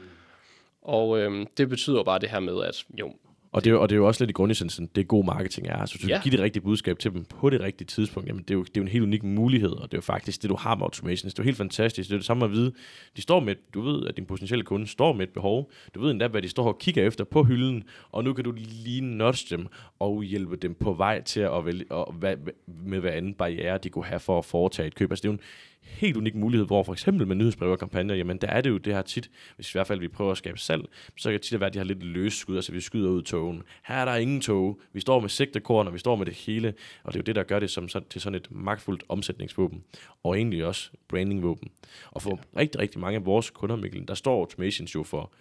Og 0.81 1.19
øh, 1.19 1.45
det 1.57 1.69
betyder 1.69 2.03
bare 2.03 2.19
det 2.19 2.29
her 2.29 2.39
med, 2.39 2.63
at 2.63 2.85
jo, 2.99 3.13
Og 3.51 3.63
det, 3.63 3.69
er, 3.69 3.73
jo- 3.73 3.81
og 3.81 3.89
det 3.89 3.95
er 3.95 3.97
jo 3.97 4.07
også 4.07 4.23
lidt 4.23 4.29
i 4.29 4.33
grundessensen, 4.33 4.89
det 4.95 5.01
er 5.01 5.05
god 5.05 5.25
marketing 5.25 5.67
er. 5.67 5.75
Altså, 5.75 5.95
hvis 5.95 6.01
du 6.01 6.07
ja. 6.07 6.21
Giver 6.23 6.31
det 6.31 6.39
rigtige 6.39 6.63
budskab 6.63 6.99
til 6.99 7.13
dem 7.13 7.25
på 7.25 7.49
det 7.49 7.61
rigtige 7.61 7.85
tidspunkt, 7.85 8.29
jamen 8.29 8.41
det 8.43 8.51
er, 8.51 8.55
jo, 8.55 8.63
det 8.63 8.69
er 8.69 8.71
jo 8.77 8.81
en 8.81 8.87
helt 8.87 9.03
unik 9.03 9.23
mulighed, 9.23 9.71
og 9.71 9.81
det 9.91 9.93
er 9.93 9.97
jo 9.97 10.01
faktisk 10.01 10.41
det, 10.41 10.49
du 10.49 10.55
har 10.55 10.75
med 10.75 10.83
automations. 10.83 11.33
Det 11.33 11.39
er 11.39 11.43
jo 11.43 11.45
helt 11.45 11.57
fantastisk. 11.57 12.09
Det 12.09 12.15
er 12.15 12.19
det 12.19 12.25
samme 12.25 12.45
at 12.45 12.51
vide, 12.51 12.71
de 13.15 13.21
står 13.21 13.39
med, 13.39 13.55
du 13.73 13.81
ved, 13.81 14.07
at 14.07 14.17
din 14.17 14.25
potentielle 14.25 14.63
kunde 14.65 14.87
står 14.87 15.13
med 15.13 15.27
et 15.27 15.33
behov. 15.33 15.71
Du 15.95 16.01
ved 16.01 16.11
endda, 16.11 16.27
hvad 16.27 16.41
de 16.41 16.49
står 16.49 16.67
og 16.67 16.79
kigger 16.79 17.07
efter 17.07 17.23
på 17.23 17.43
hylden, 17.43 17.83
og 18.11 18.23
nu 18.23 18.33
kan 18.33 18.43
du 18.43 18.53
lige 18.55 19.01
nudge 19.01 19.55
dem 19.55 19.67
og 19.99 20.23
hjælpe 20.23 20.55
dem 20.55 20.73
på 20.73 20.93
vej 20.93 21.21
til 21.21 21.39
at 21.39 21.65
vælge, 21.65 21.91
og 21.91 22.13
hvad, 22.13 22.35
med 22.67 22.99
hvad 22.99 23.11
anden 23.11 23.33
barriere 23.33 23.77
de 23.77 23.89
kunne 23.89 24.05
have 24.05 24.19
for 24.19 24.37
at 24.37 24.45
foretage 24.45 24.87
et 24.87 24.95
køb. 24.95 25.11
Altså 25.11 25.21
det 25.21 25.27
er 25.29 25.31
jo 25.33 25.37
en 25.37 25.41
helt 25.81 26.17
unik 26.17 26.35
mulighed, 26.35 26.67
hvor 26.67 26.83
for 26.83 26.93
eksempel 26.93 27.27
med 27.27 27.35
nyhedsbreve 27.35 27.71
og 27.71 27.79
kampagner, 27.79 28.15
jamen 28.15 28.37
der 28.37 28.47
er 28.47 28.61
det 28.61 28.69
jo 28.69 28.77
det 28.77 28.93
her 28.93 29.01
tit, 29.01 29.29
hvis 29.55 29.69
i 29.69 29.73
hvert 29.73 29.87
fald 29.87 29.99
vi 29.99 30.07
prøver 30.07 30.31
at 30.31 30.37
skabe 30.37 30.57
salg, 30.57 30.81
så 31.17 31.29
kan 31.29 31.33
det 31.33 31.41
tit 31.41 31.59
være, 31.59 31.67
at 31.67 31.73
de 31.73 31.79
har 31.79 31.85
lidt 31.85 32.03
løs 32.03 32.33
skud, 32.33 32.55
altså 32.55 32.71
vi 32.71 32.81
skyder 32.81 33.09
ud 33.09 33.21
togen. 33.21 33.63
Her 33.87 33.95
er 33.95 34.05
der 34.05 34.15
ingen 34.15 34.41
tog. 34.41 34.79
Vi 34.93 34.99
står 34.99 35.19
med 35.19 35.29
sigtekorn, 35.29 35.87
og 35.87 35.93
vi 35.93 35.99
står 35.99 36.15
med 36.15 36.25
det 36.25 36.33
hele, 36.33 36.73
og 37.03 37.13
det 37.13 37.19
er 37.19 37.21
jo 37.21 37.25
det, 37.25 37.35
der 37.35 37.43
gør 37.43 37.59
det 37.59 37.69
som, 37.69 37.87
til 38.09 38.21
sådan 38.21 38.35
et 38.35 38.47
magtfuldt 38.51 39.03
omsætningsvåben, 39.09 39.83
og 40.23 40.37
egentlig 40.37 40.65
også 40.65 40.91
brandingvåben. 41.07 41.69
Og 42.11 42.21
for 42.21 42.29
ja. 42.29 42.59
rigtig, 42.59 42.81
rigtig 42.81 42.99
mange 42.99 43.15
af 43.19 43.25
vores 43.25 43.49
kunder, 43.49 43.75
Mikkel, 43.75 44.07
der 44.07 44.13
står 44.13 44.39
automations 44.39 44.95
jo 44.95 45.03
for 45.03 45.31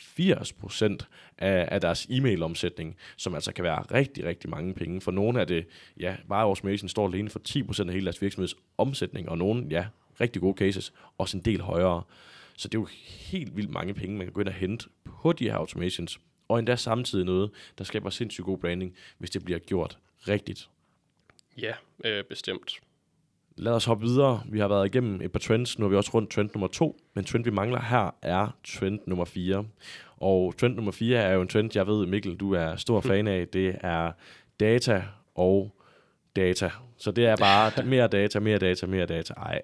80% 0.00 0.96
af, 1.38 1.68
af 1.70 1.80
deres 1.80 2.06
e-mail-omsætning, 2.10 2.96
som 3.16 3.34
altså 3.34 3.52
kan 3.52 3.64
være 3.64 3.82
rigtig, 3.82 4.24
rigtig 4.24 4.50
mange 4.50 4.74
penge. 4.74 5.00
For 5.00 5.10
nogle 5.10 5.40
af 5.40 5.46
det, 5.46 5.66
ja, 6.00 6.16
bare 6.28 6.42
automation 6.42 6.88
står 6.88 7.06
alene 7.08 7.30
for 7.30 7.40
10% 7.48 7.86
af 7.88 7.92
hele 7.92 8.04
deres 8.04 8.22
virksomheds 8.22 8.54
omsætning, 8.78 9.28
og 9.28 9.38
nogle, 9.38 9.66
ja, 9.70 9.86
rigtig 10.20 10.42
gode 10.42 10.56
cases, 10.58 10.92
også 11.18 11.36
en 11.36 11.44
del 11.44 11.60
højere. 11.60 12.02
Så 12.56 12.68
det 12.68 12.74
er 12.74 12.80
jo 12.80 12.88
helt 13.30 13.56
vildt 13.56 13.70
mange 13.70 13.94
penge, 13.94 14.16
man 14.16 14.26
kan 14.26 14.32
gå 14.32 14.40
ind 14.40 14.48
og 14.48 14.54
hente 14.54 14.88
på 15.04 15.32
de 15.32 15.44
her 15.44 15.54
automations, 15.54 16.20
og 16.48 16.58
endda 16.58 16.76
samtidig 16.76 17.24
noget, 17.24 17.50
der 17.78 17.84
skaber 17.84 18.10
sindssygt 18.10 18.44
god 18.44 18.58
branding, 18.58 18.96
hvis 19.18 19.30
det 19.30 19.44
bliver 19.44 19.58
gjort 19.58 19.98
rigtigt. 20.28 20.68
ja, 21.58 21.72
øh, 22.04 22.24
bestemt. 22.24 22.80
Lad 23.56 23.72
os 23.72 23.84
hoppe 23.84 24.06
videre. 24.06 24.42
Vi 24.48 24.58
har 24.58 24.68
været 24.68 24.86
igennem 24.86 25.20
et 25.20 25.32
par 25.32 25.38
trends. 25.38 25.78
Nu 25.78 25.84
er 25.84 25.90
vi 25.90 25.96
også 25.96 26.10
rundt 26.14 26.30
trend 26.30 26.50
nummer 26.54 26.68
to. 26.68 27.00
Men 27.14 27.24
trend, 27.24 27.44
vi 27.44 27.50
mangler 27.50 27.80
her, 27.80 28.14
er 28.22 28.56
trend 28.64 29.00
nummer 29.06 29.24
4. 29.24 29.64
Og 30.16 30.54
trend 30.58 30.74
nummer 30.74 30.92
4 30.92 31.18
er 31.18 31.32
jo 31.32 31.42
en 31.42 31.48
trend, 31.48 31.70
jeg 31.74 31.86
ved, 31.86 32.06
Mikkel, 32.06 32.36
du 32.36 32.52
er 32.52 32.76
stor 32.76 33.00
fan 33.10 33.28
af. 33.28 33.48
Det 33.48 33.76
er 33.80 34.12
data 34.60 35.04
og 35.34 35.76
data. 36.36 36.70
Så 36.96 37.12
det 37.12 37.26
er 37.26 37.36
bare 37.36 37.84
mere 37.94 38.08
data, 38.08 38.40
mere 38.40 38.58
data, 38.58 38.86
mere 38.86 39.06
data. 39.06 39.34
Ej. 39.34 39.60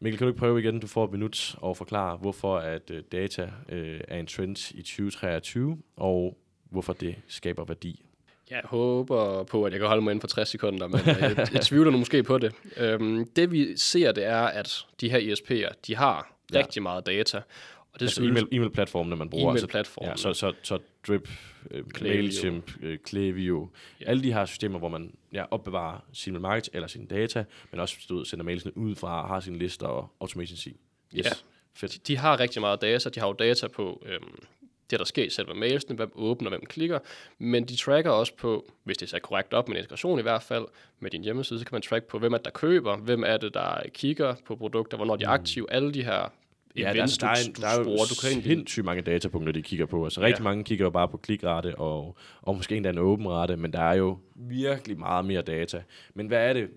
Mikkel, 0.00 0.18
kan 0.18 0.24
du 0.24 0.28
ikke 0.28 0.40
prøve 0.40 0.60
igen? 0.60 0.80
Du 0.80 0.86
får 0.86 1.04
et 1.04 1.10
minut 1.10 1.56
og 1.58 1.76
forklare, 1.76 2.16
hvorfor 2.16 2.56
at 2.56 2.90
øh, 2.90 3.02
data 3.12 3.50
øh, 3.68 4.00
er 4.08 4.18
en 4.18 4.26
trend 4.26 4.72
i 4.74 4.82
2023, 4.82 5.78
og 5.96 6.38
hvorfor 6.70 6.92
det 6.92 7.14
skaber 7.28 7.64
værdi. 7.64 8.04
Jeg 8.50 8.60
håber 8.64 9.42
på, 9.42 9.64
at 9.64 9.72
jeg 9.72 9.80
kan 9.80 9.88
holde 9.88 10.02
mig 10.02 10.10
inden 10.10 10.20
for 10.20 10.28
60 10.28 10.48
sekunder, 10.48 10.86
men 10.86 11.00
øh, 11.00 11.06
jeg, 11.20 11.48
jeg 11.52 11.62
tvivler 11.62 11.90
nu 11.90 11.98
måske 11.98 12.22
på 12.22 12.38
det. 12.38 12.54
Øhm, 12.76 13.26
det 13.36 13.52
vi 13.52 13.76
ser, 13.76 14.12
det 14.12 14.24
er, 14.24 14.42
at 14.42 14.86
de 15.00 15.10
her 15.10 15.18
ISP'er, 15.18 15.72
de 15.86 15.96
har 15.96 16.30
Ja. 16.52 16.58
rigtig 16.58 16.82
meget 16.82 17.06
data. 17.06 17.36
Og 17.92 18.00
det 18.00 18.02
Altså 18.02 18.22
email, 18.22 18.48
e-mail-platformene, 18.52 19.16
man 19.16 19.30
bruger. 19.30 19.50
Altså, 19.50 19.64
E-mail-platformene. 19.64 20.10
Ja, 20.10 20.16
så, 20.16 20.32
så, 20.32 20.52
så 20.62 20.78
Drip, 21.08 21.28
øh. 21.70 21.84
Mailchimp, 22.02 22.70
øh, 22.82 22.98
Klaviyo, 22.98 23.68
Ja. 24.00 24.04
alle 24.06 24.22
de 24.22 24.32
her 24.32 24.46
systemer, 24.46 24.78
hvor 24.78 24.88
man 24.88 25.14
ja, 25.32 25.44
opbevarer 25.50 25.98
sin 26.12 26.40
market 26.40 26.68
eller 26.72 26.86
sine 26.88 27.06
data, 27.06 27.44
men 27.70 27.80
også 27.80 27.96
du 28.08 28.24
sender 28.24 28.44
mailsene 28.44 28.76
ud 28.76 28.94
fra, 28.94 29.26
har 29.26 29.40
sine 29.40 29.58
lister 29.58 29.86
og 29.86 30.08
automations 30.20 30.66
i. 30.66 30.70
Yes. 31.16 31.24
Ja. 31.26 31.30
Fedt. 31.76 32.08
de 32.08 32.16
har 32.16 32.40
rigtig 32.40 32.60
meget 32.60 32.80
data. 32.80 33.08
De 33.08 33.20
har 33.20 33.26
jo 33.26 33.32
data 33.32 33.68
på 33.68 34.02
øhm, 34.06 34.34
det, 34.90 34.98
der 34.98 35.04
sker 35.04 35.24
i 35.24 35.30
selve 35.30 35.54
mailsene, 35.54 35.96
hvem 35.96 36.12
åbner, 36.14 36.48
hvem 36.50 36.66
klikker, 36.66 36.98
men 37.38 37.64
de 37.64 37.76
tracker 37.76 38.10
også 38.10 38.34
på, 38.36 38.66
hvis 38.84 38.96
det 38.96 39.06
er 39.06 39.10
sat 39.10 39.22
korrekt 39.22 39.54
op 39.54 39.68
med 39.68 39.76
integration 39.76 40.18
i 40.18 40.22
hvert 40.22 40.42
fald, 40.42 40.64
med 41.00 41.10
din 41.10 41.22
hjemmeside, 41.24 41.58
så 41.58 41.64
kan 41.64 41.74
man 41.74 41.82
track 41.82 42.04
på, 42.04 42.18
hvem 42.18 42.32
er 42.32 42.36
det, 42.36 42.44
der 42.44 42.50
køber, 42.50 42.96
hvem 42.96 43.24
er 43.26 43.36
det, 43.36 43.54
der 43.54 43.82
kigger 43.94 44.34
på 44.46 44.56
produkter, 44.56 44.96
hvornår 44.96 45.16
de 45.16 45.24
er 45.24 45.28
aktive, 45.28 45.72
alle 45.72 45.94
de 45.94 46.04
her 46.04 46.32
Mm. 46.76 46.80
Ja, 46.80 46.86
der, 46.88 46.94
events, 46.94 47.18
der, 47.18 47.26
er, 47.26 47.34
du, 47.34 47.40
en- 47.48 47.52
du 47.52 47.60
der 47.60 47.66
er 47.68 47.74
sporer. 47.82 47.96
Du 47.96 48.14
kan 48.20 48.28
egentlig, 48.30 48.50
sindssygt 48.56 48.84
mange 48.84 49.02
datapunkter, 49.02 49.52
de 49.52 49.62
kigger 49.62 49.86
på. 49.86 50.04
Altså 50.04 50.20
rigtig 50.20 50.40
Ja. 50.40 50.44
mange 50.44 50.64
kigger 50.64 50.84
jo 50.84 50.90
bare 50.90 51.08
på 51.08 51.16
klikrate 51.16 51.74
og, 51.78 52.16
og 52.42 52.56
måske 52.56 52.76
endda 52.76 52.90
en 52.90 52.98
åben 52.98 53.28
rate, 53.28 53.56
men 53.56 53.72
der 53.72 53.80
er 53.80 53.94
jo 53.94 54.18
virkelig 54.34 54.98
meget 54.98 55.24
mere 55.24 55.42
data. 55.42 55.82
Men 56.14 56.26
hvad 56.26 56.48
er 56.48 56.52
det? 56.52 56.68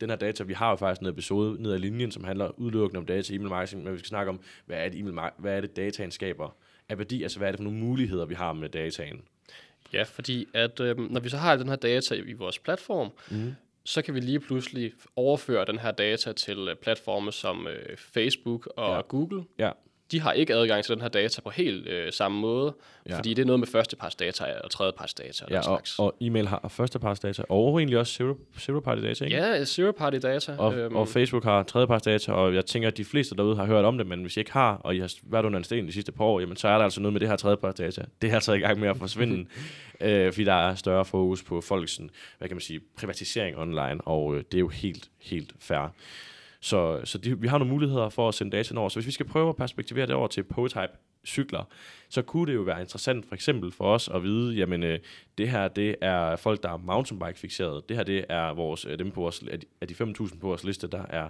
Den 0.00 0.10
her 0.10 0.16
data, 0.16 0.44
vi 0.44 0.52
har 0.52 0.70
jo 0.70 0.76
faktisk 0.76 1.00
en 1.00 1.06
episode 1.06 1.62
ned 1.62 1.72
ad 1.72 1.78
linjen, 1.78 2.10
som 2.10 2.24
handler 2.24 2.60
udelukkende 2.60 2.98
om 2.98 3.06
data 3.06 3.32
i 3.32 3.36
e-mail 3.36 3.48
marketing, 3.50 3.84
men 3.84 3.92
vi 3.92 3.98
skal 3.98 4.08
snakke 4.08 4.28
om, 4.30 4.40
hvad 4.66 4.76
er 4.84 4.88
det, 4.88 4.98
e-mail, 5.00 5.30
hvad 5.38 5.56
er 5.56 5.60
det 5.60 5.76
dataen 5.76 6.10
skaber 6.10 6.56
af 6.88 6.98
værdi, 6.98 7.22
altså 7.22 7.38
hvad 7.38 7.48
er 7.48 7.52
det 7.52 7.58
for 7.58 7.64
nogle 7.64 7.78
muligheder, 7.78 8.26
vi 8.26 8.34
har 8.34 8.52
med 8.52 8.68
dataen? 8.68 9.22
Ja, 9.92 10.02
fordi 10.02 10.46
at 10.54 10.80
øhm, 10.80 11.08
når 11.10 11.20
vi 11.20 11.28
så 11.28 11.36
har 11.36 11.56
den 11.56 11.68
her 11.68 11.76
data 11.76 12.14
i 12.14 12.32
vores 12.32 12.58
platform, 12.58 13.10
mm. 13.30 13.54
så 13.84 14.02
kan 14.02 14.14
vi 14.14 14.20
lige 14.20 14.40
pludselig 14.40 14.92
overføre 15.16 15.64
den 15.64 15.78
her 15.78 15.90
data 15.90 16.32
til 16.32 16.68
øh, 16.68 16.76
platforme 16.76 17.32
som 17.32 17.66
øh, 17.66 17.96
Facebook 17.96 18.66
og 18.76 18.94
ja. 18.94 19.00
Google. 19.00 19.44
Ja, 19.58 19.70
De 20.12 20.20
har 20.20 20.32
ikke 20.32 20.54
adgang 20.54 20.84
til 20.84 20.94
den 20.94 21.02
her 21.02 21.08
data 21.08 21.40
på 21.40 21.50
helt 21.50 21.86
øh, 21.88 22.12
samme 22.12 22.40
måde, 22.40 22.74
Ja. 23.08 23.16
fordi 23.16 23.34
det 23.34 23.42
er 23.42 23.46
noget 23.46 23.60
med 23.60 23.66
førsteparts 23.68 24.14
data 24.16 24.44
og 24.64 24.70
tredjeparts 24.70 25.14
data 25.14 25.44
og 25.44 25.50
ja 25.50 25.58
og, 25.58 25.64
slags. 25.64 25.98
og 25.98 26.14
e-mail 26.20 26.46
har 26.48 26.68
førsteparts 26.68 27.20
data, 27.20 27.42
og 27.48 27.78
egentlig 27.78 27.98
også 27.98 28.12
zero, 28.12 28.34
zero 28.58 28.80
party 28.80 29.02
data, 29.02 29.24
ikke? 29.24 29.36
Ja, 29.36 29.64
zero 29.64 29.92
party 29.92 30.16
data. 30.16 30.56
Og, 30.58 30.74
øhm. 30.78 30.96
og 30.96 31.08
Facebook 31.08 31.44
har 31.44 31.62
tredjeparts 31.62 32.02
data, 32.04 32.32
og 32.32 32.54
jeg 32.54 32.66
tænker, 32.66 32.88
at 32.88 32.96
de 32.96 33.04
fleste 33.04 33.36
derude 33.36 33.56
har 33.56 33.64
hørt 33.66 33.84
om 33.84 33.98
det, 33.98 34.06
men 34.06 34.22
hvis 34.22 34.36
I 34.36 34.40
ikke 34.40 34.52
har, 34.52 34.74
og 34.74 34.96
I 34.96 34.98
har 34.98 35.12
været 35.22 35.44
under 35.44 35.58
en 35.58 35.64
sten 35.64 35.86
de 35.86 35.92
sidste 35.92 36.12
par 36.12 36.24
år, 36.24 36.40
jamen 36.40 36.56
så 36.56 36.68
er 36.68 36.76
der 36.76 36.84
altså 36.84 37.00
noget 37.00 37.12
med 37.12 37.20
det 37.20 37.28
her 37.28 37.36
tredjeparts 37.36 37.76
data. 37.76 38.04
Det 38.22 38.30
er 38.30 38.34
altså 38.34 38.52
i 38.52 38.58
gang 38.58 38.80
med 38.80 38.88
at 38.88 38.96
forsvinde, 38.96 39.46
øh, 40.00 40.32
fordi 40.32 40.44
der 40.44 40.54
er 40.68 40.74
større 40.74 41.04
fokus 41.04 41.42
på 41.42 41.60
folks, 41.60 41.96
hvad 42.38 42.48
kan 42.48 42.56
man 42.56 42.60
sige, 42.60 42.80
privatisering 42.98 43.58
online, 43.58 44.00
og 44.00 44.34
øh, 44.36 44.44
det 44.52 44.54
er 44.54 44.60
jo 44.60 44.68
helt, 44.68 45.08
helt 45.18 45.52
fair. 45.60 45.92
Så, 46.60 47.00
så 47.04 47.18
de, 47.18 47.40
vi 47.40 47.46
har 47.46 47.58
nogle 47.58 47.72
muligheder 47.72 48.08
for 48.08 48.28
at 48.28 48.34
sende 48.34 48.56
data 48.56 48.78
over. 48.78 48.88
Så 48.88 48.96
hvis 48.98 49.06
vi 49.06 49.12
skal 49.12 49.26
prøve 49.26 49.48
at 49.48 49.56
perspektivere 49.56 50.06
det 50.06 50.14
over 50.14 50.28
til 50.28 50.42
Potype 50.42 50.92
cykler, 51.26 51.64
så 52.08 52.22
kunne 52.22 52.46
det 52.46 52.54
jo 52.54 52.62
være 52.62 52.80
interessant 52.80 53.26
for 53.26 53.34
eksempel 53.34 53.72
for 53.72 53.84
os 53.84 54.08
at 54.08 54.22
vide, 54.22 54.54
jamen 54.54 54.82
øh, 54.82 54.98
det 55.38 55.50
her 55.50 55.68
det 55.68 55.96
er 56.00 56.36
folk, 56.36 56.62
der 56.62 56.72
er 56.72 56.76
mountainbike 56.76 57.38
fixeret. 57.38 57.88
Det 57.88 57.96
her 57.96 58.04
det 58.04 58.24
er 58.28 58.54
vores, 58.54 58.84
øh, 58.84 58.98
dem 58.98 59.10
på 59.10 59.20
vores, 59.20 59.42
af 59.50 59.60
de, 59.60 59.66
af 59.80 59.88
de 59.88 59.94
5.000 59.94 60.38
på 60.38 60.46
vores 60.46 60.64
liste, 60.64 60.86
der 60.86 61.02
er 61.08 61.28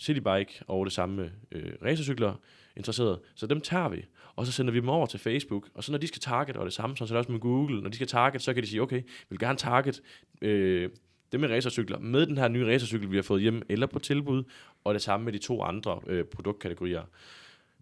citybike 0.00 0.62
og 0.68 0.86
det 0.86 0.92
samme 0.92 1.30
øh, 1.52 1.72
racercykler 1.84 2.34
interesseret. 2.76 3.18
Så 3.34 3.46
dem 3.46 3.60
tager 3.60 3.88
vi, 3.88 4.04
og 4.36 4.46
så 4.46 4.52
sender 4.52 4.72
vi 4.72 4.80
dem 4.80 4.88
over 4.88 5.06
til 5.06 5.20
Facebook. 5.20 5.68
Og 5.74 5.84
så 5.84 5.92
når 5.92 5.98
de 5.98 6.06
skal 6.06 6.20
target, 6.20 6.56
og 6.56 6.64
det 6.64 6.72
samme, 6.72 6.96
så 6.96 7.04
er 7.04 7.06
det 7.06 7.16
også 7.16 7.32
med 7.32 7.40
Google, 7.40 7.82
når 7.82 7.90
de 7.90 7.94
skal 7.94 8.06
target, 8.06 8.42
så 8.42 8.54
kan 8.54 8.62
de 8.62 8.68
sige, 8.68 8.82
okay, 8.82 9.02
vi 9.02 9.26
vil 9.28 9.38
gerne 9.38 9.58
target 9.58 10.02
øh, 10.42 10.90
det 11.32 11.40
med 11.40 11.50
racercykler 11.50 11.98
med 11.98 12.26
den 12.26 12.38
her 12.38 12.48
nye 12.48 12.66
racercykel, 12.66 13.10
vi 13.10 13.16
har 13.16 13.22
fået 13.22 13.42
hjem, 13.42 13.62
eller 13.68 13.86
på 13.86 13.98
tilbud, 13.98 14.44
og 14.84 14.94
det 14.94 15.02
samme 15.02 15.24
med 15.24 15.32
de 15.32 15.38
to 15.38 15.62
andre 15.62 16.00
øh, 16.06 16.24
produktkategorier. 16.24 17.02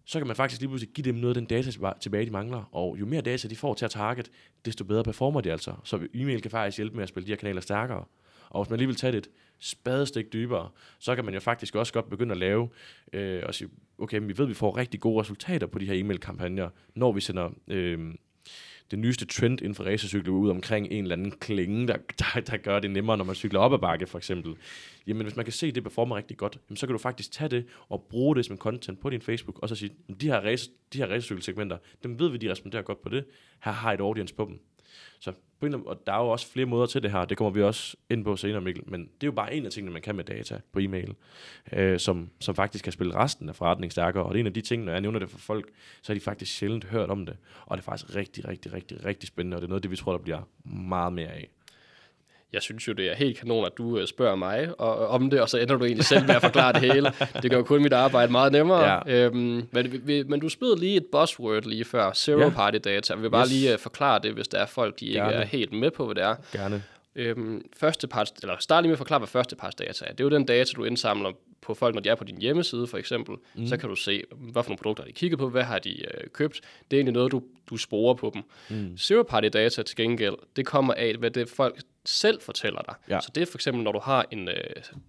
så 0.05 0.19
kan 0.19 0.27
man 0.27 0.35
faktisk 0.35 0.61
lige 0.61 0.69
pludselig 0.69 0.93
give 0.93 1.05
dem 1.05 1.15
noget 1.15 1.37
af 1.37 1.41
den 1.41 1.45
data 1.45 1.93
tilbage, 2.01 2.25
de 2.25 2.31
mangler. 2.31 2.69
Og 2.71 2.97
jo 2.99 3.05
mere 3.05 3.21
data 3.21 3.47
de 3.47 3.55
får 3.55 3.73
til 3.73 3.85
at 3.85 3.91
target, 3.91 4.31
desto 4.65 4.83
bedre 4.83 5.03
performer 5.03 5.41
de 5.41 5.51
altså. 5.51 5.73
Så 5.83 6.07
e-mail 6.13 6.41
kan 6.41 6.51
faktisk 6.51 6.77
hjælpe 6.77 6.95
med 6.95 7.03
at 7.03 7.09
spille 7.09 7.27
de 7.27 7.31
her 7.31 7.37
kanaler 7.37 7.61
stærkere. 7.61 8.03
Og 8.49 8.63
hvis 8.63 8.69
man 8.69 8.79
lige 8.79 8.87
vil 8.87 8.95
tage 8.95 9.11
det 9.11 9.17
et 9.17 9.29
spadestik 9.59 10.33
dybere, 10.33 10.69
så 10.99 11.15
kan 11.15 11.25
man 11.25 11.33
jo 11.33 11.39
faktisk 11.39 11.75
også 11.75 11.93
godt 11.93 12.09
begynde 12.09 12.31
at 12.31 12.37
lave 12.37 12.69
øh, 13.13 13.43
og 13.45 13.53
sige, 13.53 13.69
okay, 13.97 14.17
men 14.17 14.27
vi 14.27 14.37
ved, 14.37 14.45
at 14.45 14.49
vi 14.49 14.53
får 14.53 14.77
rigtig 14.77 14.99
gode 14.99 15.21
resultater 15.21 15.67
på 15.67 15.79
de 15.79 15.85
her 15.85 15.93
e-mail-kampagner, 15.93 16.69
når 16.95 17.11
vi 17.11 17.21
sender 17.21 17.49
øh, 17.67 18.13
det 18.91 18.99
nyeste 18.99 19.25
trend 19.25 19.61
inden 19.61 19.75
for 19.75 19.83
racercykler 19.83 20.33
ud 20.33 20.49
omkring 20.49 20.87
en 20.91 21.03
eller 21.03 21.15
anden 21.15 21.31
klinge, 21.31 21.87
der, 21.87 21.97
der, 22.19 22.41
der 22.41 22.57
gør 22.57 22.79
det 22.79 22.91
nemmere, 22.91 23.17
når 23.17 23.25
man 23.25 23.35
cykler 23.35 23.59
op 23.59 23.73
ad 23.73 23.79
bakke, 23.79 24.07
for 24.07 24.17
eksempel. 24.17 24.55
Jamen, 25.07 25.23
hvis 25.23 25.35
man 25.35 25.45
kan 25.45 25.53
se, 25.53 25.67
at 25.67 25.75
det 25.75 25.83
performer 25.83 26.15
rigtig 26.15 26.37
godt, 26.37 26.59
jamen, 26.69 26.77
så 26.77 26.87
kan 26.87 26.93
du 26.93 26.97
faktisk 26.97 27.31
tage 27.31 27.49
det 27.49 27.65
og 27.89 28.05
bruge 28.09 28.35
det 28.35 28.45
som 28.45 28.57
content 28.57 28.99
på 28.99 29.09
din 29.09 29.21
Facebook, 29.21 29.59
og 29.59 29.69
så 29.69 29.75
sige, 29.75 29.91
de 30.21 30.27
her, 30.27 30.39
race, 30.39 30.71
de 30.93 30.97
her 30.97 31.07
racercykelsegmenter, 31.07 31.77
dem 32.03 32.19
ved 32.19 32.29
vi, 32.29 32.37
de 32.37 32.51
responderer 32.51 32.81
godt 32.81 33.01
på 33.01 33.09
det. 33.09 33.25
Her 33.63 33.71
har 33.71 33.93
et 33.93 33.99
audience 33.99 34.35
på 34.35 34.45
dem. 34.45 34.59
Så 35.19 35.33
på 35.59 35.65
en, 35.65 35.73
og 35.73 36.01
der 36.07 36.13
er 36.13 36.17
jo 36.17 36.29
også 36.29 36.47
flere 36.47 36.65
måder 36.65 36.85
til 36.85 37.03
det 37.03 37.11
her, 37.11 37.25
det 37.25 37.37
kommer 37.37 37.51
vi 37.51 37.61
også 37.61 37.97
ind 38.09 38.23
på 38.23 38.35
senere, 38.35 38.61
Mikkel, 38.61 38.83
men 38.87 39.01
det 39.01 39.23
er 39.23 39.27
jo 39.27 39.31
bare 39.31 39.53
en 39.53 39.65
af 39.65 39.71
tingene, 39.71 39.93
man 39.93 40.01
kan 40.01 40.15
med 40.15 40.23
data 40.23 40.59
på 40.73 40.79
e-mail, 40.79 41.15
øh, 41.73 41.99
som, 41.99 42.29
som 42.39 42.55
faktisk 42.55 42.83
kan 42.83 42.93
spille 42.93 43.15
resten 43.15 43.49
af 43.49 43.55
forretningen 43.55 43.91
stærkere, 43.91 44.23
og 44.23 44.33
det 44.33 44.39
er 44.39 44.41
en 44.43 44.47
af 44.47 44.53
de 44.53 44.61
ting, 44.61 44.83
når 44.83 44.91
jeg 44.91 45.01
nævner 45.01 45.19
det 45.19 45.29
for 45.29 45.37
folk, 45.37 45.69
så 46.01 46.13
har 46.13 46.19
de 46.19 46.23
faktisk 46.23 46.57
sjældent 46.57 46.83
hørt 46.83 47.09
om 47.09 47.25
det, 47.25 47.37
og 47.65 47.77
det 47.77 47.81
er 47.83 47.85
faktisk 47.85 48.15
rigtig, 48.15 48.47
rigtig, 48.47 48.73
rigtig, 48.73 49.05
rigtig 49.05 49.27
spændende, 49.27 49.57
og 49.57 49.61
det 49.61 49.67
er 49.67 49.69
noget 49.69 49.83
det, 49.83 49.91
vi 49.91 49.95
tror, 49.95 50.11
der 50.11 50.19
bliver 50.19 50.41
meget 50.65 51.13
mere 51.13 51.29
af 51.29 51.49
jeg 52.53 52.61
synes 52.61 52.87
jo, 52.87 52.93
det 52.93 53.11
er 53.11 53.15
helt 53.15 53.39
kanon, 53.39 53.65
at 53.65 53.71
du 53.77 53.97
øh, 53.97 54.07
spørger 54.07 54.35
mig 54.35 54.79
og, 54.79 55.07
om 55.07 55.29
det, 55.29 55.41
og 55.41 55.49
så 55.49 55.57
ender 55.57 55.77
du 55.77 55.85
egentlig 55.85 56.05
selv 56.05 56.27
med 56.27 56.35
at 56.35 56.41
forklare 56.41 56.73
det 56.73 56.81
hele. 56.81 57.13
Det 57.41 57.51
gør 57.51 57.57
jo 57.57 57.63
kun 57.63 57.83
mit 57.83 57.93
arbejde 57.93 58.31
meget 58.31 58.51
nemmere. 58.51 59.01
Ja. 59.05 59.25
Øhm, 59.25 59.67
men, 59.71 60.01
vi, 60.07 60.23
men 60.23 60.39
du 60.39 60.49
spillede 60.49 60.79
lige 60.79 60.97
et 60.97 61.05
buzzword 61.11 61.63
lige 61.63 61.85
før, 61.85 62.13
zero 62.13 62.39
ja. 62.39 62.49
party 62.49 62.77
data. 62.83 63.15
Vi 63.15 63.21
vil 63.21 63.29
bare 63.29 63.45
yes. 63.45 63.51
lige 63.51 63.73
uh, 63.73 63.79
forklare 63.79 64.19
det, 64.23 64.33
hvis 64.33 64.47
der 64.47 64.57
er 64.57 64.65
folk, 64.65 64.99
de 64.99 65.05
Gerne. 65.05 65.29
ikke 65.29 65.41
er 65.41 65.45
helt 65.45 65.73
med 65.73 65.91
på, 65.91 66.05
hvad 66.05 66.15
det 66.15 66.23
er. 66.23 66.35
Gerne. 66.51 66.83
Øhm, 67.15 67.65
første 67.77 68.07
part, 68.07 68.31
eller 68.41 68.55
start 68.59 68.83
lige 68.83 68.89
med 68.89 68.93
at 68.93 68.97
forklare, 68.97 69.19
hvad 69.19 69.27
første 69.27 69.55
parts 69.55 69.75
data 69.75 70.05
er. 70.05 70.11
Det 70.11 70.19
er 70.19 70.23
jo 70.23 70.29
den 70.29 70.45
data, 70.45 70.71
du 70.75 70.83
indsamler 70.83 71.31
på 71.61 71.73
folk, 71.73 71.95
når 71.95 72.01
de 72.01 72.09
er 72.09 72.15
på 72.15 72.23
din 72.23 72.37
hjemmeside, 72.37 72.87
for 72.87 72.97
eksempel. 72.97 73.35
Mm. 73.55 73.67
Så 73.67 73.77
kan 73.77 73.89
du 73.89 73.95
se, 73.95 74.23
hvad 74.31 74.63
for 74.63 74.69
nogle 74.69 74.77
produkter 74.77 75.03
de 75.03 75.11
kigget 75.11 75.39
på, 75.39 75.49
hvad 75.49 75.63
har 75.63 75.79
de 75.79 76.01
øh, 76.01 76.27
købt. 76.33 76.61
Det 76.91 76.97
er 76.97 76.99
egentlig 76.99 77.13
noget, 77.13 77.31
du, 77.31 77.41
du 77.69 77.77
sporer 77.77 78.13
på 78.13 78.31
dem. 78.33 78.41
Mm. 78.69 78.97
Zero 78.97 79.23
party 79.23 79.47
data 79.53 79.83
til 79.83 79.95
gengæld, 79.95 80.35
det 80.55 80.65
kommer 80.65 80.93
af, 80.93 81.15
hvad 81.15 81.31
det 81.31 81.49
folk 81.49 81.81
selv 82.05 82.41
fortæller 82.41 82.81
dig. 82.81 82.95
Ja. 83.09 83.19
Så 83.19 83.31
det 83.35 83.41
er 83.41 83.45
for 83.45 83.57
eksempel, 83.57 83.83
når 83.83 83.91
du 83.91 83.99
har 83.99 84.25
en, 84.31 84.49
øh, 84.49 84.55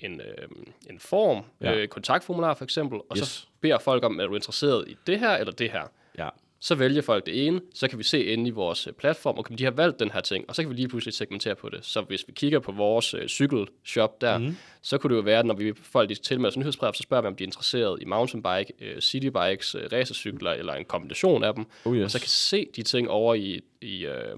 en, 0.00 0.20
øh, 0.20 0.48
en 0.90 0.98
form, 0.98 1.44
ja. 1.60 1.74
øh, 1.74 1.88
kontaktformular 1.88 2.54
for 2.54 2.64
eksempel, 2.64 3.00
og 3.10 3.16
yes. 3.18 3.28
så 3.28 3.46
beder 3.60 3.78
folk 3.78 4.04
om, 4.04 4.20
er 4.20 4.26
du 4.26 4.34
interesseret 4.34 4.88
i 4.88 4.96
det 5.06 5.18
her 5.18 5.36
eller 5.36 5.52
det 5.52 5.70
her? 5.70 5.82
Ja. 6.18 6.28
Så 6.60 6.74
vælger 6.74 7.02
folk 7.02 7.26
det 7.26 7.46
ene, 7.46 7.60
så 7.74 7.88
kan 7.88 7.98
vi 7.98 8.04
se 8.04 8.24
inde 8.24 8.48
i 8.48 8.50
vores 8.50 8.86
øh, 8.86 8.92
platform, 8.92 9.38
og 9.38 9.58
de 9.58 9.64
har 9.64 9.70
valgt 9.70 10.00
den 10.00 10.10
her 10.10 10.20
ting, 10.20 10.44
og 10.48 10.54
så 10.54 10.62
kan 10.62 10.70
vi 10.70 10.74
lige 10.74 10.88
pludselig 10.88 11.14
segmentere 11.14 11.54
på 11.54 11.68
det. 11.68 11.78
Så 11.82 12.00
hvis 12.00 12.24
vi 12.26 12.32
kigger 12.32 12.58
på 12.58 12.72
vores 12.72 13.14
øh, 13.14 13.28
cykelshop 13.28 14.20
der, 14.20 14.38
mm. 14.38 14.56
så 14.82 14.98
kunne 14.98 15.10
det 15.10 15.16
jo 15.16 15.24
være, 15.24 15.38
at 15.38 15.46
når 15.46 15.54
vi 15.54 15.72
folk 15.74 16.08
de 16.08 16.14
tilmelder 16.14 16.50
os 16.50 16.56
nyhedsbrev, 16.56 16.94
så 16.94 17.02
spørger 17.02 17.22
vi, 17.22 17.26
om 17.26 17.36
de 17.36 17.44
er 17.44 17.46
interesseret 17.48 18.02
i 18.02 18.04
mountainbike, 18.04 18.72
øh, 18.80 19.00
citybikes, 19.00 19.74
øh, 19.74 19.88
racercykler 19.92 20.50
eller 20.50 20.74
en 20.74 20.84
kombination 20.84 21.44
af 21.44 21.54
dem, 21.54 21.66
oh 21.84 21.96
yes. 21.96 22.04
og 22.04 22.10
så 22.10 22.18
kan 22.18 22.28
se 22.28 22.66
de 22.76 22.82
ting 22.82 23.10
over 23.10 23.34
i, 23.34 23.60
i 23.80 24.06
øh, 24.06 24.36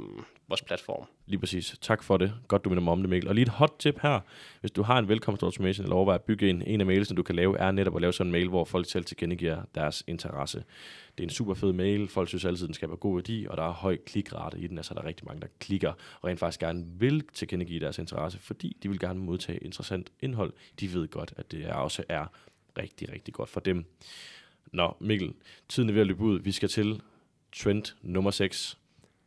vores 0.48 0.62
platform. 0.62 1.06
Lige 1.26 1.38
præcis. 1.38 1.76
Tak 1.80 2.02
for 2.02 2.16
det. 2.16 2.34
Godt, 2.48 2.64
du 2.64 2.70
minder 2.70 2.82
mig 2.82 2.92
om 2.92 3.00
det, 3.00 3.10
Mikkel. 3.10 3.28
Og 3.28 3.34
lige 3.34 3.42
et 3.42 3.48
hot 3.48 3.74
tip 3.78 3.98
her. 4.02 4.20
Hvis 4.60 4.70
du 4.70 4.82
har 4.82 4.98
en 4.98 5.08
velkomstautomation 5.08 5.84
eller 5.84 5.96
overvejer 5.96 6.18
at 6.18 6.24
bygge 6.24 6.50
en, 6.50 6.62
en 6.62 6.80
af 6.80 6.86
mailsene, 6.86 7.16
du 7.16 7.22
kan 7.22 7.34
lave, 7.34 7.58
er 7.58 7.70
netop 7.70 7.96
at 7.96 8.00
lave 8.00 8.12
sådan 8.12 8.28
en 8.28 8.32
mail, 8.32 8.48
hvor 8.48 8.64
folk 8.64 8.90
selv 8.90 9.04
tilkendegiver 9.04 9.62
deres 9.74 10.04
interesse. 10.06 10.64
Det 11.18 11.24
er 11.24 11.26
en 11.26 11.30
super 11.30 11.54
fed 11.54 11.72
mail. 11.72 12.08
Folk 12.08 12.28
synes 12.28 12.44
altid, 12.44 12.66
den 12.66 12.74
skaber 12.74 12.96
god 12.96 13.14
værdi, 13.14 13.46
og 13.50 13.56
der 13.56 13.62
er 13.62 13.72
høj 13.72 13.96
klikrate 14.06 14.58
i 14.58 14.66
den. 14.66 14.78
Altså, 14.78 14.94
der 14.94 15.00
er 15.00 15.06
rigtig 15.06 15.26
mange, 15.26 15.40
der 15.40 15.48
klikker 15.58 15.92
og 16.20 16.28
rent 16.28 16.40
faktisk 16.40 16.60
gerne 16.60 16.84
vil 16.86 17.24
tilkendegive 17.32 17.80
deres 17.80 17.98
interesse, 17.98 18.38
fordi 18.38 18.76
de 18.82 18.88
vil 18.88 18.98
gerne 18.98 19.20
modtage 19.20 19.58
interessant 19.58 20.12
indhold. 20.20 20.52
De 20.80 20.92
ved 20.92 21.08
godt, 21.08 21.34
at 21.36 21.52
det 21.52 21.66
også 21.66 22.04
er 22.08 22.26
rigtig, 22.78 23.12
rigtig 23.12 23.34
godt 23.34 23.48
for 23.48 23.60
dem. 23.60 23.84
Nå, 24.72 24.96
Mikkel, 25.00 25.32
tiden 25.68 25.88
er 25.88 25.92
ved 25.92 26.00
at 26.00 26.06
løbe 26.06 26.22
ud. 26.22 26.40
Vi 26.40 26.52
skal 26.52 26.68
til 26.68 27.00
trend 27.52 27.94
nummer 28.02 28.30
6. 28.30 28.78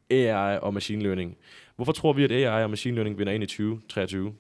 AI 0.10 0.60
og 0.62 0.74
machine 0.74 1.04
learning. 1.04 1.38
Hvorfor 1.76 1.92
tror 1.92 2.14
vi, 2.14 2.24
at 2.24 2.32
AI 2.32 2.64
og 2.64 2.70
machine 2.70 2.96
learning 2.96 3.18
vinder 3.18 3.34
ind 3.34 3.44
i 3.44 3.48
2023? 3.48 4.34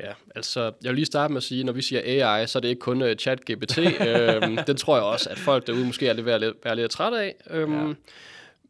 Ja, 0.00 0.12
altså, 0.34 0.60
jeg 0.60 0.90
vil 0.90 0.94
lige 0.94 1.06
starte 1.06 1.32
med 1.32 1.36
at 1.36 1.42
sige, 1.42 1.64
når 1.64 1.72
vi 1.72 1.82
siger 1.82 2.26
AI, 2.26 2.46
så 2.46 2.58
er 2.58 2.60
det 2.60 2.68
ikke 2.68 2.80
kun 2.80 3.02
uh, 3.02 3.10
chat-GPT. 3.10 3.78
øhm, 4.08 4.56
den 4.66 4.76
tror 4.76 4.96
jeg 4.96 5.04
også, 5.04 5.30
at 5.30 5.38
folk 5.38 5.66
derude 5.66 5.86
måske 5.86 6.08
er 6.08 6.12
lidt, 6.12 6.26
være, 6.26 6.38
lidt, 6.38 6.56
være 6.64 6.76
lidt 6.76 6.90
trætte 6.90 7.18
af. 7.20 7.34
Øhm, 7.50 7.88
ja. 7.88 7.94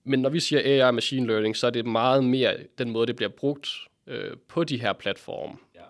Men 0.04 0.20
når 0.20 0.28
vi 0.28 0.40
siger 0.40 0.60
AI 0.64 0.80
og 0.80 0.94
machine 0.94 1.26
learning, 1.26 1.56
så 1.56 1.66
er 1.66 1.70
det 1.70 1.86
meget 1.86 2.24
mere 2.24 2.56
den 2.78 2.90
måde, 2.90 3.06
det 3.06 3.16
bliver 3.16 3.30
brugt 3.30 3.68
øh, 4.06 4.36
på 4.48 4.64
de 4.64 4.80
her 4.80 4.92
platforme. 4.92 5.54
Ja. 5.74 5.80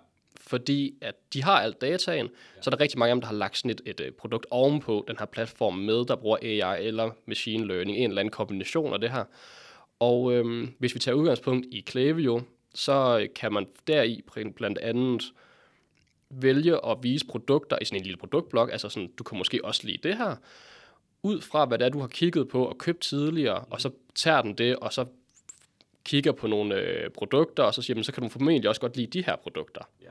Fordi 0.41 0.95
at 1.01 1.15
de 1.33 1.43
har 1.43 1.61
alt 1.61 1.81
dataen, 1.81 2.27
ja. 2.27 2.63
så 2.63 2.71
er 2.71 2.75
der 2.75 2.81
rigtig 2.81 2.99
mange 2.99 3.11
af 3.11 3.15
dem, 3.15 3.21
der 3.21 3.29
har 3.29 3.35
lagt 3.35 3.57
sådan 3.59 3.71
et, 3.71 3.81
et, 3.87 4.01
et 4.01 4.15
produkt 4.15 4.47
ovenpå 4.51 5.05
den 5.09 5.17
her 5.19 5.27
platform 5.27 5.75
med, 5.75 6.07
der 6.07 6.17
bruger 6.17 6.37
AI 6.43 6.87
eller 6.87 7.11
machine 7.27 7.67
learning, 7.67 7.99
en 7.99 8.11
eller 8.11 8.21
anden 8.21 8.33
kombination 8.33 8.95
af 8.95 9.01
det 9.01 9.11
her. 9.11 9.25
Og 10.01 10.33
øhm, 10.33 10.75
hvis 10.79 10.95
vi 10.95 10.99
tager 10.99 11.15
udgangspunkt 11.15 11.67
i 11.71 11.81
Klaviyo, 11.81 12.43
så 12.75 13.29
kan 13.35 13.53
man 13.53 13.67
deri 13.87 14.23
blandt 14.57 14.79
andet 14.79 15.33
vælge 16.31 16.87
at 16.87 16.99
vise 17.03 17.27
produkter 17.27 17.79
i 17.81 17.85
sådan 17.85 17.99
en 17.99 18.05
lille 18.05 18.19
produktblok, 18.19 18.73
altså 18.73 18.89
sådan, 18.89 19.11
du 19.19 19.25
kan 19.25 19.39
måske 19.39 19.65
også 19.65 19.87
lide 19.87 20.09
det 20.09 20.17
her, 20.17 20.37
ud 21.23 21.41
fra 21.41 21.65
hvad 21.65 21.79
det 21.79 21.85
er, 21.85 21.89
du 21.89 22.01
har 22.01 22.09
kigget 22.09 22.49
på 22.49 22.65
og 22.65 22.79
købt 22.79 23.01
tidligere, 23.01 23.65
og 23.71 23.81
så 23.81 23.91
tager 24.15 24.43
den 24.43 24.55
det, 24.55 24.77
og 24.77 24.93
så 24.93 25.07
kigger 26.05 26.33
på 26.33 26.47
nogle 26.47 26.75
øh, 26.75 27.11
produkter, 27.11 27.63
og 27.63 27.75
så 27.75 27.83
siger 27.83 27.95
man, 27.95 28.05
så 28.05 28.13
kan 28.13 28.23
du 28.23 28.29
formentlig 28.29 28.69
også 28.69 28.81
godt 28.81 28.97
lide 28.97 29.07
de 29.07 29.25
her 29.25 29.37
produkter. 29.37 29.81
Ja. 30.03 30.07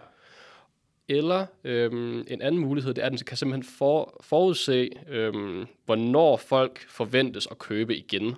Eller 1.07 1.45
øhm, 1.63 2.25
en 2.27 2.41
anden 2.41 2.61
mulighed, 2.61 2.93
det 2.93 3.01
er, 3.01 3.05
at 3.05 3.11
den 3.11 3.19
kan 3.27 3.37
simpelthen 3.37 3.73
for, 3.77 4.21
forudse, 4.21 4.89
øhm, 5.07 5.67
hvornår 5.85 6.37
folk 6.37 6.89
forventes 6.89 7.47
at 7.51 7.57
købe 7.57 7.97
igen. 7.97 8.35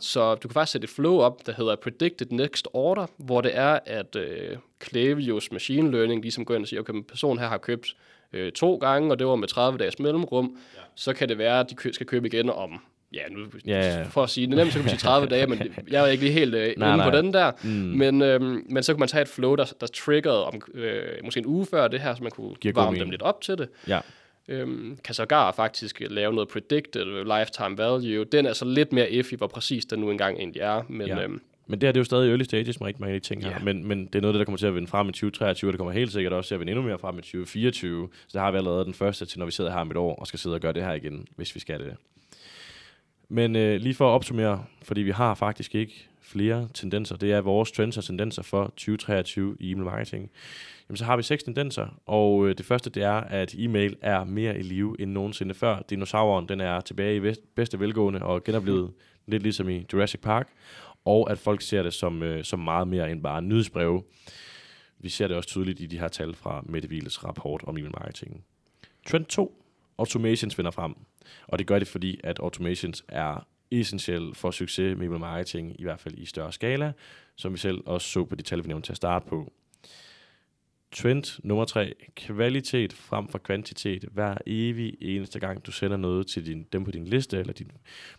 Så 0.00 0.34
du 0.34 0.48
kan 0.48 0.54
faktisk 0.54 0.72
sætte 0.72 0.84
et 0.84 0.90
flow 0.90 1.18
op, 1.18 1.46
der 1.46 1.52
hedder 1.52 1.76
Predicted 1.76 2.26
Next 2.30 2.68
Order, 2.72 3.06
hvor 3.16 3.40
det 3.40 3.56
er, 3.56 3.78
at 3.86 4.16
øh, 4.16 4.56
Clavio's 4.84 5.48
machine 5.52 5.90
learning 5.90 6.22
ligesom 6.22 6.44
går 6.44 6.54
ind 6.54 6.62
og 6.62 6.68
siger, 6.68 6.80
okay, 6.80 6.92
en 6.92 7.04
person 7.04 7.38
her 7.38 7.48
har 7.48 7.58
købt 7.58 7.96
øh, 8.32 8.52
to 8.52 8.76
gange, 8.76 9.10
og 9.10 9.18
det 9.18 9.26
var 9.26 9.36
med 9.36 9.48
30 9.48 9.78
dages 9.78 9.98
mellemrum, 9.98 10.56
ja. 10.74 10.80
så 10.94 11.12
kan 11.12 11.28
det 11.28 11.38
være, 11.38 11.60
at 11.60 11.70
de 11.70 11.74
kø- 11.74 11.92
skal 11.92 12.06
købe 12.06 12.26
igen 12.26 12.50
om 12.50 12.80
ja, 13.14 13.20
nu, 13.30 13.40
ja, 13.66 13.98
ja. 13.98 14.02
for 14.02 14.22
at 14.22 14.30
sige 14.30 14.46
det 14.46 14.56
nemt, 14.56 14.72
så 14.72 14.78
kan 14.78 14.84
man 14.84 14.90
sige 14.90 14.98
30 14.98 15.28
dage, 15.28 15.46
men 15.46 15.62
jeg 15.90 16.04
er 16.04 16.06
ikke 16.06 16.24
lige 16.24 16.32
helt 16.32 16.54
øh, 16.54 16.60
nej, 16.60 16.88
inde 16.88 16.96
nej. 16.96 17.10
på 17.10 17.16
den 17.16 17.34
der. 17.34 17.52
Mm. 17.62 17.70
Men, 17.70 18.22
øh, 18.22 18.40
men 18.70 18.82
så 18.82 18.92
kan 18.92 18.98
man 19.00 19.08
tage 19.08 19.22
et 19.22 19.28
flow, 19.28 19.54
der, 19.54 19.72
der 19.80 19.86
triggerede 19.86 20.44
om 20.44 20.62
øh, 20.74 21.02
måske 21.24 21.38
en 21.38 21.46
uge 21.46 21.66
før 21.66 21.88
det 21.88 22.00
her, 22.00 22.14
så 22.14 22.22
man 22.22 22.32
kunne 22.32 22.54
Giver 22.54 22.74
varme 22.74 22.98
dem 22.98 23.10
lidt 23.10 23.22
op 23.22 23.40
til 23.40 23.58
det. 23.58 23.68
Ja. 23.88 24.00
Øhm, 24.48 24.98
kan 25.04 25.14
sågar 25.14 25.52
faktisk 25.52 26.00
lave 26.00 26.32
noget 26.32 26.48
predicted 26.48 27.38
lifetime 27.38 27.78
value. 27.78 28.24
Den 28.24 28.46
er 28.46 28.52
så 28.52 28.64
lidt 28.64 28.92
mere 28.92 29.10
iffy, 29.10 29.34
hvor 29.34 29.46
præcis 29.46 29.84
den 29.84 29.98
nu 29.98 30.10
engang 30.10 30.38
egentlig 30.38 30.60
er. 30.60 30.82
Men, 30.88 31.06
ja. 31.06 31.22
øhm, 31.22 31.40
men 31.66 31.80
det 31.80 31.86
her 31.86 31.92
det 31.92 31.96
er 31.96 32.00
jo 32.00 32.04
stadig 32.04 32.30
early 32.30 32.42
stages 32.42 32.80
med 32.80 32.86
rigtig 32.86 33.00
mange 33.00 33.20
ting 33.20 33.44
her. 33.44 33.50
Ja. 33.50 33.58
Men, 33.58 33.88
men 33.88 34.06
det 34.06 34.14
er 34.14 34.20
noget, 34.20 34.34
der 34.34 34.44
kommer 34.44 34.58
til 34.58 34.66
at 34.66 34.74
vinde 34.74 34.88
frem 34.88 35.08
i 35.08 35.12
2023, 35.12 35.68
og 35.68 35.72
det 35.72 35.78
kommer 35.78 35.92
helt 35.92 36.12
sikkert 36.12 36.32
også 36.32 36.48
til 36.48 36.54
at 36.54 36.60
vinde 36.60 36.72
endnu 36.72 36.86
mere 36.86 36.98
frem 36.98 37.18
i 37.18 37.22
2024. 37.22 38.08
Så 38.26 38.38
der 38.38 38.44
har 38.44 38.50
vi 38.50 38.56
allerede 38.56 38.84
den 38.84 38.94
første 38.94 39.26
til, 39.26 39.38
når 39.38 39.46
vi 39.46 39.52
sidder 39.52 39.70
her 39.70 39.78
om 39.78 39.90
et 39.90 39.96
år 39.96 40.14
og 40.14 40.26
skal 40.26 40.38
sidde 40.38 40.54
og 40.54 40.60
gøre 40.60 40.72
det 40.72 40.82
her 40.82 40.92
igen, 40.92 41.26
hvis 41.36 41.54
vi 41.54 41.60
skal 41.60 41.80
det. 41.80 41.96
Men 43.28 43.56
øh, 43.56 43.80
lige 43.80 43.94
for 43.94 44.08
at 44.08 44.12
opsummere, 44.14 44.64
fordi 44.82 45.00
vi 45.00 45.10
har 45.10 45.34
faktisk 45.34 45.74
ikke 45.74 46.08
flere 46.20 46.68
tendenser. 46.74 47.16
Det 47.16 47.32
er 47.32 47.40
vores 47.40 47.72
trends 47.72 47.96
og 47.96 48.04
tendenser 48.04 48.42
for 48.42 48.64
2023 48.64 49.56
i 49.60 49.70
e-mail 49.70 49.84
marketing. 49.84 50.30
Jamen, 50.88 50.96
så 50.96 51.04
har 51.04 51.16
vi 51.16 51.22
seks 51.22 51.42
tendenser, 51.42 52.00
og 52.06 52.48
øh, 52.48 52.58
det 52.58 52.66
første 52.66 52.90
det 52.90 53.02
er, 53.02 53.20
at 53.20 53.54
e-mail 53.58 53.96
er 54.00 54.24
mere 54.24 54.58
i 54.58 54.62
live 54.62 55.00
end 55.00 55.10
nogensinde 55.10 55.54
før. 55.54 55.82
Dinosauren 55.90 56.48
den 56.48 56.60
er 56.60 56.80
tilbage 56.80 57.16
i 57.16 57.34
bedste 57.56 57.80
velgående 57.80 58.22
og 58.22 58.44
genoplevet 58.44 58.92
lidt 59.26 59.42
ligesom 59.42 59.68
i 59.68 59.86
Jurassic 59.92 60.20
Park, 60.20 60.48
og 61.04 61.30
at 61.30 61.38
folk 61.38 61.62
ser 61.62 61.82
det 61.82 61.94
som, 61.94 62.22
øh, 62.22 62.44
som 62.44 62.58
meget 62.58 62.88
mere 62.88 63.10
end 63.10 63.22
bare 63.22 63.42
nyhedsbreve. 63.42 64.02
Vi 64.98 65.08
ser 65.08 65.28
det 65.28 65.36
også 65.36 65.48
tydeligt 65.48 65.80
i 65.80 65.86
de 65.86 65.98
her 65.98 66.08
tal 66.08 66.34
fra 66.34 66.64
Mette 66.66 66.88
Wieles 66.88 67.24
rapport 67.24 67.64
om 67.66 67.76
e-mail 67.76 67.94
marketing. 68.00 68.44
Trend 69.06 69.24
2. 69.24 69.64
Automations 69.98 70.58
vinder 70.58 70.70
frem. 70.70 70.94
Og 71.46 71.58
det 71.58 71.66
gør 71.66 71.78
det, 71.78 71.88
fordi 71.88 72.20
at 72.24 72.38
automations 72.38 73.04
er 73.08 73.46
essentiel 73.70 74.34
for 74.34 74.50
succes 74.50 74.98
med 74.98 75.06
e-mail 75.06 75.20
marketing, 75.20 75.80
i 75.80 75.82
hvert 75.82 76.00
fald 76.00 76.18
i 76.18 76.24
større 76.24 76.52
skala, 76.52 76.92
som 77.36 77.52
vi 77.52 77.58
selv 77.58 77.82
også 77.86 78.08
så 78.08 78.24
på 78.24 78.34
de 78.34 78.42
tal, 78.42 78.62
vi 78.62 78.68
nævnte 78.68 78.86
til 78.86 78.92
at 78.92 78.96
starte 78.96 79.26
på. 79.26 79.52
Trend 80.94 81.40
nummer 81.44 81.64
tre. 81.64 81.94
Kvalitet 82.16 82.92
frem 82.92 83.28
for 83.28 83.38
kvantitet. 83.38 84.04
Hver 84.12 84.34
evig 84.46 84.96
eneste 85.00 85.40
gang, 85.40 85.66
du 85.66 85.72
sender 85.72 85.96
noget 85.96 86.26
til 86.26 86.46
din, 86.46 86.66
dem 86.72 86.84
på 86.84 86.90
din 86.90 87.04
liste, 87.04 87.38
eller 87.38 87.52
dine 87.52 87.70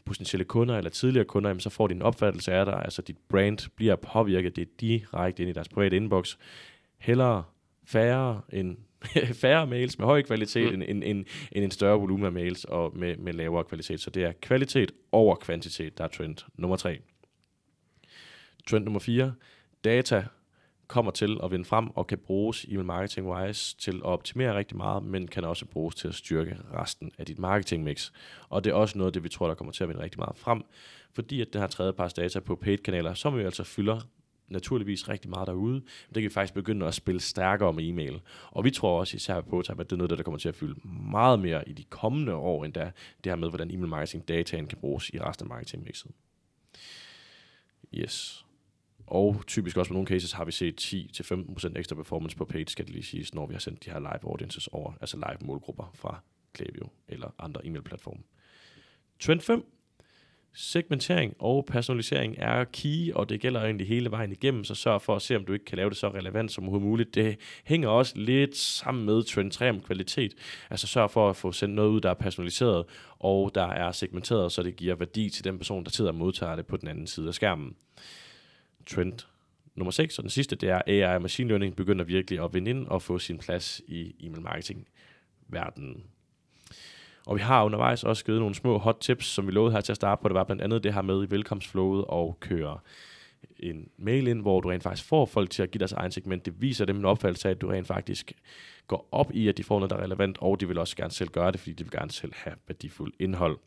potentielle 0.05 0.45
kunder, 0.45 0.77
eller 0.77 0.89
tidligere 0.89 1.25
kunder, 1.25 1.49
jamen, 1.49 1.59
så 1.59 1.69
får 1.69 1.87
din 1.87 2.01
opfattelse 2.01 2.53
af 2.53 2.65
dig, 2.65 2.81
altså 2.83 3.01
dit 3.01 3.17
brand 3.29 3.69
bliver 3.75 3.95
påvirket, 3.95 4.55
det 4.55 4.61
er 4.61 4.71
direkte 4.79 5.43
ind 5.43 5.49
i 5.49 5.53
deres 5.53 5.69
private 5.69 5.95
inbox. 5.95 6.37
Hellere 6.97 7.43
færre 7.85 8.41
end 8.53 8.77
færre 9.41 9.67
mails 9.67 9.99
med 9.99 10.05
høj 10.05 10.21
kvalitet 10.21 10.73
mm. 10.75 10.81
end, 10.81 11.03
end, 11.03 11.25
end, 11.51 11.63
en 11.63 11.71
større 11.71 11.99
volumen 11.99 12.25
af 12.25 12.31
mails 12.31 12.65
og 12.65 12.97
med, 12.97 13.17
med 13.17 13.33
lavere 13.33 13.63
kvalitet. 13.63 13.99
Så 14.01 14.09
det 14.09 14.23
er 14.23 14.31
kvalitet 14.41 14.91
over 15.11 15.35
kvantitet, 15.35 15.97
der 15.97 16.03
er 16.03 16.07
trend 16.07 16.37
nummer 16.57 16.77
tre. 16.77 16.99
Trend 18.67 18.83
nummer 18.83 18.99
4. 18.99 19.33
Data 19.83 20.25
kommer 20.87 21.11
til 21.11 21.37
at 21.43 21.51
vinde 21.51 21.65
frem 21.65 21.89
og 21.89 22.07
kan 22.07 22.17
bruges 22.17 22.65
email 22.69 22.85
marketing 22.85 23.27
wise 23.27 23.77
til 23.77 23.95
at 23.95 24.01
optimere 24.01 24.57
rigtig 24.57 24.77
meget, 24.77 25.03
men 25.03 25.27
kan 25.27 25.43
også 25.43 25.65
bruges 25.65 25.95
til 25.95 26.07
at 26.07 26.15
styrke 26.15 26.57
resten 26.73 27.11
af 27.17 27.25
dit 27.25 27.39
marketing 27.39 27.83
mix. 27.83 28.11
Og 28.49 28.63
det 28.63 28.69
er 28.69 28.73
også 28.73 28.97
noget 28.97 29.09
af 29.09 29.13
det, 29.13 29.23
vi 29.23 29.29
tror, 29.29 29.47
der 29.47 29.55
kommer 29.55 29.71
til 29.71 29.83
at 29.83 29.89
vinde 29.89 30.03
rigtig 30.03 30.19
meget 30.19 30.37
frem, 30.37 30.63
fordi 31.13 31.41
at 31.41 31.53
den 31.53 31.61
her 31.61 31.67
tredjeparts 31.67 32.13
data 32.13 32.39
på 32.39 32.55
paid 32.55 32.77
kanaler, 32.77 33.13
som 33.13 33.35
jo 33.35 33.45
altså 33.45 33.63
fylder 33.63 33.99
naturligvis 34.47 35.09
rigtig 35.09 35.29
meget 35.29 35.47
derude, 35.47 35.73
men 35.73 35.83
det 36.07 36.13
kan 36.13 36.23
vi 36.23 36.33
faktisk 36.33 36.53
begynde 36.53 36.85
at 36.85 36.93
spille 36.93 37.21
stærkere 37.21 37.73
med 37.73 37.83
e-mail. 37.87 38.21
Og 38.51 38.63
vi 38.63 38.71
tror 38.71 38.99
også 38.99 39.15
især 39.15 39.41
på 39.41 39.59
at 39.59 39.67
det 39.67 39.91
er 39.91 39.95
noget, 39.95 40.09
der 40.09 40.23
kommer 40.23 40.37
til 40.37 40.49
at 40.49 40.55
fylde 40.55 40.87
meget 41.11 41.39
mere 41.39 41.69
i 41.69 41.73
de 41.73 41.83
kommende 41.83 42.33
år, 42.33 42.65
end 42.65 42.73
da 42.73 42.91
det 43.23 43.31
her 43.31 43.35
med, 43.35 43.49
hvordan 43.49 43.71
e-mail 43.71 43.89
marketing 43.89 44.27
dataen 44.27 44.67
kan 44.67 44.77
bruges 44.77 45.09
i 45.09 45.19
resten 45.19 45.45
af 45.45 45.49
marketing 45.49 45.83
mixet. 45.83 46.11
Yes. 47.93 48.44
Og 49.07 49.43
typisk 49.47 49.77
også 49.77 49.89
på 49.89 49.93
nogle 49.93 50.07
cases 50.07 50.31
har 50.31 50.45
vi 50.45 50.51
set 50.51 50.93
10-15% 50.95 51.79
ekstra 51.79 51.95
performance 51.95 52.37
på 52.37 52.45
page, 52.45 52.65
skal 52.67 52.85
det 52.85 52.93
lige 52.93 53.03
siges, 53.03 53.33
når 53.33 53.45
vi 53.47 53.53
har 53.53 53.59
sendt 53.59 53.85
de 53.85 53.89
her 53.89 53.99
live 53.99 54.29
audiences 54.31 54.67
over, 54.67 54.93
altså 55.01 55.17
live 55.17 55.47
målgrupper 55.47 55.91
fra 55.93 56.19
Klaviyo 56.53 56.87
eller 57.07 57.27
andre 57.39 57.65
e-mail-platforme. 57.65 58.21
Trend 59.19 59.41
5. 59.41 59.65
Segmentering 60.57 61.35
og 61.39 61.65
personalisering 61.65 62.35
er 62.37 62.63
key, 62.63 63.13
og 63.13 63.29
det 63.29 63.41
gælder 63.41 63.61
egentlig 63.61 63.87
hele 63.87 64.11
vejen 64.11 64.31
igennem, 64.31 64.63
så 64.63 64.75
sørg 64.75 65.01
for 65.01 65.15
at 65.15 65.21
se, 65.21 65.35
om 65.35 65.45
du 65.45 65.53
ikke 65.53 65.65
kan 65.65 65.77
lave 65.77 65.89
det 65.89 65.97
så 65.97 66.09
relevant 66.09 66.51
som 66.51 66.63
overhovedet 66.63 66.87
muligt. 66.87 67.15
Det 67.15 67.37
hænger 67.63 67.89
også 67.89 68.17
lidt 68.17 68.57
sammen 68.57 69.05
med 69.05 69.23
trend 69.23 69.51
3 69.51 69.69
om 69.69 69.81
kvalitet. 69.81 70.33
Altså 70.69 70.87
sørg 70.87 71.11
for 71.11 71.29
at 71.29 71.35
få 71.35 71.51
sendt 71.51 71.75
noget 71.75 71.89
ud, 71.89 72.01
der 72.01 72.09
er 72.09 72.13
personaliseret, 72.13 72.85
og 73.19 73.51
der 73.55 73.67
er 73.67 73.91
segmenteret, 73.91 74.51
så 74.51 74.63
det 74.63 74.75
giver 74.75 74.95
værdi 74.95 75.29
til 75.29 75.43
den 75.43 75.57
person, 75.57 75.83
der 75.83 75.89
sidder 75.89 76.11
og 76.11 76.17
modtager 76.17 76.55
det 76.55 76.65
på 76.65 76.77
den 76.77 76.87
anden 76.87 77.07
side 77.07 77.27
af 77.27 77.33
skærmen 77.33 77.75
trend 78.85 79.19
nummer 79.75 79.91
6, 79.91 80.17
og 80.17 80.21
den 80.21 80.29
sidste, 80.29 80.55
det 80.55 80.69
er 80.69 80.81
AI 80.87 81.15
og 81.15 81.21
machine 81.21 81.49
learning 81.49 81.75
begynder 81.75 82.05
virkelig 82.05 82.43
at 82.43 82.53
vinde 82.53 82.69
ind 82.69 82.87
og 82.87 83.01
få 83.01 83.19
sin 83.19 83.37
plads 83.37 83.81
i 83.87 84.15
e-mail 84.19 84.41
marketing 84.41 84.87
verdenen. 85.47 86.03
Og 87.25 87.35
vi 87.35 87.41
har 87.41 87.63
undervejs 87.63 88.03
også 88.03 88.25
givet 88.25 88.39
nogle 88.39 88.55
små 88.55 88.77
hot 88.77 88.97
tips, 89.01 89.25
som 89.25 89.47
vi 89.47 89.51
lovede 89.51 89.73
her 89.73 89.81
til 89.81 89.93
at 89.93 89.95
starte 89.95 90.21
på. 90.21 90.27
Det 90.27 90.35
var 90.35 90.43
blandt 90.43 90.61
andet 90.61 90.83
det 90.83 90.93
her 90.93 91.01
med 91.01 91.27
i 91.27 91.31
velkomstflowet 91.31 92.05
og 92.05 92.37
køre 92.39 92.79
en 93.59 93.89
mail 93.97 94.27
ind, 94.27 94.41
hvor 94.41 94.61
du 94.61 94.69
rent 94.69 94.83
faktisk 94.83 95.07
får 95.07 95.25
folk 95.25 95.49
til 95.49 95.63
at 95.63 95.71
give 95.71 95.79
deres 95.79 95.91
egen 95.91 96.11
segment. 96.11 96.45
Det 96.45 96.61
viser 96.61 96.85
dem 96.85 96.97
en 96.97 97.05
opfattelse 97.05 97.47
af, 97.47 97.51
at 97.51 97.61
du 97.61 97.67
rent 97.67 97.87
faktisk 97.87 98.33
går 98.87 99.07
op 99.11 99.31
i, 99.33 99.47
at 99.47 99.57
de 99.57 99.63
får 99.63 99.79
noget, 99.79 99.89
der 99.89 99.97
er 99.97 100.03
relevant, 100.03 100.37
og 100.41 100.59
de 100.59 100.67
vil 100.67 100.77
også 100.77 100.95
gerne 100.95 101.11
selv 101.11 101.29
gøre 101.29 101.51
det, 101.51 101.59
fordi 101.59 101.73
de 101.73 101.83
vil 101.83 101.91
gerne 101.91 102.11
selv 102.11 102.33
have 102.35 102.55
værdifuld 102.67 103.13
indhold. 103.19 103.57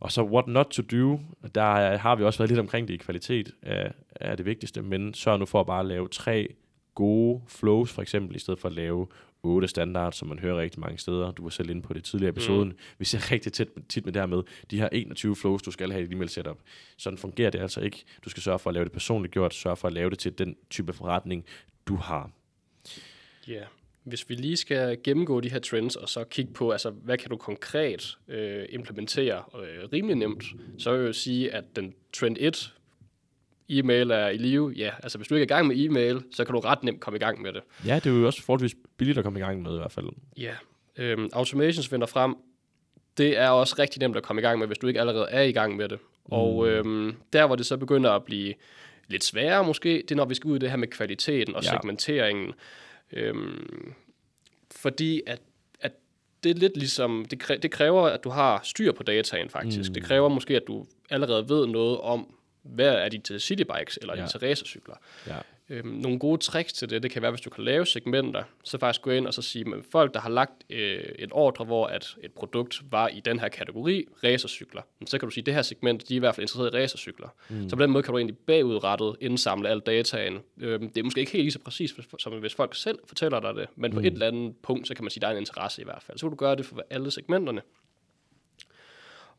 Og 0.00 0.12
så 0.12 0.22
what 0.22 0.46
not 0.46 0.66
to 0.66 0.82
do, 0.82 1.20
der 1.54 1.96
har 1.96 2.16
vi 2.16 2.24
også 2.24 2.38
været 2.38 2.50
lidt 2.50 2.60
omkring 2.60 2.88
det 2.88 2.94
i 2.94 2.96
kvalitet, 2.96 3.50
er, 3.62 3.92
er 4.10 4.36
det 4.36 4.46
vigtigste, 4.46 4.82
men 4.82 5.14
sørg 5.14 5.38
nu 5.38 5.46
for 5.46 5.60
at 5.60 5.66
bare 5.66 5.86
lave 5.86 6.08
tre 6.08 6.54
gode 6.94 7.42
flows, 7.48 7.92
for 7.92 8.02
eksempel, 8.02 8.36
i 8.36 8.38
stedet 8.38 8.60
for 8.60 8.68
at 8.68 8.74
lave 8.74 9.06
otte 9.42 9.68
standard, 9.68 10.12
som 10.12 10.28
man 10.28 10.38
hører 10.38 10.60
rigtig 10.60 10.80
mange 10.80 10.98
steder. 10.98 11.30
Du 11.30 11.42
var 11.42 11.50
selv 11.50 11.70
inde 11.70 11.82
på 11.82 11.92
det 11.92 12.04
tidligere 12.04 12.30
episoden. 12.30 12.68
Mm. 12.68 12.78
Vi 12.98 13.04
ser 13.04 13.30
rigtig 13.32 13.52
tit, 13.52 13.68
tit 13.88 14.04
med 14.04 14.12
det 14.12 14.22
her 14.22 14.26
med, 14.26 14.42
de 14.70 14.78
her 14.78 14.88
21 14.92 15.36
flows, 15.36 15.62
du 15.62 15.70
skal 15.70 15.90
have 15.90 16.02
i 16.02 16.06
dit 16.06 16.14
e-mail 16.14 16.28
setup. 16.28 16.58
Sådan 16.96 17.18
fungerer 17.18 17.50
det 17.50 17.60
altså 17.60 17.80
ikke. 17.80 18.04
Du 18.24 18.30
skal 18.30 18.42
sørge 18.42 18.58
for 18.58 18.70
at 18.70 18.74
lave 18.74 18.84
det 18.84 18.92
personligt 18.92 19.32
gjort, 19.32 19.54
sørge 19.54 19.76
for 19.76 19.88
at 19.88 19.94
lave 19.94 20.10
det 20.10 20.18
til 20.18 20.38
den 20.38 20.56
type 20.70 20.92
forretning, 20.92 21.44
du 21.86 21.96
har. 21.96 22.30
Ja. 23.48 23.52
Yeah. 23.52 23.66
Hvis 24.06 24.28
vi 24.28 24.34
lige 24.34 24.56
skal 24.56 24.98
gennemgå 25.04 25.40
de 25.40 25.50
her 25.50 25.58
trends, 25.58 25.96
og 25.96 26.08
så 26.08 26.24
kigge 26.24 26.52
på, 26.52 26.70
altså, 26.70 26.90
hvad 26.90 27.18
kan 27.18 27.30
du 27.30 27.36
konkret 27.36 28.18
øh, 28.28 28.64
implementere 28.68 29.42
øh, 29.62 29.88
rimelig 29.92 30.16
nemt, 30.16 30.44
så 30.78 30.96
vil 30.96 31.04
jeg 31.04 31.14
sige, 31.14 31.54
at 31.54 31.64
den 31.76 31.94
trend 32.12 32.36
1, 32.40 32.72
e-mail 33.68 34.10
er 34.10 34.28
i 34.28 34.36
live, 34.36 34.72
ja, 34.76 34.90
altså 35.02 35.18
hvis 35.18 35.28
du 35.28 35.34
ikke 35.34 35.42
er 35.42 35.46
i 35.46 35.54
gang 35.56 35.66
med 35.66 35.76
e-mail, 35.76 36.22
så 36.32 36.44
kan 36.44 36.54
du 36.54 36.60
ret 36.60 36.82
nemt 36.82 37.00
komme 37.00 37.16
i 37.16 37.20
gang 37.20 37.42
med 37.42 37.52
det. 37.52 37.62
Ja, 37.86 37.94
det 37.94 38.06
er 38.06 38.10
jo 38.10 38.26
også 38.26 38.42
forholdsvis 38.42 38.74
billigt 38.96 39.18
at 39.18 39.24
komme 39.24 39.38
i 39.38 39.42
gang 39.42 39.62
med 39.62 39.74
i 39.74 39.76
hvert 39.76 39.92
fald. 39.92 40.06
Ja, 40.36 40.54
øhm, 40.96 41.28
automations 41.32 41.88
finder 41.88 42.06
frem, 42.06 42.34
det 43.18 43.38
er 43.38 43.48
også 43.48 43.76
rigtig 43.78 44.00
nemt 44.00 44.16
at 44.16 44.22
komme 44.22 44.42
i 44.42 44.44
gang 44.44 44.58
med, 44.58 44.66
hvis 44.66 44.78
du 44.78 44.86
ikke 44.86 45.00
allerede 45.00 45.26
er 45.30 45.42
i 45.42 45.52
gang 45.52 45.76
med 45.76 45.88
det. 45.88 45.98
Mm. 46.00 46.32
Og 46.32 46.68
øhm, 46.68 47.14
der, 47.32 47.46
hvor 47.46 47.56
det 47.56 47.66
så 47.66 47.76
begynder 47.76 48.10
at 48.10 48.24
blive 48.24 48.54
lidt 49.08 49.24
sværere 49.24 49.64
måske, 49.64 49.88
det 49.88 50.10
er, 50.10 50.16
når 50.16 50.24
vi 50.24 50.34
skal 50.34 50.48
ud 50.48 50.56
i 50.56 50.58
det 50.58 50.70
her 50.70 50.76
med 50.76 50.88
kvaliteten 50.88 51.54
og 51.54 51.62
ja. 51.62 51.70
segmenteringen. 51.70 52.52
Øhm, 53.12 53.94
fordi 54.70 55.22
at, 55.26 55.40
at 55.80 55.92
det 56.44 56.50
er 56.50 56.54
lidt 56.54 56.76
ligesom, 56.76 57.26
det, 57.30 57.38
kræ, 57.38 57.56
det 57.62 57.70
kræver, 57.70 58.02
at 58.02 58.24
du 58.24 58.28
har 58.30 58.60
styr 58.64 58.92
på 58.92 59.02
dataen 59.02 59.50
faktisk. 59.50 59.90
Mm. 59.90 59.94
Det 59.94 60.02
kræver 60.02 60.28
måske, 60.28 60.56
at 60.56 60.62
du 60.66 60.86
allerede 61.10 61.48
ved 61.48 61.66
noget 61.66 61.98
om, 61.98 62.34
hvad 62.62 62.94
er 62.94 63.08
dit 63.08 63.30
citybikes 63.38 63.98
eller 64.02 64.16
ja. 64.16 64.24
dit 64.24 64.42
racercykler. 64.42 64.94
Ja. 65.26 65.38
Øhm, 65.70 65.88
nogle 65.88 66.18
gode 66.18 66.40
tricks 66.40 66.72
til 66.72 66.90
det, 66.90 67.02
det 67.02 67.10
kan 67.10 67.22
være, 67.22 67.30
hvis 67.30 67.40
du 67.40 67.50
kan 67.50 67.64
lave 67.64 67.86
segmenter, 67.86 68.42
så 68.64 68.78
faktisk 68.78 69.02
gå 69.02 69.10
ind 69.10 69.26
og 69.26 69.34
så 69.34 69.42
sige, 69.42 69.74
at 69.74 69.84
folk, 69.90 70.14
der 70.14 70.20
har 70.20 70.28
lagt 70.28 70.52
øh, 70.70 71.02
et 71.18 71.28
ordre, 71.32 71.64
hvor 71.64 71.86
at 71.86 72.16
et 72.22 72.32
produkt 72.32 72.82
var 72.90 73.08
i 73.08 73.20
den 73.20 73.38
her 73.38 73.48
kategori, 73.48 74.04
racercykler, 74.24 74.82
så 75.06 75.18
kan 75.18 75.28
du 75.28 75.30
sige, 75.30 75.42
at 75.42 75.46
det 75.46 75.54
her 75.54 75.62
segment, 75.62 76.08
de 76.08 76.14
er 76.14 76.16
i 76.16 76.18
hvert 76.18 76.34
fald 76.34 76.42
interesseret 76.42 76.74
i 76.74 76.76
racercykler. 76.76 77.28
Mm. 77.48 77.68
Så 77.68 77.76
på 77.76 77.82
den 77.82 77.90
måde 77.90 78.02
kan 78.02 78.12
du 78.12 78.18
egentlig 78.18 78.38
bagudrettet 78.38 79.16
indsamle 79.20 79.68
al 79.68 79.80
dataen. 79.80 80.38
Øhm, 80.58 80.88
det 80.88 81.00
er 81.00 81.04
måske 81.04 81.20
ikke 81.20 81.32
helt 81.32 81.44
lige 81.44 81.52
så 81.52 81.58
præcis, 81.58 81.94
som 82.18 82.32
hvis 82.32 82.54
folk 82.54 82.74
selv 82.74 82.98
fortæller 83.06 83.40
dig 83.40 83.54
det, 83.54 83.66
men 83.76 83.90
mm. 83.90 83.94
på 83.94 84.00
et 84.00 84.12
eller 84.12 84.26
andet 84.26 84.56
punkt, 84.62 84.88
så 84.88 84.94
kan 84.94 85.04
man 85.04 85.10
sige, 85.10 85.18
at 85.18 85.22
der 85.22 85.28
er 85.28 85.32
en 85.32 85.38
interesse 85.38 85.82
i 85.82 85.84
hvert 85.84 86.02
fald. 86.02 86.18
Så 86.18 86.26
kan 86.26 86.30
du 86.30 86.36
gøre 86.36 86.56
det 86.56 86.66
for 86.66 86.84
alle 86.90 87.10
segmenterne. 87.10 87.62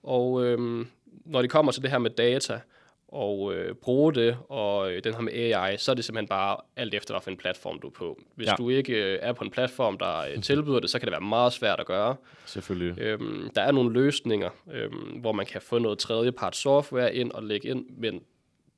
Og 0.04 0.46
øhm, 0.46 0.88
når 1.26 1.42
det 1.42 1.52
kommer 1.52 1.72
til 1.72 1.82
det 1.82 1.92
her 1.92 1.98
med 1.98 2.10
data, 2.10 2.60
og 3.08 3.56
øh, 3.56 3.76
bruge 3.76 4.14
det, 4.14 4.38
og 4.50 4.92
øh, 4.92 5.04
den 5.04 5.14
her 5.14 5.22
med 5.22 5.34
AI, 5.34 5.78
så 5.78 5.92
er 5.92 5.96
det 5.96 6.06
simpelthen 6.06 6.28
bare 6.28 6.58
alt 6.76 6.94
efter, 6.94 7.14
hvad 7.14 7.22
for 7.22 7.32
en 7.32 7.38
platform 7.38 7.80
du 7.80 7.88
er 7.88 7.92
på. 7.92 8.20
Hvis 8.36 8.48
ja. 8.48 8.56
du 8.58 8.70
ikke 8.70 8.94
øh, 8.94 9.20
er 9.22 9.34
på 9.34 9.44
en 9.44 9.52
platform, 9.52 9.98
der 9.98 10.18
øh, 10.20 10.42
tilbyder 10.44 10.80
det, 10.80 10.90
så 10.90 11.00
kan 11.00 11.06
det 11.06 11.12
være 11.12 11.22
meget 11.22 11.54
svært 11.54 11.80
at 11.80 11.86
gøre. 11.86 12.16
Selvfølgelig. 12.46 13.02
Øhm, 13.02 13.50
der 13.56 13.62
er 13.62 13.72
nogle 13.72 13.94
løsninger, 13.94 14.50
øhm, 14.74 14.96
hvor 14.96 15.32
man 15.32 15.46
kan 15.46 15.62
få 15.62 15.80
noget 15.80 16.00
tredjepart 16.00 16.56
software 16.56 17.16
ind 17.16 17.32
og 17.32 17.44
lægge 17.44 17.68
ind, 17.70 17.86
men 17.98 18.22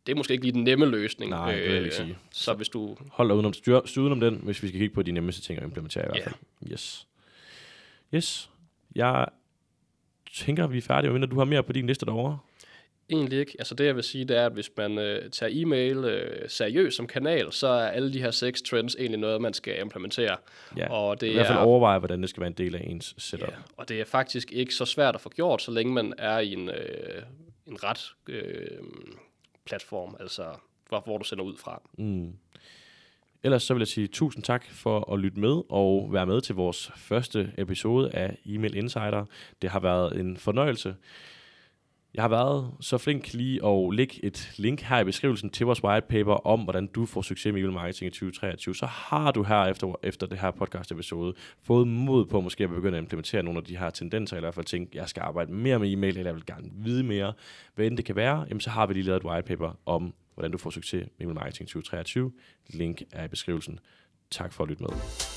det 0.05 0.11
er 0.11 0.17
måske 0.17 0.34
ikke 0.34 0.45
lige 0.45 0.53
den 0.53 0.63
nemme 0.63 0.86
løsning. 0.86 1.32
Nej, 1.32 1.51
det 1.51 1.63
vil 1.63 1.73
jeg 1.73 1.84
ikke 1.84 1.95
sige. 1.95 2.17
Så, 2.32 2.43
så 2.43 2.53
hvis 2.53 2.69
du... 2.69 2.97
Hold 3.11 3.27
dig 3.27 3.36
udenom, 3.36 3.53
styr, 3.53 3.82
styr 3.86 4.01
udenom 4.01 4.19
den, 4.19 4.41
hvis 4.43 4.63
vi 4.63 4.67
skal 4.67 4.80
kigge 4.80 4.95
på 4.95 5.01
de 5.01 5.11
nemmeste 5.11 5.41
ting 5.41 5.59
at 5.59 5.65
implementere 5.65 6.05
i 6.05 6.07
hvert 6.09 6.23
fald. 6.23 6.36
Yes. 6.71 7.07
Yes. 8.13 8.49
Jeg 8.95 9.27
tænker, 10.34 10.67
vi 10.67 10.77
er 10.77 10.82
færdige, 10.82 11.11
og 11.11 11.32
du 11.32 11.38
har 11.38 11.45
mere 11.45 11.63
på 11.63 11.73
din 11.73 11.88
liste 11.88 12.05
derovre. 12.05 12.38
Egentlig 13.10 13.39
ikke. 13.39 13.55
Altså 13.60 13.76
det, 13.76 13.86
jeg 13.86 13.95
vil 13.95 14.03
sige, 14.03 14.26
det 14.26 14.38
er, 14.38 14.45
at 14.45 14.51
hvis 14.51 14.72
man 14.78 14.97
øh, 14.97 15.30
tager 15.30 15.51
e-mail 15.53 15.97
øh, 15.97 16.49
seriøst 16.49 16.97
som 16.97 17.07
kanal, 17.07 17.51
så 17.51 17.68
er 17.68 17.88
alle 17.88 18.14
de 18.14 18.22
her 18.22 18.32
seks 18.32 18.62
trends 18.62 18.95
egentlig 18.95 19.20
noget, 19.20 19.41
man 19.41 19.53
skal 19.53 19.82
implementere. 19.82 20.38
Ja, 20.78 20.91
og 20.91 21.22
det 21.22 21.28
i 21.28 21.34
hvert 21.34 21.47
fald 21.47 21.57
er, 21.57 21.62
overveje, 21.62 21.99
hvordan 21.99 22.22
det 22.22 22.30
skal 22.30 22.41
være 22.41 22.47
en 22.47 22.53
del 22.53 22.76
af 22.76 22.82
ens 22.84 23.16
setup. 23.18 23.47
Ja, 23.47 23.53
og 23.78 23.89
det 23.89 24.01
er 24.01 24.05
faktisk 24.05 24.51
ikke 24.51 24.74
så 24.76 24.86
svært 24.86 25.16
at 25.16 25.22
få 25.22 25.30
gjort, 25.30 25.62
så 25.62 25.72
længe 25.72 25.93
man 25.93 26.14
er 26.18 26.39
i 26.39 26.53
en, 26.53 26.70
øh, 26.70 27.22
en 27.68 27.84
ret 27.84 28.14
øh, 28.30 28.78
platform, 29.66 30.16
altså 30.20 30.43
hvor, 30.89 31.01
hvor 31.05 31.18
du 31.18 31.24
sender 31.24 31.43
ud 31.43 31.57
fra. 31.57 31.82
Mm. 31.97 32.34
Ellers 33.43 33.64
så 33.64 33.74
vil 33.74 33.82
jeg 33.82 33.88
sige 33.88 34.07
tusind 34.07 34.43
tak 34.43 34.66
for 34.72 35.14
at 35.14 35.20
lytte 35.20 35.39
med 35.39 35.62
og 35.70 36.10
være 36.12 36.26
med 36.26 36.41
til 36.41 36.55
vores 36.55 36.91
første 36.95 37.51
episode 37.57 38.12
af 38.12 38.38
Email 38.45 38.76
Insider. 38.76 39.26
Det 39.62 39.70
har 39.70 39.80
været 39.80 40.20
en 40.20 40.38
fornøjelse. 40.38 40.95
Jeg 42.14 42.24
har 42.24 42.30
været 42.30 42.72
så 42.80 42.97
flink 42.97 43.34
lige 43.34 43.66
at 43.66 43.93
lægge 43.93 44.26
et 44.26 44.51
link 44.57 44.82
her 44.82 44.99
i 44.99 45.03
beskrivelsen 45.03 45.49
til 45.49 45.66
vores 45.66 45.84
white 45.84 46.07
paper 46.07 46.34
om, 46.34 46.62
hvordan 46.62 46.88
du 46.88 47.05
får 47.05 47.22
succes 47.22 47.53
med 47.53 47.62
email 47.62 47.74
marketing 47.74 48.07
i 48.07 48.12
2023. 48.12 48.76
Så 48.76 48.86
har 48.86 49.32
du 49.32 49.43
her 49.43 49.66
efter, 49.66 49.95
efter 50.03 50.28
det 50.28 50.39
her 50.39 50.51
podcast 50.51 50.91
episode 50.91 51.34
fået 51.64 51.88
mod 51.88 52.26
på 52.26 52.41
måske 52.41 52.64
at 52.64 52.70
begynde 52.70 52.97
at 52.97 53.01
implementere 53.01 53.43
nogle 53.43 53.57
af 53.57 53.64
de 53.64 53.78
her 53.78 53.89
tendenser, 53.89 54.36
eller 54.36 54.45
i 54.45 54.47
hvert 54.47 54.55
fald 54.55 54.66
tænke, 54.66 54.97
jeg 54.97 55.10
skal 55.10 55.22
arbejde 55.22 55.51
mere 55.53 55.80
med 55.80 55.91
e-mail, 55.91 56.18
eller 56.18 56.30
jeg 56.30 56.36
vil 56.36 56.45
gerne 56.45 56.70
vide 56.74 57.03
mere, 57.03 57.34
hvad 57.76 57.86
end 57.86 57.97
det 57.97 58.05
kan 58.05 58.16
være, 58.16 58.45
jamen 58.49 58.62
så 58.62 58.70
har 58.70 58.86
vi 58.86 58.93
lige 58.93 59.03
lavet 59.03 59.24
et 59.24 59.26
white 59.26 59.47
paper 59.47 59.80
om, 59.86 60.14
hvordan 60.34 60.51
du 60.51 60.57
får 60.57 60.70
succes 60.70 61.07
med 61.18 61.26
email 61.26 61.36
marketing 61.36 61.70
i 61.70 61.72
2023. 61.72 62.32
Link 62.70 63.01
er 63.12 63.26
i 63.26 63.28
beskrivelsen. 63.28 63.80
Tak 64.32 64.53
for 64.53 64.64
at 64.64 64.70
lytte 64.70 64.84
med. 64.84 65.28